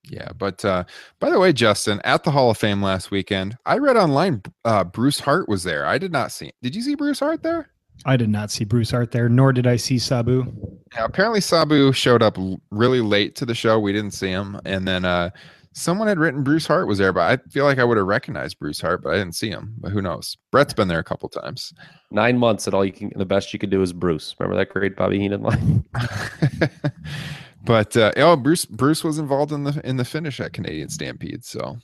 Yeah, 0.08 0.30
but 0.36 0.64
uh, 0.64 0.84
by 1.18 1.30
the 1.30 1.38
way, 1.38 1.52
Justin, 1.52 2.00
at 2.04 2.24
the 2.24 2.30
Hall 2.30 2.50
of 2.50 2.58
Fame 2.58 2.82
last 2.82 3.10
weekend, 3.10 3.56
I 3.64 3.78
read 3.78 3.96
online 3.96 4.42
uh, 4.64 4.84
Bruce 4.84 5.20
Hart 5.20 5.48
was 5.48 5.62
there. 5.62 5.86
I 5.86 5.98
did 5.98 6.12
not 6.12 6.32
see. 6.32 6.52
Did 6.62 6.74
you 6.74 6.82
see 6.82 6.94
Bruce 6.94 7.20
Hart 7.20 7.42
there? 7.42 7.70
I 8.04 8.16
did 8.16 8.28
not 8.28 8.50
see 8.50 8.64
Bruce 8.64 8.90
Hart 8.90 9.12
there, 9.12 9.28
nor 9.28 9.52
did 9.52 9.66
I 9.66 9.76
see 9.76 9.98
Sabu. 9.98 10.52
Yeah, 10.94 11.04
apparently 11.04 11.40
Sabu 11.40 11.92
showed 11.92 12.22
up 12.22 12.36
really 12.70 13.00
late 13.00 13.34
to 13.36 13.46
the 13.46 13.54
show. 13.54 13.78
We 13.78 13.92
didn't 13.92 14.12
see 14.12 14.28
him, 14.28 14.60
and 14.64 14.86
then 14.86 15.04
uh, 15.04 15.30
someone 15.72 16.08
had 16.08 16.18
written 16.18 16.42
Bruce 16.42 16.66
Hart 16.66 16.86
was 16.86 16.98
there, 16.98 17.12
but 17.12 17.20
I 17.22 17.48
feel 17.50 17.64
like 17.64 17.78
I 17.78 17.84
would 17.84 17.96
have 17.96 18.06
recognized 18.06 18.58
Bruce 18.58 18.80
Hart, 18.80 19.02
but 19.02 19.14
I 19.14 19.18
didn't 19.18 19.36
see 19.36 19.48
him. 19.48 19.74
But 19.78 19.92
who 19.92 20.02
knows? 20.02 20.36
Bret's 20.50 20.74
been 20.74 20.88
there 20.88 20.98
a 20.98 21.04
couple 21.04 21.28
times. 21.28 21.72
Nine 22.10 22.36
months, 22.36 22.66
and 22.66 22.74
all 22.74 22.84
you 22.84 22.92
can. 22.92 23.10
The 23.16 23.24
best 23.24 23.52
you 23.52 23.58
can 23.58 23.70
do 23.70 23.80
is 23.80 23.92
Bruce. 23.92 24.34
Remember 24.38 24.56
that 24.56 24.70
great 24.70 24.96
Bobby 24.96 25.18
Heenan 25.18 25.42
line? 25.42 25.84
but 27.64 27.96
uh, 27.96 28.12
oh, 28.16 28.36
Bruce 28.36 28.64
Bruce 28.64 29.02
was 29.02 29.18
involved 29.18 29.52
in 29.52 29.64
the 29.64 29.80
in 29.84 29.96
the 29.96 30.04
finish 30.04 30.40
at 30.40 30.52
Canadian 30.52 30.88
Stampede, 30.88 31.44
so 31.44 31.76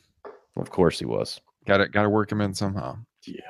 of 0.57 0.70
course 0.70 0.99
he 0.99 1.05
was. 1.07 1.41
got 1.66 1.78
to 1.78 1.89
got 1.89 2.03
to 2.03 2.09
work 2.11 2.31
him 2.31 2.41
in 2.41 2.55
somehow. 2.55 2.97
Yeah. 3.26 3.41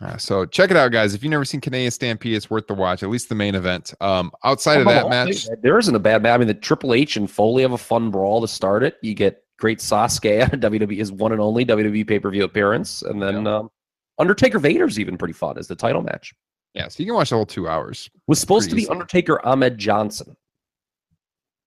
Uh, 0.00 0.16
so 0.16 0.44
check 0.44 0.70
it 0.70 0.76
out, 0.76 0.92
guys. 0.92 1.14
If 1.14 1.22
you've 1.22 1.30
never 1.30 1.44
seen 1.44 1.60
Canadian 1.60 1.90
Stampede, 1.90 2.34
it's 2.34 2.50
worth 2.50 2.66
the 2.66 2.74
watch. 2.74 3.02
At 3.02 3.10
least 3.10 3.28
the 3.28 3.34
main 3.34 3.54
event. 3.54 3.94
Um, 4.00 4.32
outside 4.42 4.80
of 4.80 4.86
that 4.86 5.08
match, 5.08 5.46
there 5.62 5.78
isn't 5.78 5.94
a 5.94 6.00
bad 6.00 6.22
match. 6.22 6.34
I 6.34 6.38
mean, 6.38 6.48
the 6.48 6.54
Triple 6.54 6.94
H 6.94 7.16
and 7.16 7.30
Foley 7.30 7.62
have 7.62 7.72
a 7.72 7.78
fun 7.78 8.10
brawl 8.10 8.40
to 8.40 8.48
start 8.48 8.82
it. 8.82 8.96
You 9.02 9.14
get 9.14 9.44
great 9.58 9.78
Sasuke 9.78 10.50
WWE 10.60 10.96
his 10.96 11.12
one 11.12 11.32
and 11.32 11.40
only 11.40 11.64
WWE 11.64 12.06
pay 12.06 12.18
per 12.18 12.30
view 12.30 12.44
appearance, 12.44 13.02
and 13.02 13.22
then 13.22 13.46
um, 13.46 13.70
Undertaker 14.18 14.58
Vader's 14.58 14.98
even 14.98 15.16
pretty 15.16 15.34
fun 15.34 15.58
as 15.58 15.68
the 15.68 15.76
title 15.76 16.02
match. 16.02 16.34
yeah, 16.74 16.88
so 16.88 17.02
you 17.02 17.06
can 17.06 17.14
watch 17.14 17.30
the 17.30 17.36
whole 17.36 17.46
two 17.46 17.68
hours. 17.68 18.10
Was 18.26 18.40
supposed 18.40 18.70
to 18.70 18.76
be. 18.76 18.88
Undertaker 18.88 19.44
Ahmed 19.46 19.78
Johnson 19.78 20.36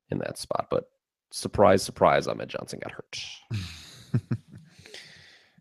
in 0.09 0.19
that 0.19 0.37
spot, 0.37 0.67
but 0.69 0.85
surprise, 1.31 1.83
surprise, 1.83 2.27
Ahmed 2.27 2.49
Johnson 2.49 2.79
got 2.81 2.91
hurt. 2.91 3.19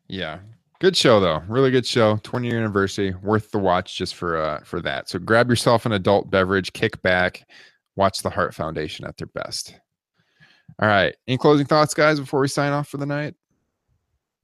Yeah, 0.08 0.38
Good 0.78 0.96
show 0.96 1.20
though. 1.20 1.42
Really 1.48 1.70
good 1.70 1.86
show. 1.86 2.18
20 2.22 2.48
year 2.48 2.58
anniversary. 2.58 3.14
Worth 3.22 3.50
the 3.50 3.58
watch 3.58 3.96
just 3.96 4.14
for 4.14 4.36
uh 4.36 4.60
for 4.62 4.80
that. 4.82 5.08
So 5.08 5.18
grab 5.18 5.48
yourself 5.48 5.86
an 5.86 5.92
adult 5.92 6.30
beverage, 6.30 6.72
kick 6.74 7.00
back, 7.02 7.48
watch 7.96 8.20
the 8.20 8.28
Heart 8.28 8.54
Foundation 8.54 9.06
at 9.06 9.16
their 9.16 9.28
best. 9.28 9.74
All 10.80 10.88
right. 10.88 11.16
Any 11.26 11.38
closing 11.38 11.66
thoughts, 11.66 11.94
guys, 11.94 12.20
before 12.20 12.40
we 12.40 12.48
sign 12.48 12.72
off 12.72 12.88
for 12.88 12.98
the 12.98 13.06
night? 13.06 13.34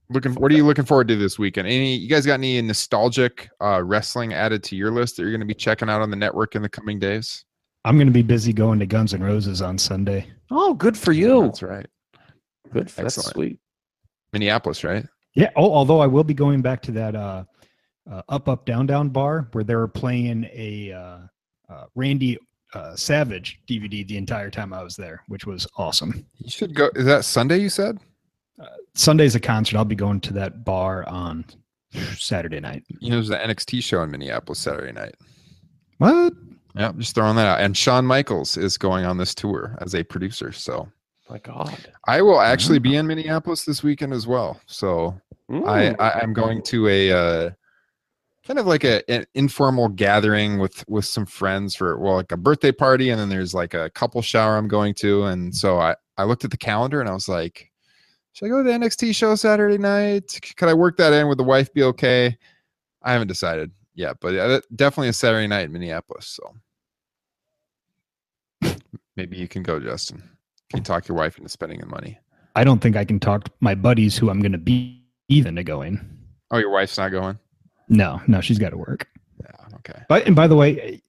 Looking 0.09 0.33
what 0.33 0.51
are 0.51 0.55
you 0.55 0.65
looking 0.65 0.85
forward 0.85 1.07
to 1.09 1.15
this 1.15 1.37
weekend? 1.37 1.67
Any 1.67 1.95
you 1.97 2.09
guys 2.09 2.25
got 2.25 2.35
any 2.35 2.59
nostalgic 2.63 3.49
uh 3.61 3.83
wrestling 3.83 4.33
added 4.33 4.63
to 4.63 4.75
your 4.75 4.89
list 4.89 5.17
that 5.17 5.23
you're 5.23 5.31
gonna 5.31 5.45
be 5.45 5.53
checking 5.53 5.89
out 5.89 6.01
on 6.01 6.09
the 6.09 6.17
network 6.17 6.55
in 6.55 6.63
the 6.63 6.69
coming 6.69 6.97
days? 6.97 7.45
I'm 7.85 7.97
going 7.97 8.07
to 8.07 8.13
be 8.13 8.21
busy 8.21 8.53
going 8.53 8.79
to 8.79 8.85
Guns 8.85 9.13
N' 9.13 9.21
Roses 9.21 9.61
on 9.61 9.77
Sunday. 9.77 10.27
Oh, 10.51 10.73
good 10.73 10.97
for 10.97 11.11
you. 11.11 11.43
That's 11.43 11.61
right. 11.61 11.85
Good. 12.71 12.87
That's 12.87 13.17
Excellent. 13.17 13.33
sweet. 13.33 13.59
Minneapolis, 14.31 14.83
right? 14.83 15.05
Yeah. 15.35 15.49
Oh, 15.55 15.71
although 15.73 15.99
I 15.99 16.07
will 16.07 16.23
be 16.23 16.33
going 16.33 16.61
back 16.61 16.81
to 16.83 16.91
that 16.93 17.15
uh, 17.15 17.43
uh, 18.09 18.21
up, 18.29 18.47
up, 18.47 18.65
down, 18.65 18.85
down 18.85 19.09
bar 19.09 19.47
where 19.51 19.63
they 19.63 19.75
were 19.75 19.87
playing 19.87 20.45
a 20.53 20.91
uh, 20.91 21.17
uh, 21.69 21.85
Randy 21.95 22.37
uh, 22.73 22.95
Savage 22.95 23.59
DVD 23.67 24.07
the 24.07 24.17
entire 24.17 24.49
time 24.49 24.73
I 24.73 24.81
was 24.83 24.95
there, 24.95 25.21
which 25.27 25.45
was 25.45 25.67
awesome. 25.77 26.25
You 26.37 26.49
should 26.49 26.73
go. 26.73 26.89
Is 26.95 27.05
that 27.05 27.25
Sunday 27.25 27.57
you 27.57 27.69
said? 27.69 27.99
Sunday's 28.95 29.35
a 29.35 29.39
concert. 29.39 29.77
I'll 29.77 29.85
be 29.85 29.95
going 29.95 30.19
to 30.21 30.33
that 30.33 30.63
bar 30.63 31.07
on 31.09 31.45
Saturday 32.17 32.59
night. 32.59 32.83
You 32.99 33.09
know, 33.09 33.15
there's 33.17 33.29
the 33.29 33.37
NXT 33.37 33.83
show 33.83 34.03
in 34.03 34.11
Minneapolis 34.11 34.59
Saturday 34.59 34.91
night. 34.91 35.15
What? 35.97 36.33
Yeah, 36.75 36.91
just 36.97 37.15
throwing 37.15 37.35
that 37.35 37.47
out. 37.47 37.59
And 37.61 37.77
Shawn 37.77 38.05
Michaels 38.05 38.57
is 38.57 38.77
going 38.77 39.05
on 39.05 39.17
this 39.17 39.35
tour 39.35 39.77
as 39.81 39.93
a 39.93 40.03
producer. 40.03 40.51
So 40.51 40.89
My 41.29 41.37
God. 41.37 41.77
I 42.07 42.21
will 42.21 42.41
actually 42.41 42.79
be 42.79 42.95
in 42.95 43.05
Minneapolis 43.07 43.63
this 43.63 43.83
weekend 43.83 44.13
as 44.13 44.25
well. 44.25 44.59
So 44.65 45.19
I. 45.49 45.95
I 45.99 46.19
I'm 46.21 46.33
going 46.33 46.63
to 46.63 46.87
a 46.87 47.11
uh, 47.11 47.49
kind 48.45 48.59
of 48.59 48.65
like 48.65 48.83
a 48.83 49.09
an 49.09 49.25
informal 49.35 49.87
gathering 49.89 50.59
with 50.59 50.83
with 50.87 51.05
some 51.05 51.25
friends 51.25 51.75
for 51.75 51.97
well 51.97 52.15
like 52.15 52.31
a 52.31 52.37
birthday 52.37 52.71
party 52.71 53.09
and 53.09 53.19
then 53.19 53.29
there's 53.29 53.53
like 53.53 53.73
a 53.73 53.89
couple 53.91 54.21
shower 54.21 54.57
I'm 54.57 54.67
going 54.67 54.93
to 54.95 55.23
and 55.25 55.55
so 55.55 55.79
I 55.79 55.95
I 56.17 56.23
looked 56.25 56.43
at 56.43 56.51
the 56.51 56.57
calendar 56.57 56.99
and 56.99 57.09
I 57.09 57.13
was 57.13 57.29
like 57.29 57.69
should 58.33 58.47
I 58.47 58.49
go 58.49 58.63
to 58.63 58.63
the 58.63 58.75
NXT 58.75 59.15
show 59.15 59.35
Saturday 59.35 59.77
night? 59.77 60.39
Could 60.57 60.67
I 60.67 60.73
work 60.73 60.97
that 60.97 61.13
in? 61.13 61.27
Would 61.27 61.37
the 61.37 61.43
wife 61.43 61.71
be 61.71 61.83
okay? 61.83 62.35
I 63.03 63.11
haven't 63.11 63.27
decided 63.27 63.71
yet, 63.95 64.17
but 64.21 64.63
definitely 64.75 65.09
a 65.09 65.13
Saturday 65.13 65.47
night 65.47 65.65
in 65.65 65.73
Minneapolis. 65.73 66.39
So 68.61 68.75
maybe 69.15 69.37
you 69.37 69.47
can 69.47 69.63
go, 69.63 69.79
Justin. 69.79 70.17
Can 70.69 70.79
you 70.79 70.83
talk 70.83 71.07
your 71.07 71.17
wife 71.17 71.37
into 71.37 71.49
spending 71.49 71.79
the 71.79 71.85
money? 71.85 72.19
I 72.55 72.63
don't 72.63 72.79
think 72.79 72.95
I 72.95 73.05
can 73.05 73.19
talk 73.19 73.49
my 73.59 73.75
buddies 73.75 74.17
who 74.17 74.29
I'm 74.29 74.41
going 74.41 74.51
to 74.51 74.57
be 74.57 75.03
even 75.27 75.55
to 75.55 75.63
going. 75.63 75.99
Oh, 76.51 76.57
your 76.57 76.69
wife's 76.69 76.97
not 76.97 77.09
going. 77.09 77.39
No, 77.89 78.21
no, 78.27 78.41
she's 78.41 78.59
got 78.59 78.69
to 78.69 78.77
work. 78.77 79.07
Yeah. 79.41 79.77
Okay. 79.77 80.01
But 80.07 80.25
and 80.25 80.35
by 80.35 80.47
the 80.47 80.55
way, 80.55 81.01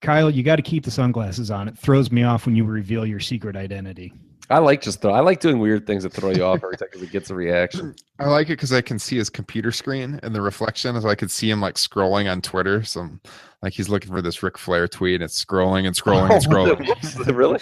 Kyle, 0.00 0.30
you 0.30 0.42
got 0.42 0.56
to 0.56 0.62
keep 0.62 0.84
the 0.84 0.90
sunglasses 0.90 1.50
on. 1.50 1.68
It 1.68 1.78
throws 1.78 2.10
me 2.10 2.22
off 2.22 2.46
when 2.46 2.56
you 2.56 2.64
reveal 2.64 3.04
your 3.04 3.20
secret 3.20 3.56
identity. 3.56 4.12
I 4.50 4.58
like 4.58 4.82
just 4.82 5.00
throw. 5.00 5.12
I 5.12 5.20
like 5.20 5.40
doing 5.40 5.60
weird 5.60 5.86
things 5.86 6.02
that 6.02 6.12
throw 6.12 6.30
you 6.30 6.44
off 6.44 6.62
every 6.64 6.76
time 6.76 6.88
because 6.90 7.02
it 7.02 7.12
gets 7.12 7.30
a 7.30 7.34
reaction. 7.34 7.94
I 8.18 8.26
like 8.26 8.48
it 8.48 8.54
because 8.54 8.72
I 8.72 8.80
can 8.80 8.98
see 8.98 9.16
his 9.16 9.30
computer 9.30 9.70
screen 9.72 10.18
and 10.22 10.34
the 10.34 10.42
reflection, 10.42 11.00
so 11.00 11.08
I 11.08 11.14
could 11.14 11.30
see 11.30 11.48
him 11.48 11.60
like 11.60 11.76
scrolling 11.76 12.30
on 12.30 12.42
Twitter. 12.42 12.82
So 12.82 13.00
I'm- 13.00 13.20
like 13.62 13.74
he's 13.74 13.88
looking 13.88 14.10
for 14.10 14.22
this 14.22 14.42
Ric 14.42 14.56
Flair 14.56 14.88
tweet, 14.88 15.16
and 15.16 15.24
it's 15.24 15.42
scrolling 15.44 15.86
and 15.86 15.94
scrolling 15.94 16.30
and 16.30 16.44
oh, 16.90 16.94
scrolling. 17.04 17.34
Really? 17.34 17.60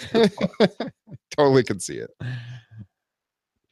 totally 1.35 1.63
can 1.63 1.79
see 1.79 1.97
it. 1.97 2.09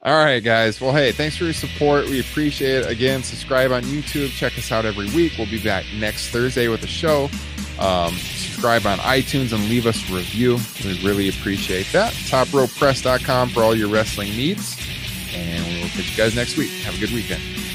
All 0.08 0.16
right, 0.16 0.42
guys. 0.42 0.80
Well, 0.80 0.94
hey, 0.94 1.12
thanks 1.12 1.36
for 1.36 1.44
your 1.44 1.52
support. 1.52 2.06
We 2.06 2.22
appreciate 2.22 2.86
it. 2.86 2.90
Again, 2.90 3.24
subscribe 3.24 3.74
on 3.74 3.84
YouTube. 3.84 4.30
Check 4.30 4.58
us 4.58 4.72
out 4.72 4.86
every 4.86 5.08
week. 5.08 5.34
We'll 5.38 5.52
be 5.52 5.62
back 5.62 5.84
next 5.98 6.30
Thursday 6.30 6.70
with 6.70 6.82
a 6.84 6.88
show. 6.88 7.30
Um, 7.78 8.14
subscribe 8.14 8.86
on 8.86 9.00
iTunes 9.00 9.52
and 9.52 9.68
leave 9.68 9.86
us 9.86 10.10
a 10.10 10.16
review. 10.16 10.60
We 10.86 11.06
really 11.06 11.28
appreciate 11.28 11.88
that. 11.92 12.14
TopRopePress.com 12.14 13.50
for 13.50 13.64
all 13.64 13.76
your 13.76 13.90
wrestling 13.90 14.30
needs. 14.30 14.78
And 15.36 15.66
we'll 15.82 15.90
catch 15.90 16.12
you 16.12 16.16
guys 16.16 16.34
next 16.34 16.56
week. 16.56 16.72
Have 16.84 16.96
a 16.96 17.00
good 17.00 17.12
weekend. 17.12 17.67